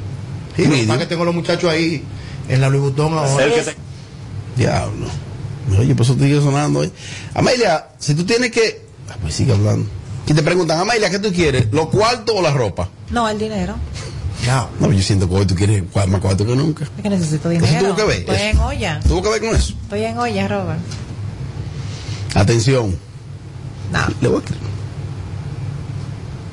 Sí, 0.55 0.63
Medium. 0.67 0.91
es 0.93 0.97
que 0.99 1.05
tengo 1.05 1.23
los 1.25 1.35
muchachos 1.35 1.69
ahí 1.69 2.03
en 2.49 2.61
la 2.61 2.69
Louis 2.69 2.81
Vuitton 2.81 3.13
ahora. 3.17 3.45
Diablo. 4.57 5.07
Oye, 5.79 5.95
pues 5.95 6.09
eso 6.09 6.17
te 6.17 6.25
sigue 6.25 6.41
sonando 6.41 6.81
ahí. 6.81 6.91
Amelia, 7.33 7.87
si 7.99 8.13
tú 8.15 8.25
tienes 8.25 8.51
que. 8.51 8.81
Ah, 9.09 9.15
pues 9.21 9.33
sigue 9.35 9.51
hablando. 9.53 9.87
Y 10.27 10.33
te 10.33 10.43
preguntan, 10.43 10.79
Amelia, 10.79 11.09
¿qué 11.09 11.19
tú 11.19 11.31
quieres? 11.31 11.67
¿Lo 11.71 11.89
cuarto 11.89 12.35
o 12.35 12.41
la 12.41 12.51
ropa? 12.51 12.89
No, 13.09 13.27
el 13.29 13.37
dinero. 13.37 13.75
No, 14.79 14.91
yo 14.91 15.01
siento 15.03 15.29
que 15.29 15.35
hoy 15.35 15.45
tú 15.45 15.53
quieres 15.55 15.83
más 15.93 16.19
cuarto 16.19 16.45
que 16.45 16.55
nunca. 16.55 16.85
Es 16.97 17.03
que 17.03 17.09
necesito 17.09 17.51
Eso 17.51 17.65
dinero. 17.65 17.87
tuvo 17.87 17.95
que 17.97 18.03
ver, 18.05 18.19
Estoy 18.21 18.35
eso. 18.35 18.45
en 18.45 18.57
olla. 18.59 18.99
¿Tuvo 19.07 19.21
que 19.21 19.29
ver 19.29 19.41
con 19.41 19.55
eso? 19.55 19.73
Estoy 19.83 20.03
en 20.03 20.17
olla, 20.17 20.47
Robert. 20.47 20.79
Atención. 22.35 22.97
Le 24.21 24.27
voy 24.27 24.41
a 24.41 24.45
creer. 24.45 24.61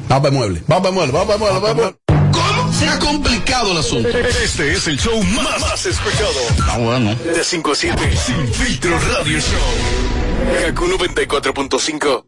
Vamos 0.08 0.22
para 0.22 0.28
el 0.28 0.34
mueble. 0.34 0.62
Vamos 0.66 0.82
para 0.82 0.94
mueble. 0.94 1.12
Vamos 1.12 1.26
para 1.26 1.34
el 1.34 1.40
mueble. 1.40 1.60
Vamos 1.60 1.76
mueble. 1.76 1.96
¿Cómo? 2.32 2.72
Se 2.72 2.88
ha 2.88 2.98
complicado 2.98 3.72
el 3.72 3.78
asunto. 3.78 4.08
Este 4.08 4.72
es 4.72 4.86
el 4.86 4.98
show 4.98 5.22
más, 5.22 5.60
más 5.60 5.86
escuchado. 5.86 6.30
Ah, 6.68 6.78
bueno. 6.78 7.14
De 7.14 7.44
5 7.44 7.72
a 7.72 7.74
7. 7.74 8.16
Sin 8.16 8.48
filtro 8.48 8.98
radio 8.98 9.38
show. 9.38 10.66
Kaku 10.66 10.86
94.5. 10.86 12.27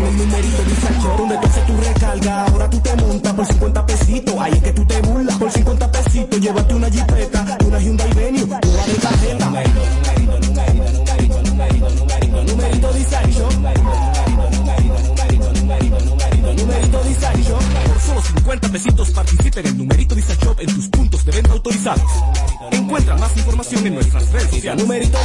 con 0.00 0.08
el 0.08 0.16
numerito 0.16 0.62
Disacho, 0.62 1.14
donde 1.18 1.36
tú 1.36 1.46
haces 1.46 1.66
tu 1.66 1.76
recarga, 1.76 2.44
ahora 2.46 2.70
tú 2.70 2.80
te 2.80 2.96
montas 2.96 3.34
por 3.34 3.46
50 3.46 3.86
pesitos, 3.86 4.34
ahí 4.38 4.52
es 4.52 4.62
que 4.62 4.72
tú 4.72 4.84
te 4.84 5.00
burlas, 5.02 5.36
por 5.36 5.50
50 5.50 5.92
pesitos, 5.92 6.40
llévate 6.40 6.74
una 6.74 6.90
jipeta, 6.90 7.58
una 7.66 7.78
Hyundai 7.78 8.12
Venue, 8.14 8.44
una 8.44 8.60
de 8.60 8.94
tarjeta. 8.94 9.52
Numerito 16.56 17.00
Por 17.42 18.00
solo 18.00 18.22
50 18.22 18.68
pesitos 18.68 19.10
participa 19.10 19.60
en 19.60 19.66
el 19.66 19.78
numerito 19.78 20.14
Disacho 20.14 20.54
en 20.58 20.74
tus 20.74 20.88
puntos 20.88 21.24
de 21.24 21.32
venta 21.32 21.52
autorizados. 21.52 22.02
Encuentra 22.72 23.16
más 23.16 23.36
información 23.36 23.86
en 23.86 23.94
nuestras 23.94 24.30
redes 24.30 24.50
sociales. 24.50 24.82
Numerito. 24.82 25.18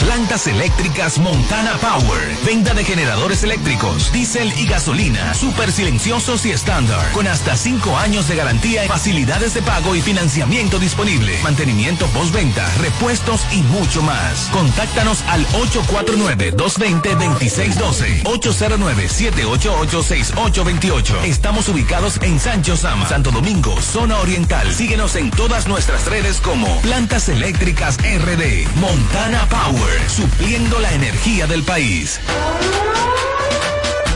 Plantas 0.00 0.46
eléctricas 0.46 1.18
Montana 1.18 1.72
Power. 1.80 2.36
Venta 2.44 2.74
de 2.74 2.84
generadores 2.84 3.42
eléctricos, 3.42 4.12
diésel 4.12 4.52
y 4.58 4.66
gasolina. 4.66 5.34
Súper 5.34 5.70
silenciosos 5.70 6.44
y 6.46 6.50
estándar. 6.50 7.10
Con 7.12 7.26
hasta 7.26 7.56
5 7.56 7.96
años 7.96 8.28
de 8.28 8.36
garantía, 8.36 8.86
facilidades 8.88 9.54
de 9.54 9.62
pago 9.62 9.94
y 9.94 10.02
financiamiento 10.02 10.78
disponible. 10.78 11.38
Mantenimiento 11.42 12.06
postventa, 12.08 12.66
repuestos 12.76 13.46
y 13.52 13.62
mucho 13.62 14.02
más. 14.02 14.48
Contáctanos 14.52 15.22
al 15.28 15.46
849-220-2612. 15.48 18.24
809-788-6828. 18.24 21.24
Estamos 21.28 21.68
ubicados 21.68 22.18
en 22.22 22.40
Sancho 22.40 22.74
Sama, 22.74 23.06
Santo 23.06 23.30
Domingo, 23.30 23.78
zona 23.82 24.16
oriental. 24.16 24.72
Síguenos 24.72 25.14
en 25.14 25.30
todas 25.30 25.68
nuestras 25.68 26.06
redes 26.06 26.40
como 26.40 26.80
Plantas 26.80 27.28
Eléctricas 27.28 27.98
RD. 27.98 28.66
Montana 28.76 29.46
Power, 29.50 30.08
supliendo 30.08 30.80
la 30.80 30.90
energía 30.94 31.46
del 31.46 31.62
país. 31.64 32.18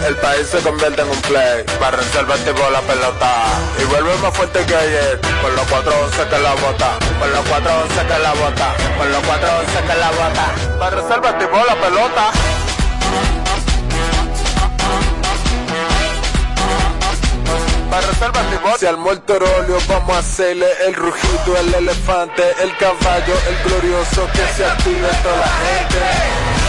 El 0.07 0.17
país 0.17 0.47
se 0.51 0.59
convierte 0.61 1.03
en 1.03 1.11
un 1.11 1.21
play. 1.21 1.65
Para 1.79 1.99
reservar 1.99 2.39
tipo 2.39 2.63
la 2.71 2.81
pelota. 2.81 3.45
Y 3.79 3.85
vuelve 3.85 4.17
más 4.23 4.35
fuerte 4.35 4.65
que 4.65 4.75
ayer. 4.75 5.21
Con 5.43 5.55
los 5.55 5.67
411 5.67 6.17
que 6.31 6.39
la 6.39 6.55
bota. 6.55 6.99
Con 7.21 7.31
los 7.31 7.45
411 7.45 8.07
que 8.07 8.19
la 8.23 8.33
bota. 8.33 8.75
Con 8.97 9.13
los 9.13 9.23
411 9.23 9.81
que 9.83 10.01
la 10.01 10.11
bota. 10.13 10.79
Para 10.79 10.97
reservar 10.97 11.39
tipo 11.39 11.57
la 11.59 11.75
pelota. 11.77 12.33
Para 17.93 18.07
reservar 18.07 18.49
tipo. 18.49 18.79
Si 18.79 18.87
al 18.87 18.97
muerto 18.97 19.39
rolio 19.39 19.77
vamos 19.87 20.17
a 20.17 20.21
hacerle 20.21 20.67
el 20.87 20.95
rugido, 20.95 21.59
el 21.59 21.75
elefante, 21.75 22.43
el 22.63 22.75
caballo, 22.79 23.35
el 23.51 23.69
glorioso 23.69 24.27
que 24.33 24.55
se 24.57 24.65
active 24.65 25.09
toda 25.23 25.37
la 25.37 25.47
gente. 25.47 26.62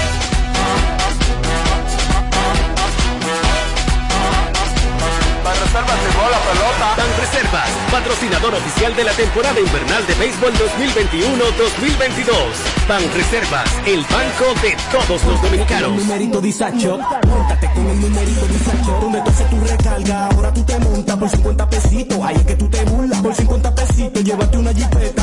Reservar 5.73 5.97
tipo 5.97 6.21
la 6.29 6.37
pelota. 6.37 6.93
Ban 6.95 7.09
Reservas, 7.17 7.65
patrocinador 7.89 8.53
oficial 8.53 8.95
de 8.95 9.05
la 9.05 9.13
temporada 9.13 9.59
invernal 9.59 10.05
de 10.05 10.13
béisbol 10.13 10.53
2021-2022. 10.53 12.87
Ban 12.87 13.01
Reservas, 13.11 13.71
el 13.87 14.05
banco 14.05 14.53
de 14.61 14.77
todos 14.91 15.25
los 15.25 15.41
dominicanos. 15.41 15.89
El 15.89 15.97
numerito 15.97 16.39
Disacho, 16.41 16.99
montate 17.25 17.67
con 17.73 17.89
el 17.89 18.01
numerito 18.01 18.45
Disacho, 18.45 18.99
donde 19.01 19.19
tú 19.21 19.31
haces 19.31 19.49
tu 19.49 19.59
recarga, 19.61 20.27
ahora 20.27 20.53
tú 20.53 20.63
te 20.63 20.77
montas 20.77 21.17
por 21.17 21.29
50 21.29 21.69
pesitos, 21.69 22.19
ahí 22.23 22.35
es 22.35 22.45
que 22.45 22.55
tú 22.55 22.69
te 22.69 22.85
burlas, 22.85 23.19
por 23.23 23.33
50 23.33 23.73
pesitos, 23.75 24.23
llévate 24.23 24.57
una 24.59 24.73
jipeta, 24.73 25.22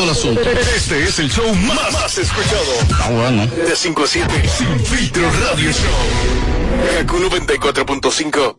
complicado 0.00 0.04
el 0.04 0.10
asunto. 0.10 0.40
Este 0.76 1.02
es 1.04 1.18
el 1.18 1.30
show 1.30 1.54
más, 1.66 1.92
más 1.92 2.18
escuchado. 2.18 2.62
Ah, 3.02 3.10
bueno. 3.10 3.46
De 3.46 3.76
5 3.76 4.02
a 4.02 4.06
7. 4.06 4.48
Sin 4.48 4.80
filtro 4.80 5.22
radio 5.22 5.70
show. 5.72 7.06
Kaku 7.06 7.16
94.5. 7.18 8.58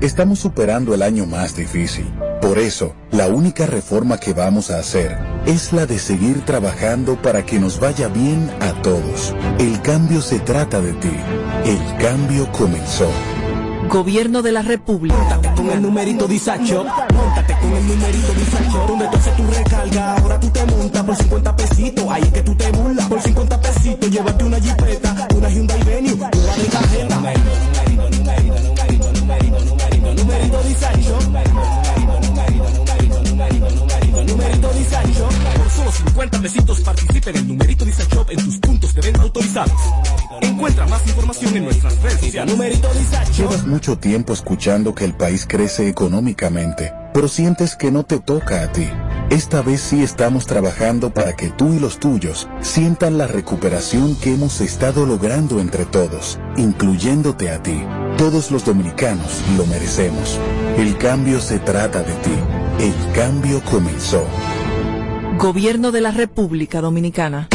Estamos 0.00 0.38
superando 0.38 0.94
el 0.94 1.02
año 1.02 1.26
más 1.26 1.56
difícil. 1.56 2.06
Por 2.40 2.58
eso, 2.58 2.94
la 3.10 3.28
única 3.28 3.66
reforma 3.66 4.18
que 4.18 4.34
vamos 4.34 4.70
a 4.70 4.78
hacer 4.78 5.18
es 5.46 5.72
la 5.72 5.86
de 5.86 5.98
seguir 5.98 6.44
trabajando 6.44 7.20
para 7.20 7.46
que 7.46 7.58
nos 7.58 7.80
vaya 7.80 8.08
bien 8.08 8.50
a 8.60 8.72
todos. 8.82 9.34
El 9.58 9.80
cambio 9.82 10.20
se 10.20 10.38
trata 10.38 10.80
de 10.80 10.92
ti. 10.94 11.16
El 11.64 11.96
cambio 11.98 12.50
comenzó. 12.52 13.10
Gobierno 13.88 14.42
de 14.42 14.52
la 14.52 14.62
República. 14.62 15.40
con 15.56 15.70
el 15.70 15.80
numerito 15.80 16.28
Disacho. 16.28 16.84
Móntate 17.14 17.55
el 17.78 17.88
numerito 17.88 18.32
Disacho. 18.32 18.86
Donde 18.88 19.08
tú 19.08 19.16
haces 19.16 19.36
tu 19.36 19.46
recarga, 19.46 20.16
ahora 20.16 20.40
tú 20.40 20.48
te 20.50 20.66
montas 20.66 21.04
por 21.04 21.16
50 21.16 21.56
pesitos. 21.56 22.04
Ahí 22.10 22.22
es 22.22 22.32
que 22.32 22.42
tú 22.42 22.54
te 22.54 22.70
burlas. 22.70 23.06
Por 23.08 23.22
50 23.22 23.60
pesitos, 23.60 24.10
llévate 24.10 24.44
una 24.44 24.60
jipeta, 24.60 25.28
una 25.34 25.48
Hyundai 25.48 25.82
Venue, 25.84 26.14
una 26.14 26.30
de 26.30 26.64
tarjeta. 26.64 27.15
Por 35.66 35.72
solo 35.72 35.90
50 35.90 36.42
pesitos 36.42 36.80
participa 36.80 37.30
en 37.30 37.36
el 37.38 37.48
numerito 37.48 37.84
Disacho 37.84 38.24
en 38.30 38.36
tus 38.44 38.58
puntos 38.58 38.94
de 38.94 39.00
venta 39.00 39.22
autorizados. 39.22 39.72
Encuentra 40.40 40.86
más 40.86 41.04
información 41.08 41.56
en 41.56 41.64
nuestras 41.64 42.00
redes 42.02 42.20
sociales. 42.20 42.54
Numerito. 42.54 42.88
Llevas 43.36 43.66
mucho 43.66 43.98
tiempo 43.98 44.32
escuchando 44.32 44.94
que 44.94 45.04
el 45.04 45.14
país 45.14 45.44
crece 45.44 45.88
económicamente, 45.88 46.92
pero 47.12 47.26
sientes 47.26 47.74
que 47.74 47.90
no 47.90 48.04
te 48.04 48.20
toca 48.20 48.62
a 48.62 48.70
ti. 48.70 48.88
Esta 49.28 49.60
vez 49.60 49.80
sí 49.80 50.04
estamos 50.04 50.46
trabajando 50.46 51.12
para 51.12 51.34
que 51.34 51.48
tú 51.48 51.74
y 51.74 51.80
los 51.80 51.98
tuyos 51.98 52.48
sientan 52.60 53.18
la 53.18 53.26
recuperación 53.26 54.14
que 54.14 54.34
hemos 54.34 54.60
estado 54.60 55.04
logrando 55.04 55.58
entre 55.58 55.84
todos, 55.84 56.38
incluyéndote 56.56 57.50
a 57.50 57.60
ti. 57.60 57.82
Todos 58.18 58.52
los 58.52 58.64
dominicanos 58.64 59.42
lo 59.56 59.66
merecemos. 59.66 60.38
El 60.78 60.96
cambio 60.96 61.40
se 61.40 61.58
trata 61.58 62.04
de 62.04 62.12
ti. 62.12 62.38
El 62.78 63.12
cambio 63.14 63.60
comenzó. 63.64 64.24
Gobierno 65.38 65.92
de 65.92 66.00
la 66.00 66.12
República 66.12 66.80
Dominicana. 66.80 67.48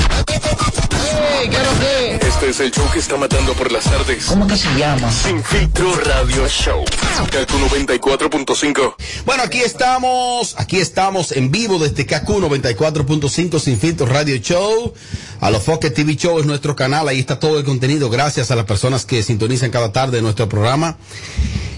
Este 2.22 2.50
es 2.50 2.60
el 2.60 2.72
show 2.72 2.86
que 2.94 3.00
está 3.00 3.18
matando 3.18 3.54
por 3.54 3.72
las 3.72 3.86
tardes. 3.86 4.26
¿Cómo 4.26 4.46
que 4.46 4.56
se 4.56 4.72
llama? 4.78 5.12
Sin 5.12 5.44
filtro 5.44 5.92
radio 5.96 6.48
show. 6.48 6.86
Kaku 7.32 7.58
94.5. 7.58 8.96
Bueno, 9.26 9.44
aquí 9.44 9.60
estamos, 9.62 10.56
aquí 10.60 10.78
estamos 10.78 11.32
en 11.32 11.50
vivo 11.50 11.80
desde 11.80 12.06
KQ 12.06 12.28
94.5 12.28 13.60
Sin 13.60 13.80
Filtro 13.80 14.06
Radio 14.06 14.38
Show. 14.38 14.94
A 15.40 15.50
los 15.50 15.64
Foque 15.64 15.90
TV 15.90 16.16
Show 16.16 16.40
es 16.40 16.46
nuestro 16.46 16.76
canal, 16.76 17.08
ahí 17.08 17.20
está 17.20 17.40
todo 17.40 17.58
el 17.58 17.66
contenido. 17.66 18.12
Gracias 18.12 18.52
a 18.52 18.56
las 18.56 18.66
personas 18.66 19.06
que 19.06 19.24
sintonizan 19.24 19.72
cada 19.72 19.92
tarde 19.92 20.22
nuestro 20.22 20.48
programa. 20.48 20.98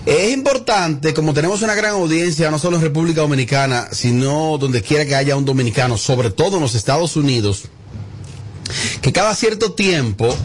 Es 0.06 0.34
importante, 0.34 1.14
como 1.14 1.34
tenemos 1.34 1.62
una 1.62 1.76
gran 1.76 1.91
audiencia, 1.91 2.51
no 2.51 2.60
solo 2.60 2.76
en 2.76 2.84
República 2.84 3.22
Dominicana, 3.22 3.88
sino 3.93 4.58
donde 4.58 4.82
quiera 4.82 5.06
que 5.06 5.16
haya 5.16 5.38
un 5.38 5.45
dominicano, 5.45 5.97
sobre 5.97 6.30
todo 6.30 6.58
en 6.58 6.64
los 6.64 6.76
Estados 6.76 7.16
Unidos, 7.16 7.64
que 9.01 9.14
cada 9.14 9.34
cierto 9.34 9.72
tiempo 9.72 10.36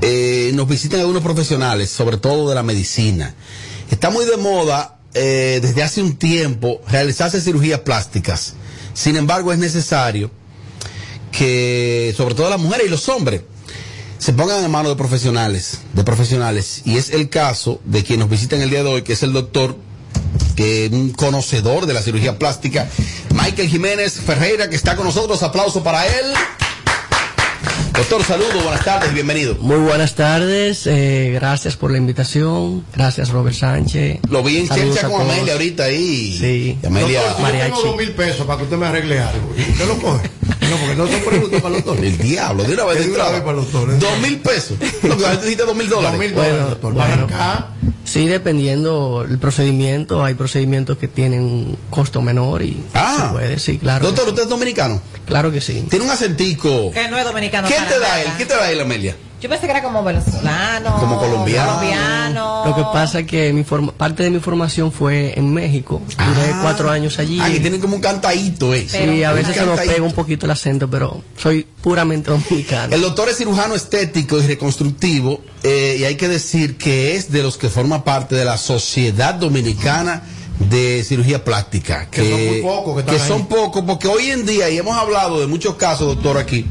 eh, 0.00 0.50
nos 0.54 0.66
visiten 0.66 0.98
algunos 0.98 1.22
profesionales, 1.22 1.90
sobre 1.90 2.16
todo 2.16 2.48
de 2.48 2.56
la 2.56 2.64
medicina. 2.64 3.36
Está 3.88 4.10
muy 4.10 4.24
de 4.24 4.36
moda 4.36 4.98
eh, 5.14 5.60
desde 5.62 5.84
hace 5.84 6.02
un 6.02 6.16
tiempo 6.16 6.80
realizarse 6.88 7.40
cirugías 7.40 7.80
plásticas. 7.80 8.54
Sin 8.94 9.14
embargo, 9.14 9.52
es 9.52 9.58
necesario 9.60 10.32
que, 11.30 12.12
sobre 12.16 12.34
todo 12.34 12.50
las 12.50 12.60
mujeres 12.60 12.88
y 12.88 12.90
los 12.90 13.08
hombres, 13.08 13.42
se 14.24 14.32
pongan 14.32 14.64
en 14.64 14.70
manos 14.70 14.90
de 14.90 14.96
profesionales, 14.96 15.80
de 15.92 16.02
profesionales. 16.02 16.80
Y 16.86 16.96
es 16.96 17.10
el 17.10 17.28
caso 17.28 17.82
de 17.84 18.02
quien 18.04 18.20
nos 18.20 18.30
visita 18.30 18.56
en 18.56 18.62
el 18.62 18.70
día 18.70 18.82
de 18.82 18.88
hoy, 18.88 19.02
que 19.02 19.12
es 19.12 19.22
el 19.22 19.34
doctor, 19.34 19.76
que 20.56 20.86
es 20.86 20.92
un 20.92 21.10
conocedor 21.10 21.84
de 21.84 21.92
la 21.92 22.00
cirugía 22.00 22.38
plástica, 22.38 22.88
Michael 23.34 23.68
Jiménez 23.68 24.14
Ferreira, 24.14 24.70
que 24.70 24.76
está 24.76 24.96
con 24.96 25.04
nosotros. 25.04 25.42
Aplauso 25.42 25.82
para 25.84 26.06
él. 26.06 26.32
Doctor, 27.92 28.24
saludos, 28.24 28.62
buenas 28.62 28.82
tardes, 28.82 29.12
bienvenido. 29.12 29.56
Muy 29.60 29.76
buenas 29.76 30.14
tardes, 30.14 30.86
eh, 30.86 31.30
gracias 31.34 31.76
por 31.76 31.90
la 31.90 31.98
invitación, 31.98 32.82
gracias 32.94 33.28
Robert 33.28 33.54
Sánchez. 33.54 34.20
Lo 34.30 34.42
vi 34.42 34.56
en 34.56 34.68
Saludos 34.68 34.94
Chelcha 34.94 35.06
a 35.06 35.10
con. 35.10 35.20
Amelia 35.20 35.52
ahorita 35.52 35.84
ahí. 35.84 36.38
Sí. 36.40 36.78
Y 36.82 36.86
Amelia. 36.86 37.20
Doctor, 37.20 37.46
si 37.50 37.52
yo 37.52 37.64
tengo 37.64 37.82
dos 37.82 37.96
mil 37.98 38.10
pesos 38.12 38.46
para 38.46 38.56
que 38.56 38.64
usted 38.64 38.78
me 38.78 38.86
arregle 38.86 39.20
algo. 39.20 39.50
¿Usted 39.50 39.86
lo 39.86 39.98
coge? 39.98 40.30
No, 40.60 40.76
porque 40.78 40.94
no 40.96 41.06
son 41.06 41.20
preguntas 41.20 41.60
para 41.62 41.74
los 41.74 41.84
doctores. 41.84 42.12
El 42.12 42.18
diablo, 42.18 42.64
de 42.64 42.74
una 42.74 42.84
vez 42.84 42.98
de 42.98 43.04
entrada. 43.04 43.30
vez 43.32 43.40
para 43.42 43.52
los 43.56 43.72
doctores. 43.72 44.00
Dos 44.00 44.18
mil 44.20 44.38
pesos. 44.38 44.76
Lo 45.02 45.16
que 45.16 45.30
dijiste 45.42 45.64
dos 45.64 45.76
mil 45.76 45.88
dólares. 45.88 46.12
Dos 46.12 46.20
mil 46.20 46.34
dólares, 46.34 46.58
doctor. 46.70 46.94
Para 46.94 47.08
bueno. 47.16 47.24
acá. 47.26 47.68
Sí, 48.04 48.26
dependiendo 48.26 49.26
el 49.28 49.38
procedimiento, 49.38 50.22
hay 50.24 50.34
procedimientos 50.34 50.98
que 50.98 51.08
tienen 51.08 51.40
un 51.40 51.78
costo 51.90 52.20
menor 52.22 52.62
y 52.62 52.82
Ah. 52.94 53.26
se 53.28 53.32
puede, 53.32 53.58
sí, 53.58 53.78
claro. 53.78 54.06
Doctor, 54.06 54.28
¿usted 54.28 54.42
es 54.42 54.48
dominicano? 54.48 55.00
Claro 55.26 55.50
que 55.50 55.60
sí. 55.60 55.86
Tiene 55.88 56.04
un 56.04 56.10
acentico. 56.10 56.90
Que 56.92 57.08
no 57.08 57.16
es 57.18 57.24
dominicano. 57.24 57.66
¿Quién 57.68 57.84
te 57.86 57.98
da 57.98 58.20
él? 58.22 58.28
¿Quién 58.36 58.48
te 58.48 58.54
da 58.54 58.70
él, 58.70 58.80
Amelia? 58.80 59.16
Yo 59.44 59.50
pensé 59.50 59.66
que 59.66 59.72
era 59.72 59.82
como 59.82 60.02
venezolano. 60.02 60.96
Como 60.98 61.18
colombiano. 61.18 61.74
colombiano. 61.74 62.62
Lo 62.64 62.74
que 62.74 62.82
pasa 62.84 63.18
es 63.18 63.26
que 63.26 63.52
mi 63.52 63.62
forma- 63.62 63.92
parte 63.92 64.22
de 64.22 64.30
mi 64.30 64.40
formación 64.40 64.90
fue 64.90 65.38
en 65.38 65.52
México. 65.52 66.00
Duré 66.16 66.50
cuatro 66.62 66.90
años 66.90 67.18
allí. 67.18 67.38
Ah, 67.42 67.50
que 67.50 67.60
tienen 67.60 67.78
como 67.78 67.96
un 67.96 68.00
cantadito, 68.00 68.72
eh. 68.72 68.86
Sí, 68.88 69.22
a 69.22 69.32
veces 69.32 69.54
se 69.54 69.66
nos 69.66 69.78
pega 69.78 70.02
un 70.02 70.14
poquito 70.14 70.46
el 70.46 70.52
acento, 70.52 70.88
pero 70.88 71.22
soy 71.36 71.66
puramente 71.82 72.30
dominicano. 72.30 72.94
El 72.94 73.02
doctor 73.02 73.28
es 73.28 73.36
cirujano 73.36 73.74
estético 73.74 74.38
y 74.38 74.46
reconstructivo 74.46 75.42
eh, 75.62 75.98
y 76.00 76.04
hay 76.04 76.14
que 76.14 76.28
decir 76.28 76.78
que 76.78 77.14
es 77.14 77.30
de 77.30 77.42
los 77.42 77.58
que 77.58 77.68
forma 77.68 78.02
parte 78.02 78.36
de 78.36 78.46
la 78.46 78.56
Sociedad 78.56 79.34
Dominicana 79.34 80.22
de 80.58 81.04
Cirugía 81.06 81.44
Plástica. 81.44 82.08
Que 82.10 82.30
son 82.30 82.46
muy 82.46 82.62
pocos 82.62 82.94
que 82.94 83.00
están 83.00 83.14
ahí. 83.16 83.28
son 83.28 83.46
pocos, 83.46 83.84
porque 83.86 84.08
hoy 84.08 84.30
en 84.30 84.46
día, 84.46 84.70
y 84.70 84.78
hemos 84.78 84.96
hablado 84.96 85.38
de 85.38 85.46
muchos 85.48 85.74
casos, 85.74 86.06
doctor, 86.06 86.38
aquí, 86.38 86.64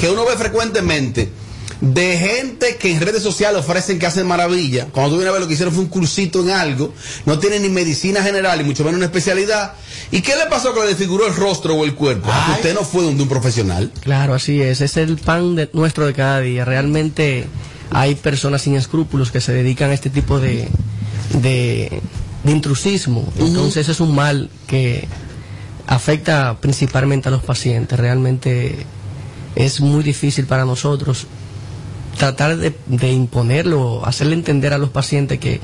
que 0.00 0.10
uno 0.10 0.24
ve 0.24 0.34
frecuentemente 0.36 1.30
de 1.80 2.18
gente 2.18 2.76
que 2.76 2.90
en 2.92 3.00
redes 3.00 3.22
sociales 3.22 3.60
ofrecen 3.60 3.98
que 4.00 4.06
hacen 4.06 4.26
maravilla. 4.26 4.86
Cuando 4.90 5.10
tú 5.10 5.16
vienes 5.16 5.28
a 5.30 5.32
ver 5.32 5.40
lo 5.42 5.46
que 5.46 5.54
hicieron 5.54 5.72
fue 5.72 5.84
un 5.84 5.88
cursito 5.88 6.40
en 6.42 6.50
algo, 6.50 6.92
no 7.24 7.38
tienen 7.38 7.62
ni 7.62 7.68
medicina 7.68 8.22
general 8.22 8.60
y 8.60 8.64
mucho 8.64 8.82
menos 8.82 8.96
una 8.96 9.06
especialidad. 9.06 9.74
¿Y 10.10 10.20
qué 10.22 10.34
le 10.36 10.46
pasó 10.50 10.74
que 10.74 10.80
le 10.80 10.88
desfiguró 10.88 11.26
el 11.28 11.36
rostro 11.36 11.74
o 11.76 11.84
el 11.84 11.94
cuerpo? 11.94 12.28
Usted 12.56 12.74
no 12.74 12.82
fue 12.82 13.04
donde 13.04 13.22
un 13.22 13.28
profesional. 13.28 13.92
Claro, 14.00 14.34
así 14.34 14.60
es. 14.60 14.80
Es 14.80 14.96
el 14.96 15.18
pan 15.18 15.54
de- 15.54 15.70
nuestro 15.72 16.04
de 16.06 16.14
cada 16.14 16.40
día. 16.40 16.64
Realmente 16.64 17.46
hay 17.90 18.16
personas 18.16 18.62
sin 18.62 18.74
escrúpulos 18.74 19.30
que 19.30 19.40
se 19.40 19.52
dedican 19.52 19.90
a 19.90 19.94
este 19.94 20.10
tipo 20.10 20.40
de, 20.40 20.66
de, 21.40 22.00
de 22.42 22.50
intrusismo. 22.52 23.30
Entonces 23.38 23.88
es 23.88 24.00
un 24.00 24.14
mal 24.16 24.50
que 24.66 25.06
afecta 25.86 26.58
principalmente 26.60 27.28
a 27.28 27.30
los 27.30 27.42
pacientes. 27.44 27.98
Realmente 28.00 28.84
es 29.54 29.80
muy 29.80 30.02
difícil 30.02 30.46
para 30.46 30.64
nosotros 30.64 31.26
tratar 32.18 32.56
de, 32.56 32.74
de 32.86 33.12
imponerlo, 33.12 34.04
hacerle 34.04 34.34
entender 34.34 34.72
a 34.74 34.78
los 34.78 34.90
pacientes 34.90 35.38
que 35.38 35.60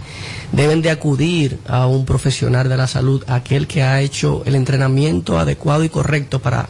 deben 0.55 0.83
de 0.83 0.91
acudir 0.91 1.59
a 1.67 1.87
un 1.87 2.05
profesional 2.05 2.69
de 2.69 2.77
la 2.77 2.87
salud, 2.87 3.23
aquel 3.27 3.67
que 3.67 3.83
ha 3.83 4.01
hecho 4.01 4.43
el 4.47 4.55
entrenamiento 4.55 5.39
adecuado 5.39 5.85
y 5.85 5.89
correcto 5.89 6.39
para 6.41 6.69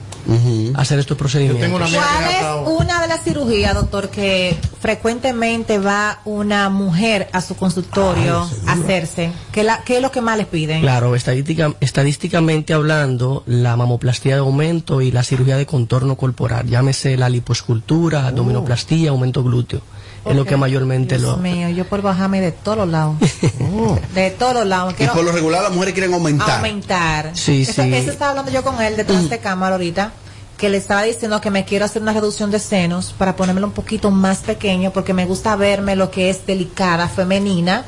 hacer 0.75 0.99
estos 0.99 1.19
procedimientos. 1.19 1.91
¿Cuál 1.93 1.95
es 2.31 2.81
una 2.83 3.03
de 3.03 3.09
las 3.09 3.23
cirugías, 3.23 3.75
doctor, 3.75 4.09
que 4.09 4.57
frecuentemente 4.81 5.79
va 5.79 6.21
una 6.25 6.71
mujer 6.71 7.29
a 7.33 7.43
su 7.43 7.55
consultorio 7.57 8.49
a 8.67 8.73
hacerse? 8.73 9.33
¿Qué, 9.53 9.65
la- 9.65 9.83
qué 9.85 9.97
es 9.97 10.03
lo 10.03 10.11
que 10.11 10.23
más 10.23 10.39
les 10.39 10.47
piden? 10.47 10.81
Claro, 10.81 11.15
estadística- 11.15 11.75
estadísticamente 11.81 12.73
hablando, 12.73 13.43
la 13.47 13.77
mamoplastía 13.77 14.35
de 14.35 14.41
aumento 14.41 15.03
y 15.03 15.11
la 15.11 15.23
cirugía 15.25 15.59
de 15.59 15.67
contorno 15.67 16.17
corporal, 16.17 16.67
llámese 16.69 17.19
la 17.19 17.29
lipoescultura, 17.29 18.29
abdominoplastía, 18.29 19.11
aumento 19.11 19.45
glúteo, 19.45 19.83
es 20.25 20.37
lo 20.37 20.45
que 20.45 20.57
mayormente 20.57 21.19
Dios 21.19 21.33
lo... 21.33 21.37
mío, 21.39 21.69
yo 21.69 21.85
por 21.87 22.03
bajarme 22.03 22.41
de 22.41 22.53
todos 22.53 22.79
los 22.79 22.89
lados. 22.89 23.17
De 24.15 24.31
todos 24.31 24.55
los 24.55 24.67
lados. 24.67 24.93
Y 24.95 24.97
Quiero 24.97 25.13
por 25.13 25.25
lo 25.25 25.33
regular 25.33 25.63
las 25.63 25.73
mujeres 25.73 25.95
quieren 25.95 26.15
aumentar. 26.15 26.57
aumentar. 26.57 27.31
Sí, 27.35 27.63
eso, 27.63 27.83
sí. 27.83 27.95
eso 27.95 28.11
estaba 28.11 28.31
hablando 28.31 28.51
yo 28.51 28.63
con 28.63 28.81
él 28.81 28.97
detrás 28.97 29.29
de 29.29 29.39
cámara 29.39 29.75
ahorita, 29.75 30.13
que 30.57 30.69
le 30.69 30.79
estaba 30.79 31.03
diciendo 31.03 31.41
que 31.41 31.51
me 31.51 31.65
quiero 31.65 31.85
hacer 31.85 32.01
una 32.01 32.13
reducción 32.13 32.51
de 32.51 32.59
senos 32.61 33.15
para 33.17 33.37
ponérmelo 33.37 33.67
un 33.67 33.73
poquito 33.73 34.11
más 34.11 34.39
pequeño 34.39 34.93
porque 34.93 35.13
me 35.13 35.27
gusta 35.27 35.57
verme 35.57 35.97
lo 35.97 36.11
que 36.11 36.31
es 36.31 36.47
delicada, 36.47 37.09
femenina, 37.09 37.85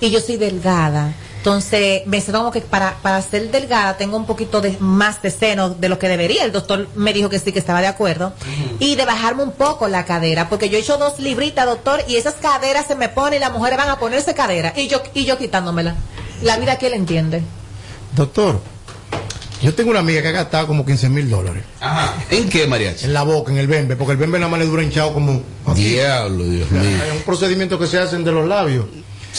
y 0.00 0.10
yo 0.10 0.20
soy 0.20 0.36
delgada. 0.36 1.14
Entonces, 1.48 2.02
me 2.04 2.20
siento 2.20 2.40
como 2.40 2.52
que 2.52 2.60
para, 2.60 2.98
para 3.00 3.22
ser 3.22 3.50
delgada 3.50 3.96
tengo 3.96 4.18
un 4.18 4.26
poquito 4.26 4.60
de 4.60 4.76
más 4.80 5.22
de 5.22 5.30
seno 5.30 5.70
de 5.70 5.88
lo 5.88 5.98
que 5.98 6.06
debería. 6.06 6.44
El 6.44 6.52
doctor 6.52 6.88
me 6.94 7.14
dijo 7.14 7.30
que 7.30 7.38
sí, 7.38 7.52
que 7.52 7.58
estaba 7.58 7.80
de 7.80 7.86
acuerdo. 7.86 8.34
Y 8.80 8.96
de 8.96 9.06
bajarme 9.06 9.44
un 9.44 9.52
poco 9.52 9.88
la 9.88 10.04
cadera, 10.04 10.50
porque 10.50 10.68
yo 10.68 10.76
he 10.76 10.82
hecho 10.82 10.98
dos 10.98 11.18
libritas, 11.18 11.64
doctor, 11.64 12.02
y 12.06 12.16
esas 12.16 12.34
caderas 12.34 12.86
se 12.86 12.96
me 12.96 13.08
ponen 13.08 13.38
y 13.38 13.40
las 13.40 13.50
mujeres 13.50 13.78
van 13.78 13.88
a 13.88 13.98
ponerse 13.98 14.34
cadera. 14.34 14.74
Y 14.76 14.88
yo, 14.88 15.02
y 15.14 15.24
yo 15.24 15.38
quitándomela. 15.38 15.94
La 16.42 16.58
vida 16.58 16.76
que 16.76 16.88
él 16.88 16.92
entiende. 16.92 17.40
Doctor, 18.14 18.60
yo 19.62 19.74
tengo 19.74 19.90
una 19.90 20.00
amiga 20.00 20.20
que 20.20 20.28
ha 20.28 20.32
gastado 20.32 20.66
como 20.66 20.84
15 20.84 21.08
mil 21.08 21.30
dólares. 21.30 21.64
Ajá. 21.80 22.14
¿En 22.28 22.50
qué, 22.50 22.66
mariachi? 22.66 23.06
En 23.06 23.14
la 23.14 23.22
boca, 23.22 23.52
en 23.52 23.56
el 23.56 23.68
bembe, 23.68 23.96
porque 23.96 24.12
el 24.12 24.18
bembe 24.18 24.38
nada 24.38 24.50
más 24.50 24.60
le 24.60 24.66
dura 24.66 24.82
hinchado 24.82 25.14
como... 25.14 25.42
Diablo, 25.74 26.44
Dios 26.44 26.70
mío. 26.70 26.82
Hay 27.02 27.16
un 27.16 27.22
procedimiento 27.22 27.78
que 27.78 27.86
se 27.86 27.98
hacen 27.98 28.22
de 28.22 28.32
los 28.32 28.46
labios. 28.46 28.84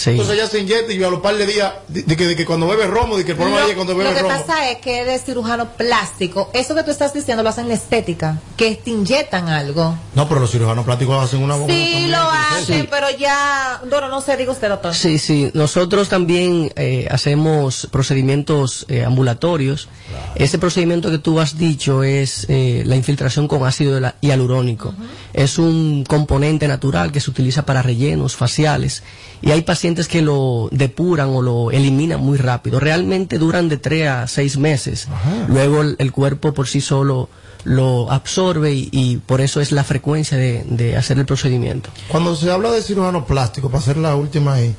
Entonces 0.08 0.36
ella 0.36 0.48
se 0.48 0.60
inyecta 0.60 0.94
y 0.94 1.04
a 1.04 1.10
los 1.10 1.20
par 1.22 1.36
de 1.36 1.46
días, 1.46 1.74
de, 1.88 2.04
de 2.04 2.16
que, 2.18 2.28
de 2.28 2.36
que 2.36 2.46
cuando 2.46 2.68
bebe 2.68 2.88
romo, 2.88 3.18
de 3.18 3.26
que 3.26 3.32
el 3.32 3.38
problema 3.38 3.62
Lo, 3.62 3.68
es 3.68 3.76
cuando 3.76 3.94
lo 3.94 4.00
bebe 4.00 4.14
que 4.14 4.22
romo. 4.22 4.36
pasa 4.38 4.70
es 4.70 4.78
que 4.80 5.00
eres 5.00 5.24
cirujano 5.26 5.70
plástico. 5.74 6.50
Eso 6.54 6.76
que 6.76 6.84
tú 6.84 6.92
estás 6.92 7.14
diciendo 7.14 7.44
lo 7.44 7.50
hacen 7.50 7.64
en 7.66 7.70
la 7.70 7.76
estética, 7.76 8.40
que 8.58 8.76
te 8.76 8.92
inyectan 8.92 9.50
algo. 9.50 9.96
No, 10.16 10.28
pero 10.28 10.40
los 10.42 10.52
cirujanos 10.52 10.86
plásticos 10.86 11.24
hacen 11.24 11.42
una 11.44 11.56
boca. 11.56 11.74
Sí, 11.74 12.08
lo 12.10 12.18
hacen, 12.18 12.88
pero 12.90 13.08
ya. 13.18 13.82
Bueno, 13.90 14.08
no 14.10 14.22
sé, 14.22 14.38
diga 14.38 14.52
usted, 14.52 14.70
doctor. 14.70 14.94
Sí, 14.94 15.20
sí. 15.20 15.52
Nosotros 15.54 16.10
también 16.10 16.72
eh, 16.76 17.08
hacemos 17.12 17.88
procedimientos 17.92 18.86
eh, 18.90 19.04
ambulatorios. 19.06 19.88
Ese 20.36 20.58
procedimiento 20.58 21.12
que 21.12 21.18
tú 21.20 21.40
has 21.40 21.58
dicho 21.58 22.04
es 22.04 22.46
eh, 22.50 22.84
la 22.86 22.96
infiltración 22.96 23.48
con 23.48 23.66
ácido 23.66 24.00
hia- 24.00 24.16
hialurónico. 24.22 24.94
Es 25.34 25.58
un 25.58 26.04
componente 26.08 26.68
natural 26.68 27.12
que 27.12 27.20
se 27.22 27.30
utiliza 27.30 27.66
para 27.66 27.82
rellenos 27.82 28.36
faciales 28.36 29.04
y 29.42 29.52
hay 29.52 29.62
pacientes 29.62 29.89
que 30.08 30.22
lo 30.22 30.70
depuran 30.72 31.30
o 31.30 31.42
lo 31.42 31.72
eliminan 31.72 32.20
muy 32.22 32.38
rápido. 32.38 32.80
Realmente 32.80 33.38
duran 33.38 33.70
de 33.70 33.78
3 33.78 34.08
a 34.08 34.28
6 34.28 34.58
meses. 34.58 35.08
Luego 35.48 35.82
el, 35.82 35.96
el 36.00 36.12
cuerpo 36.12 36.54
por 36.54 36.68
sí 36.68 36.82
solo 36.82 37.30
lo 37.66 38.10
absorbe 38.12 38.74
y, 38.74 38.90
y 38.92 39.18
por 39.18 39.42
eso 39.42 39.60
es 39.62 39.72
la 39.72 39.84
frecuencia 39.84 40.38
de, 40.38 40.64
de 40.66 40.96
hacer 40.96 41.20
el 41.20 41.26
procedimiento. 41.26 41.90
Cuando 42.08 42.36
se 42.36 42.50
habla 42.50 42.72
de 42.72 42.82
cirujano 42.82 43.26
plástico, 43.26 43.70
para 43.70 43.80
hacer 43.80 43.98
la 43.98 44.16
última 44.16 44.54
ahí, 44.54 44.74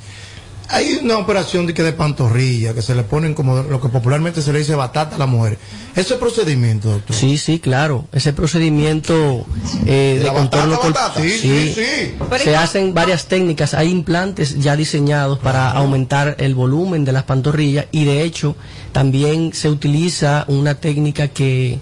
hay 0.70 1.00
una 1.02 1.18
operación 1.18 1.66
de, 1.66 1.74
que 1.74 1.82
de 1.82 1.92
pantorrilla, 1.92 2.74
que 2.74 2.82
se 2.82 2.94
le 2.94 3.02
ponen 3.02 3.34
como 3.34 3.62
lo 3.62 3.80
que 3.80 3.88
popularmente 3.88 4.40
se 4.40 4.52
le 4.52 4.60
dice 4.60 4.76
batata 4.76 5.16
a 5.16 5.18
la 5.18 5.26
mujer. 5.26 5.58
Ese 5.96 6.14
procedimiento, 6.14 6.90
doctor. 6.90 7.16
Sí, 7.16 7.38
sí, 7.38 7.58
claro. 7.58 8.06
Ese 8.12 8.32
procedimiento 8.32 9.44
eh, 9.86 10.18
de 10.20 10.26
¿La 10.26 10.32
contorno? 10.32 10.78
Sí, 11.16 11.30
sí, 11.30 11.74
sí. 11.74 12.14
Se 12.44 12.56
hacen 12.56 12.94
varias 12.94 13.26
técnicas. 13.26 13.74
Hay 13.74 13.90
implantes 13.90 14.60
ya 14.60 14.76
diseñados 14.76 15.40
para 15.40 15.70
aumentar 15.72 16.36
el 16.38 16.54
volumen 16.54 17.04
de 17.04 17.12
las 17.12 17.24
pantorrillas 17.24 17.86
y 17.90 18.04
de 18.04 18.22
hecho 18.22 18.54
también 18.92 19.52
se 19.52 19.68
utiliza 19.68 20.44
una 20.46 20.76
técnica 20.76 21.28
que 21.28 21.80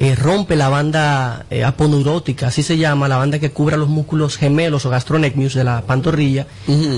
eh, 0.00 0.14
rompe 0.14 0.54
la 0.54 0.68
banda 0.68 1.44
eh, 1.50 1.64
aponeurótica, 1.64 2.46
así 2.46 2.62
se 2.62 2.78
llama, 2.78 3.08
la 3.08 3.16
banda 3.16 3.40
que 3.40 3.50
cubre 3.50 3.76
los 3.76 3.88
músculos 3.88 4.36
gemelos 4.36 4.86
o 4.86 4.90
gastronecmius 4.90 5.54
de 5.54 5.64
la 5.64 5.82
pantorrilla. 5.82 6.46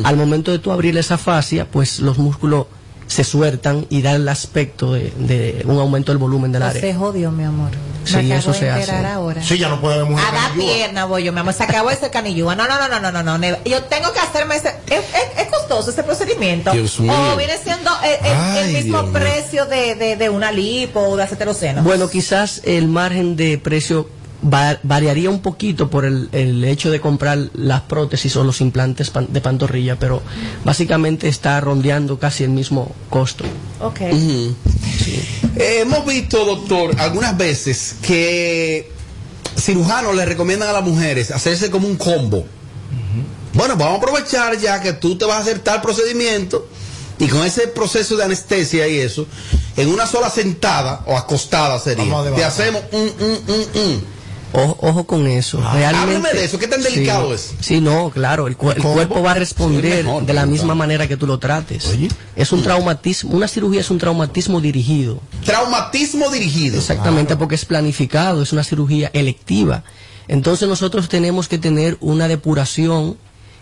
Al 0.05 0.19
momento 0.19 0.53
de 0.53 0.59
tú 0.59 0.71
abrir 0.71 0.99
esa 0.99 1.17
fascia, 1.17 1.67
pues 1.71 2.01
los 2.01 2.19
músculos 2.19 2.67
se 3.11 3.25
sueltan 3.25 3.87
y 3.91 4.03
da 4.03 4.13
el 4.13 4.29
aspecto 4.29 4.93
de, 4.93 5.13
de 5.19 5.63
un 5.67 5.79
aumento 5.81 6.13
del 6.13 6.19
volumen 6.19 6.53
del 6.53 6.63
área. 6.63 6.81
se 6.81 6.95
jodió, 6.95 7.33
mi 7.33 7.43
amor. 7.43 7.71
Sí, 8.05 8.17
Me 8.17 8.37
eso 8.37 8.55
se 8.55 8.71
hace. 8.71 8.93
ahora. 8.93 9.43
Sí, 9.43 9.59
ya 9.59 9.69
no 9.69 9.81
puede 9.81 9.97
haber 9.97 10.09
mujer 10.09 10.25
A 10.27 10.33
la 10.49 10.55
pierna 10.55 11.05
voy 11.07 11.25
yo, 11.25 11.33
mi 11.33 11.41
amor. 11.41 11.53
Se 11.53 11.65
acabó 11.65 11.91
ese 11.91 12.09
canillúa. 12.09 12.55
No, 12.55 12.67
no, 12.69 12.79
no, 12.79 12.89
no, 12.89 13.11
no, 13.13 13.23
no, 13.23 13.37
no. 13.37 13.47
Yo 13.65 13.83
tengo 13.85 14.13
que 14.13 14.21
hacerme 14.21 14.57
ese. 14.57 14.69
Es, 14.87 15.01
es- 15.01 15.43
es 15.43 15.47
costoso 15.49 15.91
ese 15.91 16.03
procedimiento. 16.05 16.71
Dios 16.71 16.99
mío. 17.01 17.13
O 17.33 17.37
viene 17.37 17.59
siendo 17.59 17.91
el, 18.05 18.11
el- 18.27 18.33
el 18.33 18.67
Ay, 18.69 18.73
mismo 18.75 19.03
Dios 19.03 19.13
precio 19.13 19.67
de, 19.67 19.97
de, 19.97 20.17
de 20.17 20.31
una 20.31 20.53
lipo 20.53 21.01
o 21.01 21.17
de 21.17 21.27
senos. 21.55 21.85
Bueno, 21.85 22.09
quizás 22.09 22.63
el 22.65 22.87
margen 22.89 23.35
de 23.37 23.59
precio 23.59 24.09
va- 24.43 24.79
variaría 24.83 25.31
un 25.31 25.41
poquito 25.41 25.91
por 25.91 26.05
el, 26.05 26.29
el 26.33 26.65
hecho 26.65 26.91
de 26.91 27.01
comprar 27.01 27.39
las 27.55 27.83
prótesis 27.83 28.35
o 28.37 28.45
los 28.45 28.61
implantes 28.61 29.11
pan- 29.11 29.29
de 29.31 29.41
pantorrilla, 29.41 29.99
pero 29.99 30.23
básicamente 30.65 31.29
está 31.29 31.61
rondeando 31.61 32.19
casi 32.19 32.45
el 32.45 32.51
mismo 32.51 32.95
costo. 33.09 33.45
Ok. 33.81 34.01
Eh, 34.01 35.81
hemos 35.81 36.05
visto, 36.07 36.45
doctor, 36.45 36.95
algunas 36.99 37.37
veces 37.37 37.97
que 38.03 38.91
cirujanos 39.59 40.15
le 40.15 40.25
recomiendan 40.25 40.69
a 40.69 40.73
las 40.73 40.85
mujeres 40.85 41.31
hacerse 41.31 41.71
como 41.71 41.87
un 41.89 41.97
combo. 41.97 42.47
Bueno, 43.53 43.77
vamos 43.77 43.95
a 43.95 43.97
aprovechar 43.99 44.57
ya 44.59 44.81
que 44.81 44.93
tú 44.93 45.19
te 45.19 45.25
vas 45.25 45.37
a 45.39 45.41
hacer 45.41 45.59
tal 45.59 45.83
procedimiento 45.83 46.69
y 47.19 47.27
con 47.27 47.45
ese 47.45 47.67
proceso 47.67 48.17
de 48.17 48.25
anestesia 48.25 48.87
y 48.87 48.99
eso, 48.99 49.27
en 49.77 49.89
una 49.89 50.07
sola 50.07 50.31
sentada 50.31 51.03
o 51.07 51.17
acostada 51.17 51.79
sería, 51.81 52.05
te 52.37 52.45
hacemos 52.45 52.83
un, 52.93 53.01
un, 53.21 53.55
un, 53.55 53.83
un. 53.83 54.05
Ojo, 54.53 54.77
ojo 54.81 55.05
con 55.07 55.27
eso. 55.29 55.59
Realmente, 55.61 56.17
háblame 56.17 56.33
de 56.39 56.45
eso, 56.45 56.59
¿qué 56.59 56.67
tan 56.67 56.83
delicado 56.83 57.29
sí, 57.29 57.35
es? 57.35 57.55
Sí, 57.65 57.81
no, 57.81 58.11
claro. 58.11 58.49
El, 58.49 58.57
cu- 58.57 58.73
el 58.73 58.83
cuerpo 58.83 59.23
va 59.23 59.33
a 59.33 59.35
responder 59.35 59.99
Sí, 59.99 60.05
mejor, 60.05 60.27
de 60.27 60.33
la 60.35 60.45
misma 60.47 60.75
manera 60.75 61.07
que 61.07 61.17
tú 61.17 61.27
lo 61.27 61.39
trates. 61.39 61.97
Es 62.35 62.51
un 62.53 62.63
traumatismo. 62.63 63.31
Una 63.33 63.47
cirugía 63.47 63.81
es 63.81 63.91
un 63.91 63.99
traumatismo 63.99 64.61
dirigido. 64.61 65.21
Traumatismo 65.45 66.31
dirigido. 66.31 66.79
Exactamente, 66.79 67.37
porque 67.37 67.55
es 67.55 67.65
planificado, 67.65 68.43
es 68.43 68.53
una 68.53 68.65
cirugía 68.65 69.11
electiva. 69.13 69.85
Entonces 70.27 70.69
nosotros 70.69 71.09
tenemos 71.09 71.47
que 71.49 71.59
tener 71.59 71.97
una 72.01 72.27
depuración 72.29 73.17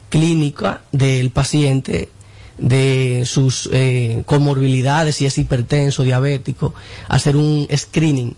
clínica 0.08 0.82
del 0.92 1.30
paciente 1.30 2.08
de 2.56 3.24
sus 3.26 3.68
eh, 3.72 4.22
comorbilidades, 4.26 5.16
si 5.16 5.26
es 5.26 5.36
hipertenso, 5.38 6.02
diabético, 6.02 6.74
hacer 7.08 7.36
un 7.36 7.68
screening 7.76 8.34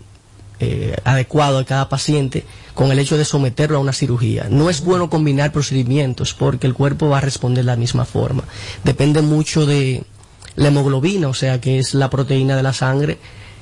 eh, 0.63 0.95
adecuado 1.03 1.57
a 1.57 1.65
cada 1.65 1.89
paciente 1.89 2.45
con 2.75 2.91
el 2.91 2.99
hecho 2.99 3.17
de 3.17 3.25
someterlo 3.25 3.77
a 3.77 3.81
una 3.81 3.93
cirugía. 3.93 4.45
No 4.47 4.69
es 4.69 4.81
bueno 4.81 5.09
combinar 5.09 5.51
procedimientos 5.51 6.35
porque 6.35 6.67
el 6.67 6.75
cuerpo 6.75 7.09
va 7.09 7.17
a 7.17 7.21
responder 7.21 7.63
de 7.63 7.71
la 7.71 7.75
misma 7.75 8.05
forma. 8.05 8.43
Depende 8.83 9.23
mucho 9.23 9.65
de 9.65 10.03
la 10.55 10.67
hemoglobina, 10.67 11.29
o 11.29 11.33
sea, 11.33 11.59
que 11.59 11.79
es 11.79 11.95
la 11.95 12.11
proteína 12.11 12.55
de 12.55 12.61
la 12.61 12.73
sangre 12.73 13.17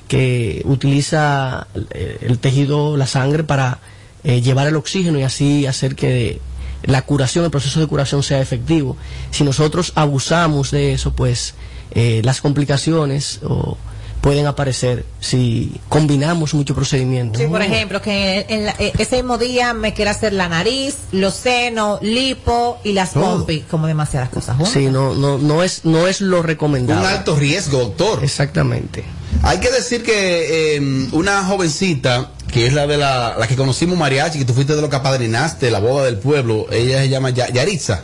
que 0.08 0.60
utiliza 0.66 1.68
eh, 1.90 2.18
el 2.20 2.38
tejido, 2.38 2.98
la 2.98 3.06
sangre, 3.06 3.44
para 3.44 3.78
eh, 4.22 4.42
llevar 4.42 4.66
el 4.66 4.76
oxígeno 4.76 5.18
y 5.18 5.22
así 5.22 5.64
hacer 5.64 5.96
que 5.96 6.38
la 6.82 7.00
curación, 7.00 7.46
el 7.46 7.50
proceso 7.50 7.80
de 7.80 7.86
curación 7.86 8.22
sea 8.22 8.42
efectivo. 8.42 8.98
Si 9.30 9.42
nosotros 9.42 9.92
abusamos 9.94 10.70
de 10.70 10.92
eso, 10.92 11.14
pues 11.14 11.54
eh, 11.92 12.20
las 12.24 12.42
complicaciones 12.42 13.40
o, 13.42 13.78
pueden 14.20 14.46
aparecer 14.46 15.04
si 15.20 15.72
combinamos 15.88 16.52
muchos 16.54 16.74
procedimientos. 16.76 17.40
Sí, 17.40 17.48
por 17.48 17.62
ejemplo, 17.62 18.02
que 18.02 18.44
en 18.48 18.66
la- 18.66 18.74
eh, 18.78 18.92
ese 18.98 19.16
mismo 19.16 19.38
día 19.38 19.72
me 19.72 19.94
quiera 19.94 20.10
hacer 20.10 20.32
la 20.34 20.48
nariz, 20.48 20.96
los 21.12 21.34
senos, 21.34 22.02
lipo 22.02 22.78
y 22.84 22.92
las 22.92 23.10
pompis, 23.10 23.64
como 23.70 23.86
demasiadas 23.86 24.28
cosas 24.28 24.56
juntas. 24.56 24.74
Sí, 24.74 24.86
no, 24.86 25.14
no, 25.14 25.38
no 25.38 25.62
es, 25.62 25.84
no 25.86 26.06
es 26.06 26.20
lo 26.20 26.40
Un 26.40 26.44
recomendable. 26.46 27.06
alto 27.08 27.34
riesgo, 27.34 27.78
doctor. 27.78 28.22
Exactamente. 28.22 29.04
Hay 29.42 29.58
que 29.58 29.70
decir 29.70 30.02
que 30.02 30.76
eh, 30.76 31.08
una 31.12 31.42
jovencita, 31.44 32.32
que 32.52 32.66
es 32.66 32.74
la 32.74 32.86
de 32.86 32.98
la, 32.98 33.36
la 33.38 33.46
que 33.46 33.56
conocimos 33.56 33.96
mariachi, 33.96 34.38
que 34.38 34.44
tú 34.44 34.52
fuiste 34.52 34.74
de 34.76 34.82
lo 34.82 34.90
que 34.90 34.96
apadrinaste, 34.96 35.70
la 35.70 35.78
boda 35.78 36.04
del 36.04 36.18
pueblo, 36.18 36.66
ella 36.70 36.98
se 37.00 37.08
llama 37.08 37.30
Ya- 37.30 37.48
Yaritza. 37.48 38.02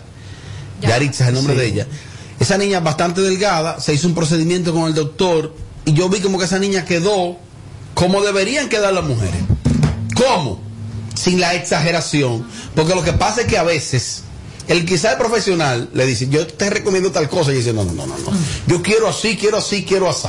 Yaritza 0.80 1.24
es 1.24 1.28
el 1.28 1.34
nombre 1.34 1.54
Sí. 1.54 1.60
de 1.60 1.66
ella. 1.66 1.86
Esa 2.40 2.56
niña 2.58 2.80
bastante 2.80 3.20
delgada, 3.20 3.80
se 3.80 3.92
hizo 3.94 4.06
un 4.08 4.14
procedimiento 4.14 4.72
con 4.72 4.84
el 4.86 4.94
doctor 4.94 5.54
y 5.86 5.94
yo 5.94 6.10
vi 6.10 6.20
como 6.20 6.38
que 6.38 6.44
esa 6.44 6.58
niña 6.58 6.84
quedó 6.84 7.38
como 7.94 8.20
deberían 8.22 8.68
quedar 8.68 8.92
las 8.92 9.04
mujeres. 9.04 9.40
¿Cómo? 10.14 10.60
Sin 11.14 11.40
la 11.40 11.54
exageración. 11.54 12.46
Porque 12.74 12.94
lo 12.94 13.02
que 13.02 13.14
pasa 13.14 13.42
es 13.42 13.46
que 13.46 13.56
a 13.56 13.62
veces 13.62 14.24
el 14.68 14.84
quizá 14.84 15.12
el 15.12 15.18
profesional 15.18 15.88
le 15.94 16.04
dice, 16.04 16.28
yo 16.28 16.46
te 16.46 16.68
recomiendo 16.68 17.10
tal 17.10 17.28
cosa 17.30 17.52
y 17.52 17.56
dice, 17.56 17.72
no, 17.72 17.84
no, 17.84 17.92
no, 17.94 18.06
no. 18.06 18.16
Yo 18.66 18.82
quiero 18.82 19.08
así, 19.08 19.36
quiero 19.36 19.58
así, 19.58 19.84
quiero 19.84 20.10
así. 20.10 20.28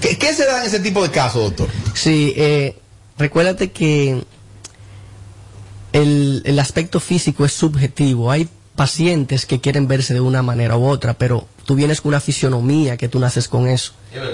¿Qué, 0.00 0.18
qué 0.18 0.34
se 0.34 0.44
da 0.44 0.60
en 0.60 0.66
ese 0.66 0.80
tipo 0.80 1.02
de 1.02 1.10
casos, 1.10 1.42
doctor? 1.42 1.68
Sí, 1.94 2.34
eh, 2.36 2.78
recuérdate 3.18 3.72
que 3.72 4.22
el, 5.92 6.42
el 6.44 6.58
aspecto 6.58 7.00
físico 7.00 7.44
es 7.44 7.52
subjetivo. 7.54 8.30
Hay 8.30 8.48
pacientes 8.76 9.46
que 9.46 9.60
quieren 9.60 9.88
verse 9.88 10.14
de 10.14 10.20
una 10.20 10.42
manera 10.42 10.76
u 10.76 10.86
otra, 10.86 11.14
pero 11.14 11.48
tú 11.64 11.74
vienes 11.74 12.00
con 12.00 12.10
una 12.10 12.20
fisionomía 12.20 12.96
que 12.96 13.08
tú 13.08 13.18
naces 13.18 13.48
con 13.48 13.68
eso. 13.68 13.92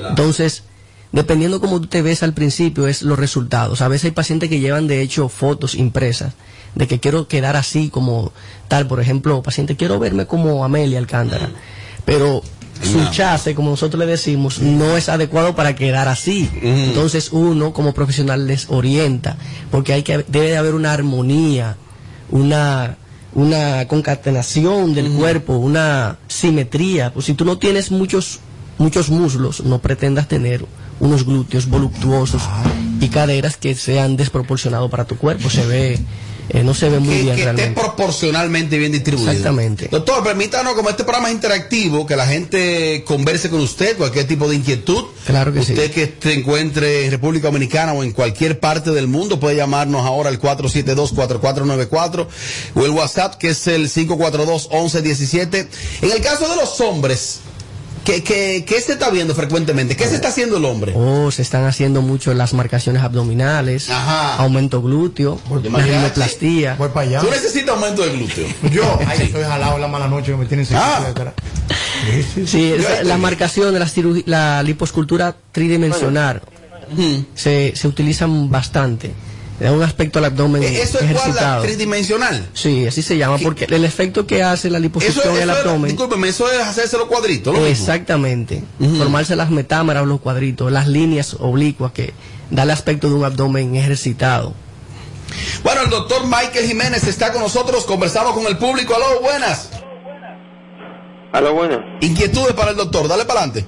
Entonces, 0.09 0.64
dependiendo 1.12 1.61
cómo 1.61 1.81
tú 1.81 1.87
te 1.87 2.03
ves 2.03 2.22
al 2.22 2.35
principio, 2.35 2.87
es 2.87 3.03
los 3.03 3.18
resultados. 3.18 3.81
A 3.81 3.89
veces 3.89 4.07
hay 4.07 4.11
pacientes 4.12 4.49
que 4.49 4.61
llevan, 4.61 4.87
de 4.87 5.03
hecho, 5.03 5.28
fotos 5.28 5.74
impresas 5.74 6.35
de 6.74 6.87
que 6.87 7.01
quiero 7.01 7.28
quedar 7.28 7.57
así 7.57 7.89
como 7.89 8.33
tal. 8.68 8.87
Por 8.87 9.01
ejemplo, 9.01 9.43
paciente, 9.43 9.76
quiero 9.76 9.99
verme 9.99 10.26
como 10.26 10.64
Amelia 10.64 10.99
Alcántara. 10.99 11.51
Pero 12.05 12.43
su 12.83 13.11
chase, 13.11 13.55
como 13.55 13.70
nosotros 13.70 13.99
le 14.01 14.07
decimos, 14.07 14.61
no 14.61 14.97
es 14.97 15.09
adecuado 15.09 15.55
para 15.55 15.74
quedar 15.74 16.09
así. 16.09 16.51
Entonces 16.62 17.33
uno 17.33 17.72
como 17.72 17.93
profesional 17.93 18.47
les 18.47 18.70
orienta, 18.70 19.37
porque 19.70 19.93
hay 19.93 20.03
que 20.03 20.24
debe 20.28 20.51
de 20.51 20.57
haber 20.57 20.74
una 20.74 20.93
armonía, 20.93 21.76
una 22.31 22.97
una 23.35 23.87
concatenación 23.87 24.95
del 24.95 25.11
cuerpo, 25.11 25.57
una 25.57 26.18
simetría. 26.28 27.12
Pues 27.12 27.26
si 27.26 27.35
tú 27.35 27.45
no 27.45 27.59
tienes 27.59 27.91
muchos 27.91 28.41
muchos 28.78 29.11
muslos, 29.11 29.62
no 29.62 29.78
pretendas 29.78 30.26
tener 30.26 30.64
unos 31.01 31.24
glúteos 31.24 31.68
voluptuosos 31.68 32.43
y 33.01 33.09
caderas 33.09 33.57
que 33.57 33.74
sean 33.74 34.16
desproporcionados 34.16 34.91
para 34.91 35.05
tu 35.05 35.16
cuerpo. 35.16 35.51
Se 35.51 35.66
ve 35.66 35.99
eh, 36.53 36.64
no 36.64 36.74
se 36.74 36.88
ve 36.88 36.98
muy 36.98 37.14
que, 37.14 37.22
bien 37.22 37.36
que 37.36 37.42
esté 37.42 37.70
proporcionalmente 37.70 38.76
bien 38.76 38.90
distribuido. 38.90 39.30
Exactamente. 39.30 39.88
Doctor, 39.88 40.24
permítanos, 40.24 40.74
como 40.74 40.90
este 40.90 41.05
programa 41.05 41.28
es 41.28 41.34
interactivo, 41.34 42.07
que 42.07 42.16
la 42.16 42.26
gente 42.26 43.05
converse 43.07 43.51
con 43.51 43.61
usted, 43.61 43.96
cualquier 43.96 44.26
tipo 44.26 44.48
de 44.48 44.57
inquietud. 44.57 45.05
Claro 45.26 45.53
que 45.53 45.62
sí. 45.62 45.74
usted 45.74 45.92
que 45.92 46.12
se 46.20 46.32
encuentre 46.34 47.05
en 47.05 47.12
República 47.12 47.46
Dominicana 47.48 47.92
o 47.92 48.03
en 48.03 48.11
cualquier 48.11 48.59
parte 48.59 48.90
del 48.90 49.07
mundo 49.07 49.38
puede 49.38 49.55
llamarnos 49.55 50.05
ahora 50.05 50.28
al 50.28 50.40
472-4494 50.40 52.26
o 52.74 52.84
el 52.84 52.90
WhatsApp 52.90 53.36
que 53.36 53.51
es 53.51 53.66
el 53.68 53.88
542-1117. 53.88 55.68
En 56.03 56.11
el 56.11 56.20
caso 56.20 56.48
de 56.48 56.57
los 56.57 56.80
hombres, 56.80 57.40
¿qué, 58.05 58.22
qué, 58.22 58.64
qué 58.66 58.80
se 58.80 58.92
está 58.92 59.11
viendo 59.11 59.34
frecuentemente? 59.34 59.96
¿Qué 59.96 60.07
se 60.07 60.14
está 60.16 60.28
haciendo 60.28 60.57
el 60.57 60.64
hombre? 60.64 60.92
Oh, 60.96 61.30
se 61.30 61.42
están 61.42 61.64
haciendo 61.64 62.03
mucho 62.03 62.32
las 62.34 62.55
marcaciones 62.55 63.03
abdominales, 63.03 63.88
aumento 63.90 64.82
glúteo, 64.82 65.40
la 65.62 65.70
mariachi. 65.70 65.92
rinoplastia. 65.92 66.74
Voy 66.76 66.88
para 66.90 67.07
allá. 67.09 67.20
Tú 67.20 67.30
necesitas 67.30 67.74
aumento 67.74 68.03
de 68.03 68.12
glúteo. 68.16 68.46
Yo, 68.72 68.98
ahí 69.07 69.22
estoy 69.22 69.42
jalado 69.44 69.76
en 69.76 69.80
la 69.82 69.88
mala 69.88 70.09
noche 70.09 70.32
que 70.32 70.36
me 70.38 70.46
tienen 70.46 70.66
Ah. 70.74 71.03
detrás. 71.07 71.34
Sí, 72.46 72.72
esa- 72.72 73.03
la 73.05 73.18
marcación 73.18 73.72
de 73.72 73.78
la, 73.80 73.88
cirugía, 73.88 74.22
la 74.26 74.62
liposcultura 74.62 75.36
tridimensional 75.53 76.42
se, 77.34 77.72
se 77.76 77.88
utilizan 77.88 78.51
bastante. 78.51 79.12
Da 79.61 79.72
un 79.72 79.82
aspecto 79.82 80.18
al 80.18 80.24
abdomen 80.24 80.62
Eh, 80.62 80.80
¿Eso 80.82 80.98
es 81.00 81.62
tridimensional. 81.62 82.48
Sí, 82.54 82.86
así 82.86 83.02
se 83.02 83.18
llama, 83.18 83.36
porque 83.38 83.66
el 83.68 83.84
efecto 83.84 84.26
que 84.26 84.42
hace 84.42 84.70
la 84.70 84.78
Eso, 84.78 84.82
liposucción 84.82 85.36
en 85.36 85.42
el 85.42 85.50
eso 85.50 85.52
es, 85.52 85.66
abdomen. 85.66 85.90
discúlpeme, 85.90 86.28
eso 86.28 86.50
es 86.50 86.61
hacerse 86.61 86.96
los 86.96 87.06
cuadritos. 87.06 87.54
lo. 87.54 87.66
Exactamente. 87.66 88.62
Formarse 88.98 89.36
las 89.36 89.50
metámeras, 89.50 90.06
los 90.06 90.20
cuadritos, 90.20 90.72
las 90.72 90.88
líneas 90.88 91.36
oblicuas 91.38 91.92
que 91.92 92.14
da 92.50 92.62
el 92.62 92.70
aspecto 92.70 93.08
de 93.08 93.14
un 93.14 93.24
abdomen 93.24 93.76
ejercitado. 93.76 94.54
Bueno, 95.62 95.82
el 95.82 95.90
doctor 95.90 96.24
Michael 96.24 96.66
Jiménez 96.66 97.04
está 97.06 97.30
con 97.32 97.42
nosotros. 97.42 97.84
Conversamos 97.84 98.32
con 98.32 98.46
el 98.46 98.56
público. 98.56 98.94
Aló, 98.96 99.20
buenas. 99.20 99.68
Aló, 101.32 101.54
buenas. 101.54 101.80
Inquietudes 102.00 102.54
para 102.54 102.70
el 102.70 102.76
doctor. 102.76 103.06
Dale 103.08 103.24
para 103.26 103.40
adelante. 103.42 103.64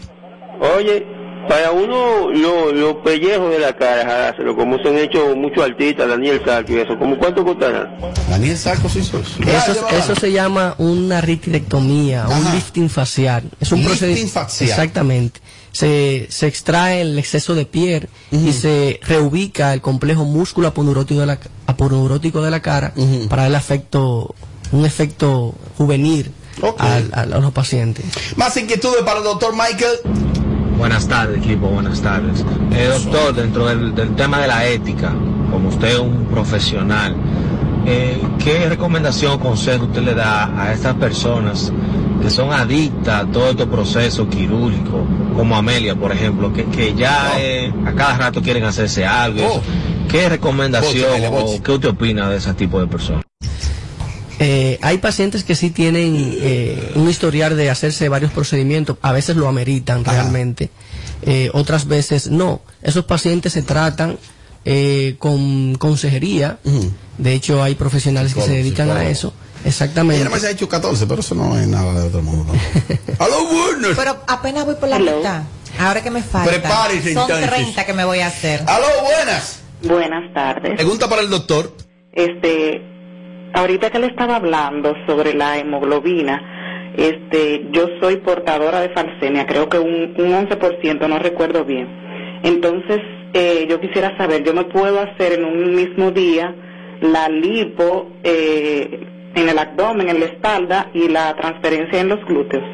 Oye, 0.77 1.07
para 1.49 1.71
uno 1.73 2.31
lo- 2.31 2.73
los 2.73 2.97
pellejos 3.05 3.51
de 3.51 3.59
la 3.59 3.77
cara, 3.77 4.05
jalárselo, 4.05 4.55
como 4.57 4.79
se 4.79 4.89
han 4.89 4.99
hecho 4.99 5.35
muchos 5.37 5.65
artistas, 5.65 6.09
Daniel 6.09 6.41
Sarco 6.45 6.73
y 6.73 6.77
eso, 6.79 6.99
¿como 6.99 7.19
cuánto 7.19 7.45
costará? 7.45 7.95
Daniel 8.29 8.57
Sarco 8.57 8.89
sí. 8.89 9.01
Eso, 9.01 9.89
eso 9.89 10.15
se 10.15 10.33
llama 10.33 10.75
una 10.79 11.21
ritidectomía, 11.21 12.27
un 12.29 12.55
lifting 12.55 12.89
facial. 12.89 13.45
Es 13.61 13.73
un 13.73 13.79
Lifting 13.81 13.99
procedimiento. 13.99 14.33
facial. 14.33 14.71
Exactamente. 14.71 15.41
Se, 15.73 16.27
se 16.31 16.47
extrae 16.47 17.01
el 17.01 17.19
exceso 17.19 17.55
de 17.55 17.65
piel 17.65 18.09
y 18.31 18.53
se 18.53 19.01
reubica 19.03 19.73
el 19.73 19.81
complejo 19.81 20.25
músculo 20.25 20.69
aponeurótico 20.69 21.21
de 21.21 21.27
la, 21.27 21.39
aponeurótico 21.67 22.43
de 22.43 22.51
la 22.51 22.61
cara 22.61 22.93
para 23.31 23.47
el 23.47 23.55
efecto, 23.55 24.35
un 24.73 24.85
efecto 24.85 25.55
juvenil 25.79 26.31
al- 26.79 27.11
al- 27.13 27.33
a 27.33 27.39
los 27.39 27.53
pacientes. 27.53 28.05
Más 28.37 28.55
inquietudes 28.59 29.03
para 29.03 29.19
el 29.19 29.25
doctor 29.25 29.55
Michael. 29.55 30.32
Buenas 30.83 31.07
tardes, 31.07 31.39
equipo, 31.39 31.69
buenas 31.69 32.03
tardes. 32.03 32.45
Eh, 32.73 32.89
doctor, 32.93 33.33
dentro 33.33 33.67
del, 33.67 33.95
del 33.95 34.17
tema 34.17 34.41
de 34.41 34.49
la 34.49 34.67
ética, 34.67 35.15
como 35.49 35.69
usted 35.69 35.93
es 35.93 35.99
un 36.01 36.25
profesional, 36.25 37.15
eh, 37.87 38.21
¿qué 38.43 38.69
recomendación 38.69 39.35
o 39.35 39.39
consejo 39.39 39.85
usted 39.85 40.03
le 40.03 40.15
da 40.15 40.51
a 40.61 40.73
estas 40.73 40.97
personas 40.97 41.73
que 42.21 42.29
son 42.31 42.53
adictas 42.53 43.23
a 43.23 43.27
todo 43.27 43.51
este 43.51 43.65
proceso 43.65 44.29
quirúrgico, 44.29 45.07
como 45.37 45.55
Amelia, 45.55 45.95
por 45.95 46.11
ejemplo, 46.11 46.53
que, 46.53 46.65
que 46.65 46.95
ya 46.95 47.31
eh, 47.39 47.73
a 47.87 47.93
cada 47.93 48.19
rato 48.19 48.43
quieren 48.43 48.65
hacerse 48.65 49.07
algo? 49.07 49.39
eso? 49.39 49.63
¿Qué 50.09 50.29
recomendación 50.29 51.13
o 51.33 51.63
qué 51.63 51.71
usted 51.71 51.91
opina 51.91 52.29
de 52.29 52.39
ese 52.39 52.55
tipo 52.55 52.81
de 52.81 52.89
personas? 52.89 53.23
Eh, 54.45 54.79
hay 54.83 54.99
pacientes 54.99 55.45
que 55.45 55.55
sí 55.55 55.71
tienen 55.71 56.37
eh, 56.41 56.93
un 56.97 57.09
historial 57.09 57.57
de 57.57 57.71
hacerse 57.71 58.09
varios 58.09 58.33
procedimientos, 58.33 58.97
a 59.01 59.13
veces 59.13 59.37
lo 59.37 59.47
ameritan 59.47 60.05
realmente, 60.05 60.71
eh, 61.23 61.49
otras 61.55 61.87
veces 61.87 62.29
no. 62.29 62.61
Esos 62.83 63.05
pacientes 63.05 63.53
se 63.53 63.63
tratan 63.63 64.19
eh, 64.65 65.15
con 65.21 65.77
consejería, 65.77 66.59
de 67.19 67.33
hecho 67.35 67.63
hay 67.63 67.77
profesionales 67.77 68.35
que 68.35 68.41
se 68.41 68.47
Psicólogo, 68.47 68.65
dedican 68.65 68.91
a 68.91 68.95
psicólogo. 68.95 69.13
eso 69.13 69.33
Exactamente. 69.65 70.27
Ella 70.27 70.39
se 70.41 70.47
ha 70.49 70.51
hecho 70.51 70.69
14, 70.69 71.07
pero 71.07 71.21
eso 71.21 71.37
no 71.37 71.57
es 71.57 71.69
nada 71.69 71.95
de 71.95 72.09
otro 72.09 72.21
mundo. 72.21 72.53
¡Aló, 73.21 73.47
buenas! 73.47 73.93
Pero 73.97 74.25
apenas 74.27 74.65
voy 74.65 74.75
por 74.75 74.89
la 74.89 74.99
mitad. 74.99 75.43
Ahora 75.79 76.03
que 76.03 76.11
me 76.11 76.21
falta. 76.21 76.51
Prepárese, 76.51 77.15
Son 77.15 77.31
entonces. 77.31 77.49
30 77.49 77.87
que 77.87 77.93
me 77.93 78.05
voy 78.05 78.19
a 78.19 78.27
hacer. 78.27 78.65
¡Aló, 78.67 78.87
buenas! 79.05 79.61
Buenas 79.85 80.35
tardes. 80.35 80.75
Pregunta 80.75 81.09
para 81.09 81.23
el 81.23 81.31
doctor. 81.31 81.77
Este, 82.13 82.92
ahorita 83.55 83.91
que 83.91 83.99
le 83.99 84.07
estaba 84.07 84.37
hablando 84.37 84.95
sobre 85.07 85.35
la 85.35 85.59
hemoglobina, 85.59 86.93
este, 86.97 87.67
yo 87.73 87.87
soy 88.01 88.17
portadora 88.17 88.81
de 88.81 88.91
falsemia, 88.91 89.47
creo 89.47 89.69
que 89.69 89.79
un, 89.79 90.15
un 90.19 90.49
11%, 90.49 91.09
no 91.09 91.19
recuerdo 91.19 91.65
bien. 91.65 91.89
Entonces, 92.43 93.01
eh, 93.35 93.67
yo 93.69 93.81
quisiera 93.81 94.17
saber, 94.19 94.45
¿yo 94.45 94.53
me 94.53 94.65
puedo 94.65 95.01
hacer 95.01 95.35
en 95.35 95.45
un 95.45 95.75
mismo 95.75 96.11
día 96.11 96.55
la 97.01 97.29
lipo 97.29 98.11
eh, 98.23 99.07
en 99.35 99.49
el 99.49 99.59
abdomen, 99.59 100.09
en 100.09 100.21
la 100.21 100.27
espalda 100.27 100.91
y 100.93 101.09
la 101.09 101.35
transferencia 101.37 102.01
en 102.01 102.09
los 102.09 102.23
glúteos? 102.27 102.65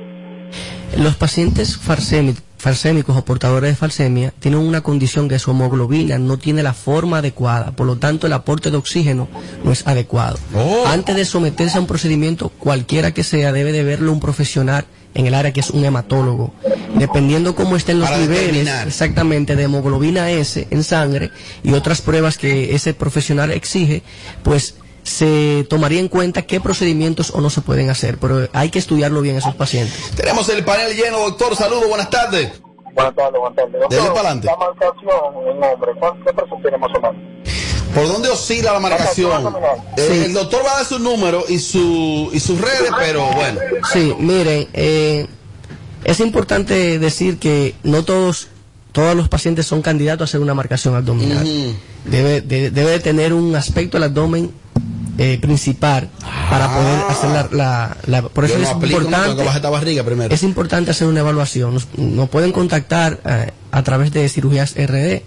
Los 0.96 1.16
pacientes 1.16 1.78
farsemi- 1.78 2.34
farsémicos 2.58 3.16
o 3.16 3.24
portadores 3.24 3.70
de 3.70 3.76
falsemia 3.76 4.32
tienen 4.38 4.60
una 4.60 4.80
condición 4.82 5.28
que 5.28 5.38
su 5.38 5.52
hemoglobina 5.52 6.18
no 6.18 6.36
tiene 6.38 6.62
la 6.62 6.74
forma 6.74 7.18
adecuada, 7.18 7.70
por 7.70 7.86
lo 7.86 7.96
tanto 7.96 8.26
el 8.26 8.32
aporte 8.32 8.70
de 8.70 8.76
oxígeno 8.76 9.28
no 9.64 9.72
es 9.72 9.86
adecuado. 9.86 10.38
Antes 10.86 11.16
de 11.16 11.24
someterse 11.24 11.78
a 11.78 11.80
un 11.80 11.86
procedimiento, 11.86 12.48
cualquiera 12.50 13.12
que 13.14 13.24
sea, 13.24 13.52
debe 13.52 13.72
de 13.72 13.84
verlo 13.84 14.12
un 14.12 14.20
profesional 14.20 14.84
en 15.14 15.26
el 15.26 15.34
área 15.34 15.52
que 15.52 15.60
es 15.60 15.70
un 15.70 15.84
hematólogo. 15.84 16.52
Dependiendo 16.98 17.54
cómo 17.54 17.76
estén 17.76 17.98
los 18.00 18.08
Para 18.08 18.20
niveles 18.20 18.42
determinar. 18.48 18.86
exactamente 18.88 19.56
de 19.56 19.62
hemoglobina 19.64 20.30
S 20.30 20.66
en 20.70 20.84
sangre 20.84 21.30
y 21.62 21.72
otras 21.72 22.00
pruebas 22.02 22.38
que 22.38 22.74
ese 22.74 22.92
profesional 22.94 23.50
exige, 23.52 24.02
pues 24.42 24.74
se 25.08 25.66
tomaría 25.68 26.00
en 26.00 26.08
cuenta 26.08 26.42
qué 26.42 26.60
procedimientos 26.60 27.30
o 27.34 27.40
no 27.40 27.50
se 27.50 27.60
pueden 27.60 27.90
hacer, 27.90 28.18
pero 28.18 28.48
hay 28.52 28.70
que 28.70 28.78
estudiarlo 28.78 29.20
bien 29.20 29.36
a 29.36 29.38
esos 29.38 29.54
pacientes. 29.54 30.10
Tenemos 30.14 30.48
el 30.48 30.64
panel 30.64 30.94
lleno, 30.96 31.18
doctor. 31.20 31.56
Saludos, 31.56 31.88
buenas 31.88 32.10
tardes. 32.10 32.52
Buenas 32.94 33.14
tardes, 33.14 33.40
buenas 33.40 33.56
tardes. 33.56 33.72
Dele 33.72 33.86
Doctor, 33.96 34.14
pa'lante. 34.14 34.46
La 34.46 34.56
marcación 34.56 35.48
en 35.56 35.62
hombre, 35.64 35.92
¿cuánto 35.98 36.24
peso 36.32 36.56
tiene 36.62 36.78
más 36.78 36.90
o 36.96 37.00
menos? 37.00 37.16
¿Por 37.94 38.06
dónde 38.06 38.28
oscila 38.28 38.72
la 38.74 38.80
marcación? 38.80 39.54
Eh, 39.96 40.22
El 40.26 40.34
doctor 40.34 40.62
va 40.64 40.72
a 40.72 40.76
dar 40.76 40.84
su 40.84 40.98
número 40.98 41.44
y, 41.48 41.58
su, 41.58 42.30
y 42.32 42.38
sus 42.40 42.60
redes, 42.60 42.90
pero 42.98 43.24
bueno. 43.32 43.60
Sí, 43.92 44.14
miren, 44.18 44.68
eh, 44.74 45.26
es 46.04 46.20
importante 46.20 46.98
decir 46.98 47.38
que 47.38 47.74
no 47.82 48.04
todos 48.04 48.48
todos 48.92 49.14
los 49.14 49.28
pacientes 49.28 49.66
son 49.66 49.80
candidatos 49.82 50.22
a 50.22 50.26
hacer 50.30 50.40
una 50.40 50.54
marcación 50.54 50.96
abdominal. 50.96 51.46
debe, 52.04 52.40
de- 52.40 52.70
debe 52.70 52.90
de 52.92 53.00
tener 53.00 53.32
un 53.32 53.54
aspecto 53.54 53.96
del 53.96 54.04
abdomen 54.04 54.50
eh, 55.18 55.38
principal 55.40 56.08
para 56.48 56.72
poder 56.74 57.00
hacer 57.08 57.30
la, 57.30 57.48
la- 57.52 57.96
la- 58.06 58.22
por 58.22 58.44
eso 58.44 58.54
es 58.54 58.68
importante 58.70 59.42
barriga 59.68 60.04
primero. 60.04 60.34
es 60.34 60.42
importante 60.42 60.90
hacer 60.92 61.06
una 61.08 61.20
evaluación. 61.20 61.74
Nos, 61.74 61.88
nos 61.96 62.28
pueden 62.28 62.52
contactar 62.52 63.20
eh, 63.26 63.50
a 63.70 63.82
través 63.82 64.12
de 64.12 64.28
cirugías 64.28 64.74
RD 64.76 65.22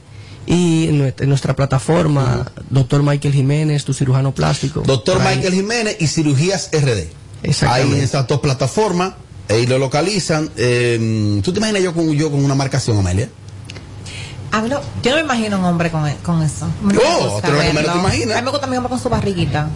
y 0.48 0.88
en 0.88 1.14
nuestra, 1.30 1.56
plataforma, 1.56 2.52
doctor 2.70 3.04
Michael 3.04 3.34
Jiménez, 3.34 3.86
tu 3.86 3.94
cirujano 3.94 4.34
plástico. 4.34 4.82
Doctor. 4.86 5.20
Michael 5.20 5.54
Jiménez 5.54 5.98
y 6.00 6.08
Cirugías 6.08 6.70
RD. 6.74 7.08
Ahí 7.68 7.92
en 7.92 8.02
estas 8.02 8.28
dos 8.28 8.40
plataformas, 8.40 9.14
ahí 9.50 9.68
lo 9.68 9.78
localizan. 9.78 10.50
Eh, 10.58 11.40
¿Tú 11.44 11.52
te 11.54 11.60
imaginas 11.60 11.84
yo 11.84 11.94
con, 11.94 12.12
yo 12.14 12.32
con 12.32 12.44
una 12.44 12.56
marcación, 12.56 12.98
Amelia? 12.98 13.30
A 14.52 14.62
mí 14.62 14.70
no- 14.70 14.82
yo 15.02 15.12
no 15.12 15.16
me 15.18 15.22
imagino 15.24 15.58
un 15.60 15.66
hombre 15.66 15.90
con, 15.92 16.10
con 16.24 16.42
eso. 16.44 16.68
Me 16.82 16.94
Oh, 16.98 17.42
¿tú 17.44 17.52
lo 17.52 17.60
que 17.60 17.68
te 17.70 17.98
imaginas? 17.98 18.38
A 18.38 18.42
mí 18.42 18.46
me 18.46 18.52
gusta 18.52 18.68
mi 18.68 18.76
hombre 18.78 18.90
con 18.90 19.00
su 19.00 19.10
barriguita. 19.10 19.68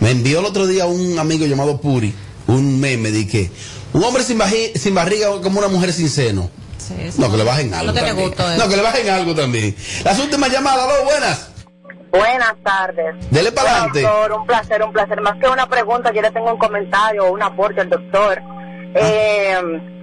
Me 0.00 0.10
envió 0.10 0.40
el 0.40 0.46
otro 0.46 0.66
día 0.66 0.86
un 0.86 1.18
amigo 1.18 1.44
llamado 1.46 1.80
Puri, 1.80 2.14
un 2.46 2.80
meme 2.80 3.10
de 3.10 3.26
que 3.28 3.50
un 3.92 4.02
hombre 4.04 4.22
sin, 4.24 4.40
sin 4.76 4.94
barriga 4.94 5.28
es 5.28 5.40
como 5.40 5.58
una 5.58 5.68
mujer 5.68 5.92
sin 5.92 6.08
seno. 6.08 6.48
Sí, 6.78 6.94
No, 7.18 7.30
que 7.30 7.36
le 7.36 7.44
bajen 7.44 7.72
algo. 7.74 7.86
No 7.86 7.92
tiene 7.92 8.08
también. 8.08 8.32
eh. 8.32 8.56
No, 8.58 8.68
que 8.68 8.76
le 8.76 8.82
bajen 8.82 9.08
algo 9.10 9.34
también. 9.34 9.76
Las 10.04 10.18
últimas 10.18 10.50
llamadas, 10.50 10.84
¿aló? 10.84 11.04
buenas. 11.04 11.48
Buenas 12.10 12.54
tardes. 12.64 13.14
Dele 13.30 13.52
para 13.52 13.70
adelante. 13.70 14.02
Doctor, 14.02 14.32
un 14.32 14.46
placer, 14.46 14.82
un 14.82 14.92
placer. 14.92 15.20
Más 15.20 15.38
que 15.38 15.48
una 15.48 15.68
pregunta, 15.68 16.12
yo 16.12 16.20
le 16.22 16.30
tengo 16.30 16.52
un 16.52 16.58
comentario 16.58 17.24
o 17.26 17.32
un 17.32 17.42
aporte 17.42 17.80
al 17.80 17.88
doctor. 17.88 18.40
Eh, 18.94 19.56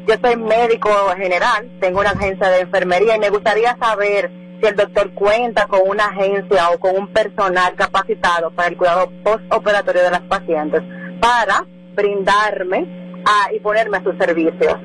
yo 0.07 0.15
soy 0.21 0.37
médico 0.37 0.89
general, 1.17 1.69
tengo 1.79 1.99
una 1.99 2.11
agencia 2.11 2.49
de 2.49 2.61
enfermería 2.61 3.15
y 3.15 3.19
me 3.19 3.29
gustaría 3.29 3.77
saber 3.77 4.31
si 4.59 4.67
el 4.67 4.75
doctor 4.75 5.13
cuenta 5.13 5.67
con 5.67 5.81
una 5.85 6.05
agencia 6.07 6.69
o 6.71 6.79
con 6.79 6.95
un 6.97 7.07
personal 7.13 7.75
capacitado 7.75 8.51
para 8.51 8.69
el 8.69 8.77
cuidado 8.77 9.11
postoperatorio 9.23 10.03
de 10.03 10.11
las 10.11 10.21
pacientes 10.21 10.81
para 11.21 11.65
brindarme 11.95 13.21
a, 13.25 13.53
y 13.53 13.59
ponerme 13.59 13.97
a 13.97 14.03
sus 14.03 14.17
servicios. 14.17 14.75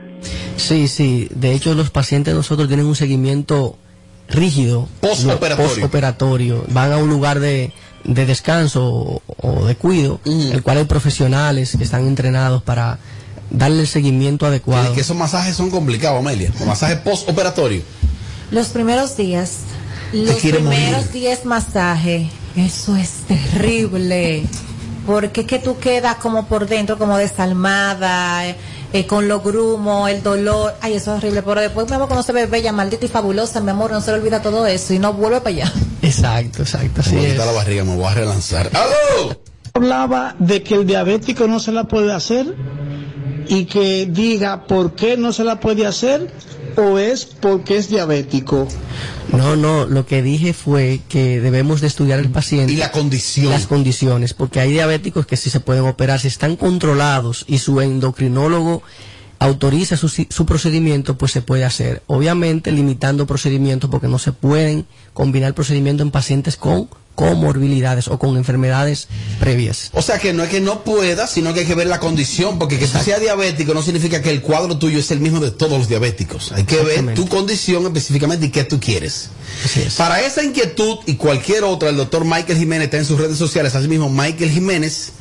Sí, 0.57 0.89
sí. 0.89 1.29
De 1.31 1.53
hecho, 1.53 1.75
los 1.75 1.91
pacientes 1.91 2.33
de 2.33 2.37
nosotros 2.39 2.69
tienen 2.69 2.87
un 2.87 2.95
seguimiento 2.95 3.77
rígido. 4.29 4.89
Postoperatorio. 5.01 5.71
Postoperatorio. 5.71 6.65
Van 6.69 6.93
a 6.93 6.99
un 6.99 7.09
lugar 7.09 7.41
de, 7.41 7.73
de 8.05 8.27
descanso 8.27 8.85
o, 8.85 9.23
o 9.43 9.67
de 9.67 9.77
cuido, 9.77 10.21
el 10.25 10.63
cual 10.63 10.79
hay 10.79 10.85
profesionales 10.85 11.77
que 11.77 11.85
están 11.85 12.07
entrenados 12.07 12.63
para 12.63 12.99
darle 13.57 13.83
el 13.83 13.89
seguimiento 13.89 14.47
adecuado. 14.47 14.93
Y 14.93 14.95
que 14.95 15.01
esos 15.01 15.17
masajes 15.17 15.57
son 15.57 15.71
complicados, 15.71 16.19
Amelia. 16.19 16.51
Los 16.59 16.67
masajes 16.67 16.99
postoperatorio. 16.99 17.83
Los 18.51 18.69
primeros 18.69 19.17
días, 19.17 19.59
los 20.13 20.37
primeros 20.37 20.63
morir. 21.07 21.11
10 21.13 21.45
masajes, 21.45 22.29
eso 22.57 22.97
es 22.97 23.11
terrible. 23.27 24.45
Porque 25.07 25.43
es 25.43 25.47
que 25.47 25.59
tú 25.59 25.79
quedas 25.79 26.17
como 26.17 26.47
por 26.47 26.67
dentro, 26.67 26.97
como 26.97 27.19
desalmada, 27.19 28.49
eh, 28.49 28.57
eh, 28.93 29.07
con 29.07 29.29
los 29.29 29.43
grumos, 29.43 30.09
el 30.09 30.23
dolor. 30.23 30.75
Ay, 30.81 30.95
eso 30.95 31.13
es 31.13 31.19
horrible. 31.19 31.43
Pero 31.43 31.61
después, 31.61 31.87
mi 31.89 31.95
amor, 31.97 32.09
cuando 32.09 32.23
se 32.23 32.33
ve 32.33 32.47
bella, 32.47 32.73
maldita 32.73 33.05
y 33.05 33.09
fabulosa, 33.09 33.61
mi 33.61 33.71
amor, 33.71 33.91
no 33.91 34.01
se 34.01 34.13
le 34.13 34.19
olvida 34.19 34.41
todo 34.41 34.67
eso 34.67 34.95
y 34.95 34.99
no 34.99 35.13
vuelve 35.13 35.41
para 35.41 35.57
allá. 35.57 35.73
Exacto, 36.01 36.63
exacto. 36.63 37.01
Así 37.03 37.15
Me 37.17 37.33
es. 37.33 37.37
la 37.37 37.53
barriga, 37.53 37.85
me 37.85 37.97
voy 37.97 38.07
a 38.07 38.15
relanzar. 38.15 38.71
¡Aló! 38.73 39.39
hablaba 39.77 40.37
de 40.39 40.63
que 40.63 40.77
el 40.77 40.87
diabético 40.87 41.49
no 41.49 41.59
se 41.59 41.73
la 41.73 41.85
puede 41.85 42.13
hacer 42.13 42.55
y 43.49 43.65
que 43.67 44.07
diga 44.07 44.67
por 44.67 44.95
qué 44.95 45.17
no 45.17 45.33
se 45.33 45.45
la 45.45 45.61
puede 45.61 45.87
hacer 45.87 46.33
o 46.77 46.99
es 46.99 47.25
porque 47.25 47.77
es 47.77 47.89
diabético. 47.89 48.67
No, 49.33 49.57
no, 49.57 49.87
lo 49.87 50.07
que 50.07 50.23
dije 50.23 50.53
fue 50.53 51.01
que 51.09 51.41
debemos 51.41 51.81
de 51.81 51.87
estudiar 51.87 52.19
el 52.19 52.31
paciente. 52.31 52.73
Y 52.73 52.77
la 52.77 52.93
condición. 52.93 53.51
Las 53.51 53.67
condiciones, 53.67 54.35
porque 54.35 54.61
hay 54.61 54.73
diabéticos 54.73 55.27
que 55.27 55.37
sí 55.37 55.51
se 55.51 55.61
pueden 55.61 55.85
operar, 55.85 56.21
si 56.21 56.29
están 56.29 56.57
controlados 56.57 57.45
y 57.49 57.59
su 57.59 57.81
endocrinólogo 57.81 58.83
autoriza 59.45 59.97
su, 59.97 60.09
su 60.09 60.47
procedimiento, 60.47 61.19
pues 61.19 61.33
se 61.33 61.43
puede 61.43 61.65
hacer. 61.65 62.03
Obviamente 62.07 62.73
limitando 62.73 63.27
procedimientos 63.27 63.91
porque 63.91 64.09
no 64.09 64.19
se 64.19 64.33
pueden 64.33 64.87
combinar 65.13 65.55
procedimientos 65.55 66.05
en 66.05 66.11
pacientes 66.11 66.57
con 66.57 66.89
comorbilidades 67.15 68.09
o 68.09 68.19
con 68.19 68.37
enfermedades 68.37 69.09
previas. 69.39 69.91
O 69.93 70.03
sea 70.03 70.19
que 70.19 70.33
no 70.33 70.43
es 70.43 70.49
que 70.49 70.61
no 70.61 70.83
pueda, 70.83 71.27
sino 71.27 71.55
que 71.55 71.61
hay 71.61 71.67
que 71.67 71.75
ver 71.75 71.87
la 71.87 72.01
condición, 72.01 72.59
porque 72.59 72.79
que 72.79 72.89
tú 72.89 72.99
seas 72.99 73.21
diabético 73.21 73.73
no 73.75 73.83
significa 73.83 74.21
que 74.21 74.31
el 74.31 74.43
cuadro 74.43 74.79
tuyo 74.79 74.99
es 74.99 75.11
el 75.11 75.21
mismo 75.21 75.41
de 75.41 75.51
todos 75.51 75.79
los 75.79 75.89
diabéticos. 75.89 76.53
Hay 76.53 76.65
que 76.65 76.83
ver 76.83 77.15
tu 77.15 77.29
condición 77.29 77.85
específicamente 77.85 78.47
y 78.47 78.51
qué 78.51 78.65
tú 78.65 78.81
quieres. 78.81 79.31
Para 79.97 80.23
esa 80.23 80.43
inquietud 80.43 80.99
y 81.07 81.15
cualquier 81.15 81.65
otra, 81.65 81.91
el 81.91 81.97
doctor 81.97 82.25
Michael 82.25 82.59
Jiménez 82.59 82.87
está 82.87 82.97
en 82.99 83.05
sus 83.05 83.19
redes 83.19 83.39
sociales, 83.39 83.75
así 83.75 83.87
mismo 83.89 84.09
Michael 84.11 84.51
Jiménez. 84.51 85.13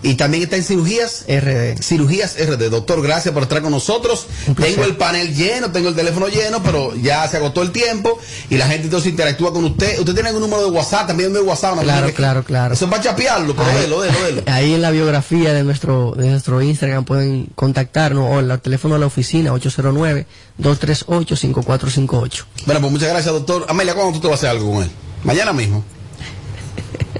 Y 0.00 0.14
también 0.14 0.44
está 0.44 0.54
en 0.56 0.62
cirugías 0.62 1.24
RD. 1.28 1.82
Cirugías 1.82 2.36
RD. 2.38 2.70
Doctor, 2.70 3.02
gracias 3.02 3.34
por 3.34 3.42
estar 3.42 3.60
con 3.62 3.72
nosotros. 3.72 4.26
Tengo 4.56 4.84
el 4.84 4.96
panel 4.96 5.34
lleno, 5.34 5.72
tengo 5.72 5.88
el 5.88 5.96
teléfono 5.96 6.28
lleno, 6.28 6.62
pero 6.62 6.94
ya 6.94 7.26
se 7.28 7.36
agotó 7.38 7.62
el 7.62 7.72
tiempo 7.72 8.16
y 8.48 8.58
la 8.58 8.68
gente 8.68 8.84
entonces 8.84 9.10
interactúa 9.10 9.52
con 9.52 9.64
usted. 9.64 9.98
¿Usted 9.98 10.14
tiene 10.14 10.28
algún 10.28 10.42
número 10.42 10.62
de 10.62 10.70
WhatsApp? 10.70 11.08
También 11.08 11.32
de 11.32 11.40
WhatsApp. 11.40 11.74
¿no? 11.76 11.82
Claro, 11.82 12.12
claro, 12.14 12.44
claro. 12.44 12.74
Eso 12.74 12.84
es 12.84 12.90
para 12.92 13.02
chapearlo, 13.02 13.56
pero 13.56 13.68
Ahí- 13.70 13.80
délo, 13.80 14.00
délo, 14.02 14.22
délo. 14.24 14.42
Ahí 14.46 14.74
en 14.74 14.82
la 14.82 14.92
biografía 14.92 15.52
de 15.52 15.64
nuestro, 15.64 16.14
de 16.16 16.28
nuestro 16.28 16.62
Instagram 16.62 17.04
pueden 17.04 17.48
contactarnos 17.56 18.24
o 18.30 18.38
el 18.38 18.56
teléfono 18.60 18.94
de 18.94 19.00
la 19.00 19.06
oficina 19.06 19.50
809-238-5458. 19.52 22.44
Bueno, 22.66 22.80
pues 22.80 22.92
muchas 22.92 23.08
gracias, 23.08 23.34
doctor. 23.34 23.66
Amelia, 23.68 23.94
¿cuándo 23.94 24.12
tú 24.12 24.20
te 24.20 24.28
vas 24.28 24.34
a 24.44 24.46
hacer 24.46 24.50
algo 24.50 24.74
con 24.74 24.84
él? 24.84 24.90
Mañana 25.24 25.52
mismo. 25.52 25.82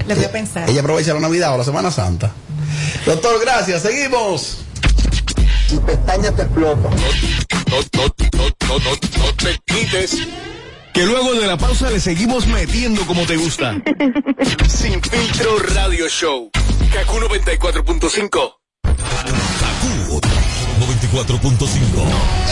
Le 0.06 0.14
voy 0.14 0.24
a 0.24 0.32
pensar. 0.32 0.70
Ella 0.70 0.80
aprovecha 0.80 1.12
la 1.12 1.20
Navidad 1.20 1.54
o 1.54 1.58
la 1.58 1.64
Semana 1.64 1.90
Santa. 1.90 2.32
Doctor, 3.06 3.40
gracias. 3.40 3.82
Seguimos. 3.82 4.58
Y 5.70 5.76
pestañas 5.78 6.34
te 6.36 6.42
explotan. 6.42 6.90
No, 6.90 6.96
no, 7.70 7.80
no, 7.94 8.48
no, 8.68 8.78
no, 8.78 8.90
no 9.18 9.34
te 9.34 9.58
quites. 9.66 10.18
Que 10.94 11.04
luego 11.04 11.34
de 11.34 11.46
la 11.46 11.56
pausa 11.56 11.90
le 11.90 12.00
seguimos 12.00 12.46
metiendo 12.46 13.06
como 13.06 13.24
te 13.26 13.36
gusta. 13.36 13.76
Sin 14.68 15.00
filtro 15.02 15.58
radio 15.74 16.08
show. 16.08 16.50
Kaku 16.92 17.18
94.5. 17.18 18.54
94.5. 20.78 22.48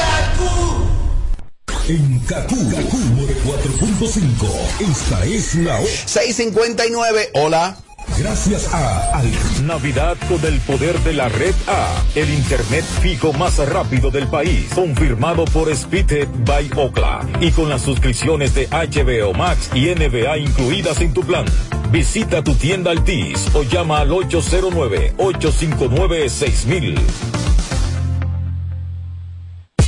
En 1.88 2.18
Kaku, 2.20 2.70
Kaku 2.70 2.98
4.5. 3.44 4.90
Esta 4.90 5.24
es 5.24 5.54
la 5.56 5.76
hora. 5.76 5.86
659. 6.06 7.30
Hola. 7.34 7.76
Gracias 8.18 8.72
a 8.72 9.18
Al. 9.18 9.30
Navidad 9.66 10.16
con 10.28 10.44
el 10.44 10.60
poder 10.60 10.98
de 11.00 11.12
la 11.12 11.28
red 11.28 11.54
A, 11.66 11.88
el 12.14 12.30
internet 12.30 12.84
fijo 13.00 13.32
más 13.32 13.58
rápido 13.58 14.10
del 14.10 14.28
país, 14.28 14.66
confirmado 14.74 15.44
por 15.46 15.74
Speedtech 15.74 16.28
by 16.44 16.70
Okla 16.76 17.26
y 17.40 17.50
con 17.50 17.68
las 17.68 17.82
suscripciones 17.82 18.54
de 18.54 18.68
HBO 18.68 19.34
Max 19.34 19.70
y 19.74 19.86
NBA 19.94 20.38
incluidas 20.38 21.00
en 21.00 21.12
tu 21.12 21.22
plan. 21.22 21.44
Visita 21.90 22.42
tu 22.42 22.54
tienda 22.54 22.90
Altis 22.90 23.46
o 23.54 23.62
llama 23.62 24.00
al 24.00 24.10
809-859-6000. 24.10 26.98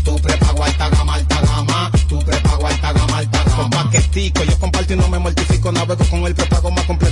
Tu 0.04 0.16
prepago 0.16 0.64
alta 0.64 0.88
gama, 0.90 1.18
gama. 1.28 1.90
Tu 2.08 2.18
prepago 2.20 2.66
alta 2.66 2.92
gama. 2.92 3.18
Con 3.56 3.70
paquetico, 3.70 4.44
yo 4.44 4.58
comparto 4.60 4.94
y 4.94 4.96
no 4.96 5.08
me 5.08 5.18
mortifico. 5.18 5.72
Navego 5.72 6.04
con 6.04 6.24
el 6.24 6.34
prepago 6.34 6.70
más 6.70 6.84
completo 6.84 7.07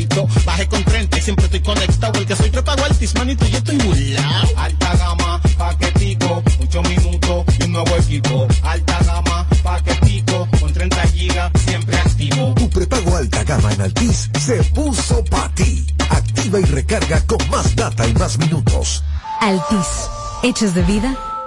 de 0.00 0.06
todito. 0.06 0.44
Bajé 0.44 0.68
con 0.68 0.84
30 0.84 1.18
y 1.18 1.22
siempre 1.22 1.44
estoy 1.46 1.60
conectado. 1.60 2.18
El 2.18 2.26
que 2.26 2.36
soy 2.36 2.50
prepago 2.50 2.84
altis, 2.84 3.14
manito, 3.14 3.46
yo 3.46 3.58
estoy 3.58 3.76
burlao. 3.78 4.48
Alta 4.56 4.96
gama, 4.96 5.40
paquetico, 5.56 6.42
mucho 6.58 6.82
minuto 6.82 7.44
y 7.58 7.62
un 7.64 7.72
nuevo 7.72 7.96
equipo. 7.96 8.46
Alta 8.62 8.98
gama, 9.04 9.46
paquetico, 9.62 10.48
con 10.60 10.72
30 10.72 11.02
gigas, 11.08 11.52
siempre 11.64 11.96
activo. 11.98 12.54
Tu 12.54 12.70
prepago 12.70 13.16
alta 13.16 13.44
gama 13.44 13.72
en 13.72 13.80
Altis 13.82 14.30
se 14.38 14.62
puso 14.64 15.24
para 15.24 15.48
ti. 15.54 15.86
Activa 16.10 16.60
y 16.60 16.64
recarga 16.64 17.20
con 17.26 17.38
más 17.50 17.74
data 17.76 18.06
y 18.06 18.14
más 18.14 18.38
minutos. 18.38 19.02
Altis, 19.40 20.08
hechos 20.42 20.74
de 20.74 20.82
vida, 20.82 21.16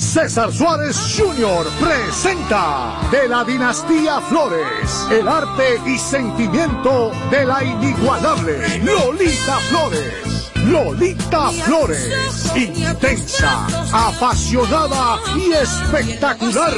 César 0.00 0.50
Suárez 0.52 0.96
Jr. 1.16 1.66
presenta 1.78 2.98
de 3.12 3.28
la 3.28 3.44
dinastía 3.44 4.20
Flores 4.22 5.06
el 5.10 5.28
arte 5.28 5.78
y 5.86 5.98
sentimiento 5.98 7.12
de 7.30 7.44
la 7.44 7.62
inigualable 7.62 8.78
Lolita 8.78 9.58
Flores. 9.68 10.50
Lolita 10.66 11.50
Flores, 11.50 12.52
intensa, 12.56 13.66
apasionada 13.92 15.18
y 15.36 15.52
espectacular, 15.52 16.74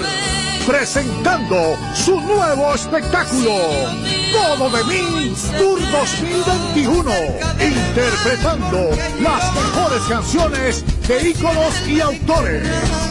presentando 0.66 1.76
su 1.94 2.20
nuevo 2.20 2.74
espectáculo, 2.74 3.54
Todo 4.32 4.70
de 4.70 4.84
mí, 4.84 5.34
Tour 5.58 5.78
2021, 5.92 7.12
interpretando 7.60 8.90
las 9.20 9.54
mejores 9.54 10.02
canciones 10.08 10.84
de 11.06 11.30
íconos 11.30 11.86
y 11.86 12.00
autores, 12.00 12.66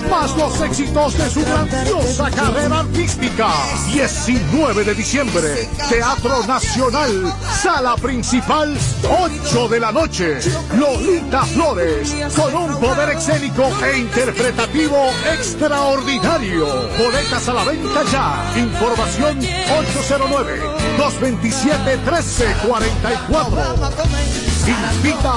más 0.09 0.35
los 0.35 0.59
éxitos 0.61 1.17
de 1.17 1.29
su 1.29 1.41
grandiosa 1.41 2.31
carrera 2.31 2.79
artística. 2.79 3.49
19 3.93 4.83
de 4.83 4.95
diciembre, 4.95 5.69
Teatro 5.89 6.43
Nacional, 6.47 7.33
sala 7.61 7.95
principal, 7.97 8.75
8 9.03 9.67
de 9.67 9.79
la 9.79 9.91
noche. 9.91 10.39
Lolita 10.75 11.45
Flores, 11.45 12.15
con 12.35 12.55
un 12.55 12.79
poder 12.79 13.09
escénico 13.09 13.69
e 13.85 13.99
interpretativo 13.99 15.11
extraordinario. 15.31 16.65
Boletas 16.97 17.47
a 17.47 17.53
la 17.53 17.63
venta 17.65 18.03
ya. 18.11 18.53
Información 18.57 19.39
809-227-1344. 21.01 21.09
Invita. 24.97 25.33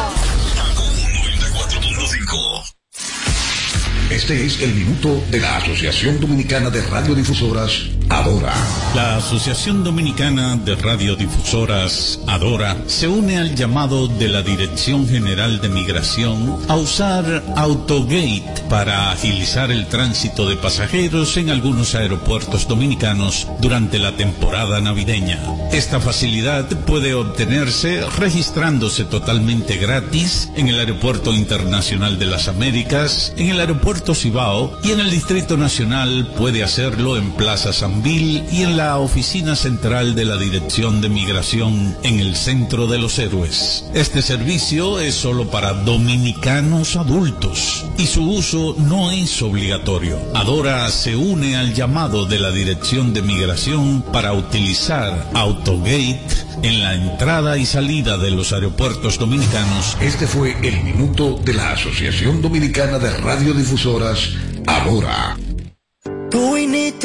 Este 4.10 4.44
es 4.44 4.60
el 4.60 4.74
minuto 4.74 5.24
de 5.30 5.40
la 5.40 5.56
Asociación 5.56 6.20
Dominicana 6.20 6.68
de 6.70 6.82
Radiodifusoras, 6.82 7.88
Adora. 8.08 8.52
La 8.94 9.16
Asociación 9.16 9.82
Dominicana 9.82 10.56
de 10.56 10.76
Radiodifusoras, 10.76 12.20
Adora, 12.26 12.76
se 12.86 13.08
une 13.08 13.38
al 13.38 13.54
llamado 13.56 14.06
de 14.06 14.28
la 14.28 14.42
Dirección 14.42 15.08
General 15.08 15.60
de 15.60 15.68
Migración 15.68 16.58
a 16.68 16.76
usar 16.76 17.42
Autogate 17.56 18.44
para 18.68 19.10
agilizar 19.10 19.70
el 19.70 19.86
tránsito 19.86 20.48
de 20.48 20.56
pasajeros 20.56 21.36
en 21.36 21.50
algunos 21.50 21.94
aeropuertos 21.94 22.68
dominicanos 22.68 23.48
durante 23.60 23.98
la 23.98 24.12
temporada 24.12 24.80
navideña. 24.80 25.40
Esta 25.72 26.00
facilidad 26.00 26.66
puede 26.86 27.14
obtenerse 27.14 28.04
registrándose 28.18 29.04
totalmente 29.04 29.76
gratis 29.76 30.50
en 30.56 30.68
el 30.68 30.78
Aeropuerto 30.78 31.32
Internacional 31.32 32.18
de 32.18 32.26
las 32.26 32.48
Américas, 32.48 33.32
en 33.36 33.48
el 33.48 33.60
Aeropuerto 33.60 34.14
Cibao 34.14 34.78
y 34.82 34.92
en 34.92 35.00
el 35.00 35.10
Distrito 35.10 35.56
Nacional 35.56 36.32
puede 36.36 36.62
hacerlo 36.62 37.16
en 37.16 37.32
Plaza 37.32 37.72
Y 38.02 38.62
en 38.62 38.76
la 38.76 38.98
oficina 38.98 39.54
central 39.56 40.14
de 40.14 40.24
la 40.24 40.36
Dirección 40.36 41.00
de 41.00 41.08
Migración 41.08 41.96
en 42.02 42.18
el 42.18 42.34
Centro 42.36 42.86
de 42.86 42.98
los 42.98 43.18
Héroes. 43.18 43.84
Este 43.94 44.20
servicio 44.20 45.00
es 45.00 45.14
solo 45.14 45.50
para 45.50 45.72
dominicanos 45.72 46.96
adultos 46.96 47.86
y 47.96 48.06
su 48.06 48.28
uso 48.28 48.74
no 48.78 49.10
es 49.10 49.40
obligatorio. 49.42 50.18
Adora 50.34 50.88
se 50.90 51.16
une 51.16 51.56
al 51.56 51.72
llamado 51.72 52.26
de 52.26 52.38
la 52.38 52.50
Dirección 52.50 53.14
de 53.14 53.22
Migración 53.22 54.02
para 54.12 54.32
utilizar 54.32 55.30
Autogate 55.34 56.20
en 56.62 56.82
la 56.82 56.94
entrada 56.94 57.56
y 57.56 57.64
salida 57.64 58.18
de 58.18 58.30
los 58.30 58.52
aeropuertos 58.52 59.18
dominicanos. 59.18 59.96
Este 60.00 60.26
fue 60.26 60.56
el 60.62 60.82
minuto 60.82 61.40
de 61.44 61.54
la 61.54 61.72
Asociación 61.72 62.42
Dominicana 62.42 62.98
de 62.98 63.16
Radiodifusoras, 63.16 64.30
Adora. 64.66 65.36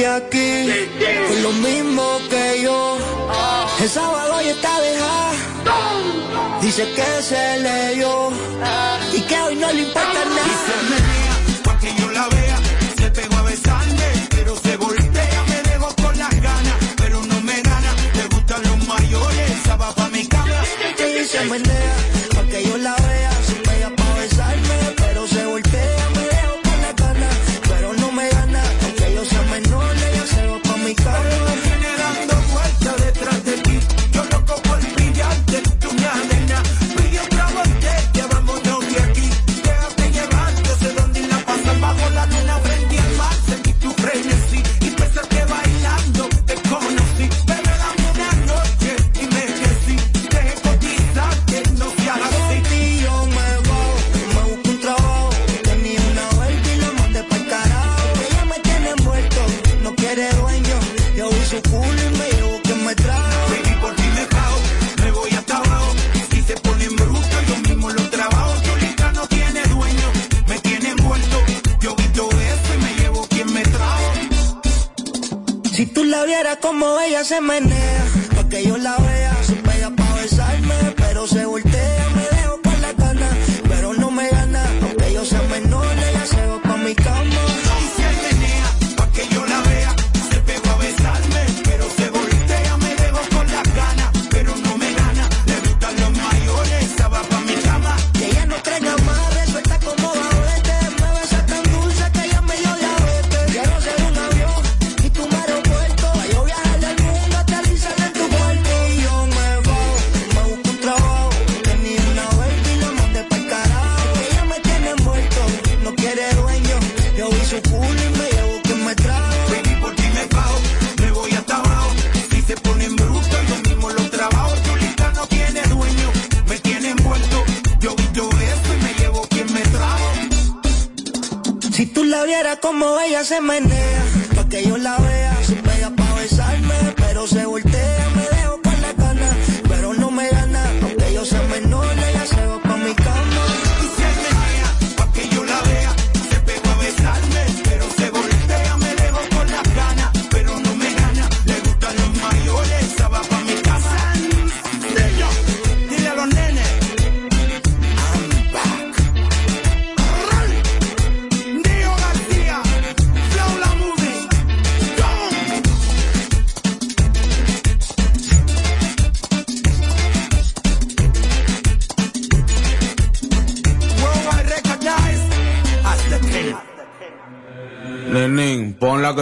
Aquí 0.06 0.88
con 1.28 1.44
lo 1.44 1.52
mismo 1.52 2.20
que 2.30 2.62
yo. 2.64 2.98
El 3.82 3.90
sábado 3.90 4.42
ya 4.42 4.52
está 4.52 4.80
dejada. 4.80 5.32
Dice 6.62 6.90
que 6.94 7.22
se 7.22 7.60
leyó 7.60 8.30
y 9.14 9.22
que 9.22 9.42
hoy 9.42 9.56
no 9.58 9.72
le 9.74 9.82
importa 9.84 10.26
nada. 10.26 10.39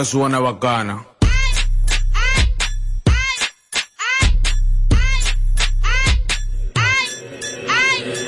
Suene 0.08 0.38
bacana. 0.38 1.04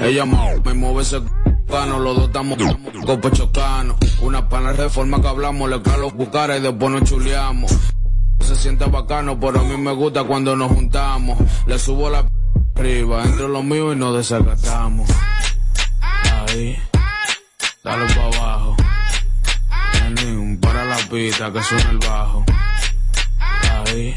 Ella 0.03 0.26
me 0.26 0.74
mueve 0.74 1.01
ese 1.01 1.22
cano, 1.66 1.99
los 1.99 2.16
dos 2.16 2.26
estamos 2.26 2.59
cope 3.07 3.31
chocano. 3.33 3.97
Una 4.20 4.47
pana 4.47 4.74
de 4.74 4.91
forma 4.91 5.22
que 5.22 5.28
hablamos, 5.28 5.70
le 5.70 5.81
caen 5.81 6.03
los 6.03 6.12
bucares 6.12 6.59
y 6.59 6.62
después 6.62 6.93
nos 6.93 7.05
chuleamos. 7.05 7.74
Se 8.41 8.57
siente 8.57 8.85
bacano, 8.85 9.41
pero 9.41 9.61
a 9.61 9.64
mí 9.64 9.78
me 9.78 9.93
gusta 9.93 10.24
cuando 10.24 10.55
nos 10.55 10.72
juntamos. 10.72 11.39
Le 11.66 11.78
subo 11.78 12.11
la 12.11 12.26
arriba, 12.76 13.24
entre 13.24 13.49
los 13.49 13.64
míos 13.64 13.95
y 13.95 13.99
nos 13.99 14.16
desacatamos. 14.16 15.09
Ahí, 16.03 16.76
pista 21.41 21.53
que 21.55 21.62
suena 21.62 21.91
el 21.91 21.99
bajo. 21.99 22.45
Ahí, 23.86 24.14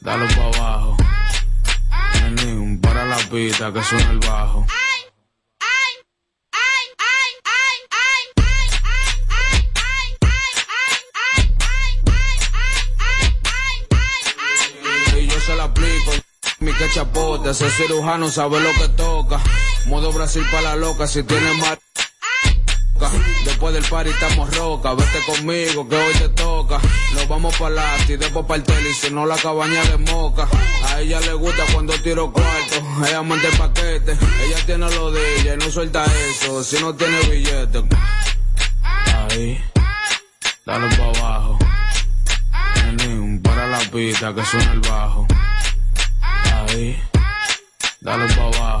dale 0.00 0.26
pa' 0.34 0.44
abajo. 0.44 0.96
Nenín, 2.14 2.80
para 2.80 3.04
la 3.06 3.16
pista 3.16 3.72
que 3.72 3.82
suena 3.82 4.10
el 4.12 4.18
bajo. 4.20 4.64
Y 15.16 15.26
yo 15.26 15.40
se 15.40 15.56
la 15.56 15.64
aplico. 15.64 16.12
Mi 16.60 16.72
que 16.72 17.50
ese 17.50 17.70
cirujano 17.70 18.28
sabe 18.28 18.60
lo 18.60 18.72
que 18.74 18.88
toca. 18.90 19.40
Modo 19.86 20.12
Brasil 20.12 20.46
para 20.52 20.62
la 20.62 20.76
loca, 20.76 21.08
si 21.08 21.24
tiene 21.24 21.54
mar. 21.54 21.80
Después 23.62 23.80
del 23.80 23.90
party 23.90 24.10
estamos 24.10 24.56
roca, 24.56 24.92
vete 24.94 25.20
conmigo 25.24 25.88
que 25.88 25.94
hoy 25.94 26.12
te 26.14 26.28
toca. 26.30 26.80
Nos 27.14 27.28
vamos 27.28 27.56
para 27.56 27.76
la 27.76 27.96
y 28.08 28.16
después 28.16 28.44
para 28.44 28.56
el 28.56 28.64
tele 28.64 28.92
si 28.92 29.08
no 29.12 29.24
la 29.24 29.36
cabaña 29.36 29.80
de 29.84 29.98
moca. 29.98 30.48
A 30.88 31.00
ella 31.00 31.20
le 31.20 31.32
gusta 31.34 31.62
cuando 31.72 31.92
tiro 32.02 32.32
cuarto, 32.32 33.06
ella 33.06 33.22
manda 33.22 33.48
el 33.48 33.56
paquete. 33.56 34.18
Ella 34.44 34.66
tiene 34.66 34.90
lo 34.90 35.12
de 35.12 35.22
y 35.42 35.56
no 35.64 35.70
suelta 35.70 36.04
eso, 36.06 36.64
si 36.64 36.80
no 36.80 36.92
tiene 36.96 37.20
billete. 37.20 37.84
Ahí, 39.30 39.64
dale 40.66 40.96
pa' 40.96 41.20
abajo. 41.20 41.58
Nenín, 42.96 43.42
para 43.42 43.68
la 43.68 43.78
pista 43.78 44.34
que 44.34 44.44
suena 44.44 44.72
el 44.72 44.80
bajo. 44.80 45.24
Ahí, 46.20 47.00
dale 48.00 48.26
pa' 48.34 48.42
abajo. 48.42 48.71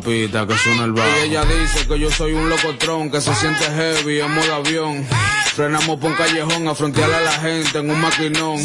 Que 0.00 0.58
suena 0.58 0.84
el 0.84 0.92
bajo. 0.92 1.08
Y 1.18 1.28
ella 1.28 1.44
dice 1.44 1.86
que 1.88 1.98
yo 1.98 2.10
soy 2.10 2.32
un 2.32 2.48
locotrón 2.48 3.10
que 3.10 3.20
se 3.20 3.34
siente 3.34 3.64
heavy 3.64 4.20
en 4.20 4.34
modo 4.34 4.54
avión. 4.54 5.06
Frenamos 5.54 5.98
por 5.98 6.10
un 6.10 6.16
callejón 6.16 6.68
a 6.68 6.74
frontearle 6.74 7.16
a 7.16 7.20
la 7.22 7.32
gente 7.32 7.78
en 7.78 7.90
un 7.90 8.00
maquinón. 8.00 8.58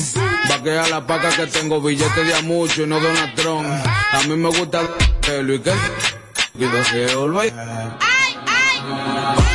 Vaquea 0.49 0.88
la 0.89 1.07
paca 1.07 1.29
que 1.29 1.47
tengo 1.47 1.82
billetes 1.82 2.27
de 2.27 2.34
a 2.34 2.41
mucho 2.41 2.84
y 2.84 2.88
no 2.88 2.99
tron. 3.36 3.65
A 3.65 4.21
mí 4.27 4.36
me 4.36 4.49
gusta 4.49 4.82
pelo 5.25 5.53
y 5.53 5.59
que. 5.59 5.71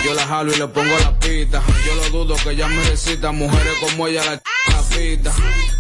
Yo 0.05 0.15
la 0.15 0.27
jalo 0.27 0.53
y 0.53 0.57
le 0.57 0.67
pongo 0.69 0.99
la 0.99 1.19
pita. 1.19 1.63
Yo 1.87 1.95
lo 1.95 2.11
dudo 2.11 2.37
que 2.43 2.51
ella 2.51 2.69
me 2.69 2.83
recita. 2.85 3.33
Mujeres 3.33 3.75
como 3.81 4.07
ella 4.07 4.25
la, 4.25 4.33
la 4.33 4.83
pita. 4.97 5.33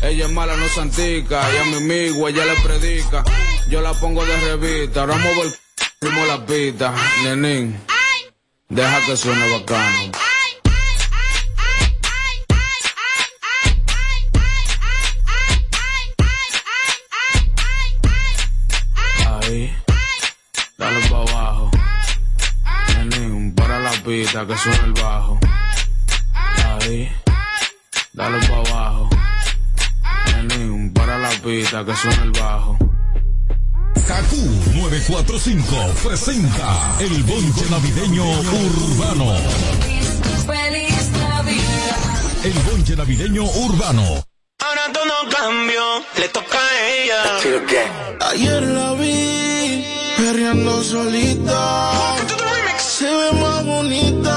Ella 0.03 0.26
es 0.26 0.30
mala, 0.30 0.57
no 0.57 0.68
santica. 0.68 1.40
Y 1.55 1.57
a 1.57 1.64
mi 1.64 1.76
amigo 1.76 2.28
ella 2.28 2.44
le 2.44 2.55
predica. 2.61 3.24
Yo 3.70 3.80
la 3.80 3.92
pongo 3.94 4.24
de 4.24 4.36
revista. 4.40 5.01
Ahora 5.01 5.16
muevo 5.16 5.42
el 5.42 5.65
primo 6.07 6.24
la 6.26 6.46
pita. 6.46 6.94
Nenín, 7.24 7.78
deja 8.68 9.07
que 9.07 9.16
suene 9.16 9.50
bacano. 9.52 10.12
Ahí, 19.26 19.74
dale 20.78 21.00
pa' 21.09 21.16
abajo. 21.16 21.70
Nenín, 22.88 23.54
para 23.54 23.78
la 23.80 23.92
pista 24.04 24.46
que 24.46 24.57
suena 24.57 24.84
el 24.84 24.92
bajo. 24.92 25.38
Ahí, 26.34 27.12
dale 28.12 28.38
pa' 28.46 28.70
abajo. 28.70 29.11
Nenín, 30.26 30.92
para 30.92 31.18
la 31.18 31.30
pista 31.30 31.84
que 31.84 31.96
suena 31.96 32.22
el 32.22 32.30
bajo. 32.32 32.95
Kaku 34.07 34.36
945 34.72 35.94
presenta 36.04 36.96
el 37.00 37.24
bonche 37.24 37.68
navideño 37.68 38.24
urbano. 38.24 39.34
Feliz 40.46 41.11
Navidad. 41.11 42.44
El 42.44 42.52
bonche 42.70 42.94
navideño 42.94 43.42
urbano. 43.42 44.04
Ahora 44.64 44.92
todo 44.92 45.28
cambió, 45.28 45.82
le 46.18 46.28
toca 46.28 46.57
a 46.57 46.88
ella. 46.88 47.22
Ayer 48.30 48.62
la 48.62 48.92
vi 48.92 49.84
perreando 50.16 50.84
solita. 50.84 51.92
Se 52.78 53.07
ve 53.07 53.32
más 53.32 53.64
bonita. 53.64 54.36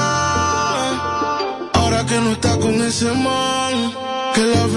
Ahora 1.74 2.04
que 2.06 2.16
no 2.16 2.32
está 2.32 2.58
con 2.58 2.74
ese 2.82 3.12
man. 3.12 3.69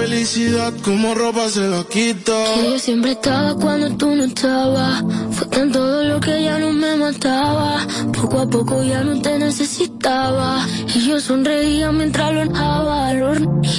Felicidad 0.03 0.73
como 0.83 1.15
ropa 1.15 1.47
se 1.47 1.61
la 1.61 1.81
quita. 1.85 2.33
Que 2.55 2.63
yo 2.71 2.77
siempre 2.77 3.11
estaba 3.11 3.55
cuando 3.55 3.95
tú 3.95 4.13
no 4.13 4.25
estabas. 4.25 5.01
Fue 5.31 5.47
tan 5.47 5.71
todo 5.71 6.03
lo 6.03 6.19
que 6.19 6.43
ya 6.43 6.59
no 6.59 6.73
me 6.73 6.93
mataba. 6.97 7.87
Poco 8.11 8.41
a 8.41 8.49
poco 8.49 8.83
ya 8.83 9.01
no 9.01 9.21
te 9.21 9.39
necesitaba. 9.39 10.67
Y 10.93 11.07
yo 11.07 11.21
sonreía 11.21 11.93
mientras 11.93 12.33
lo 12.33 12.41
dejaba. 12.41 13.13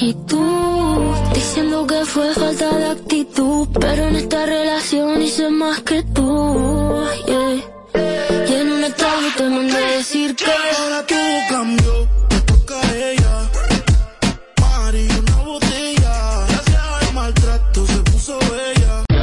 Y 0.00 0.14
tú 0.26 0.42
diciendo 1.34 1.86
que 1.86 2.06
fue 2.06 2.32
falta 2.32 2.74
de 2.74 2.86
actitud. 2.86 3.68
Pero 3.78 4.08
en 4.08 4.16
esta 4.16 4.46
relación 4.46 5.20
hice 5.20 5.50
más 5.50 5.82
que 5.82 6.04
tú. 6.04 7.04
Yeah. 7.26 8.48
Y 8.48 8.52
en 8.54 8.72
un 8.72 8.82
estado 8.82 9.20
te 9.36 9.42
mandé 9.50 9.78
decir 9.98 10.34
que 10.34 10.46
ahora 10.78 11.06
tú 11.06 11.14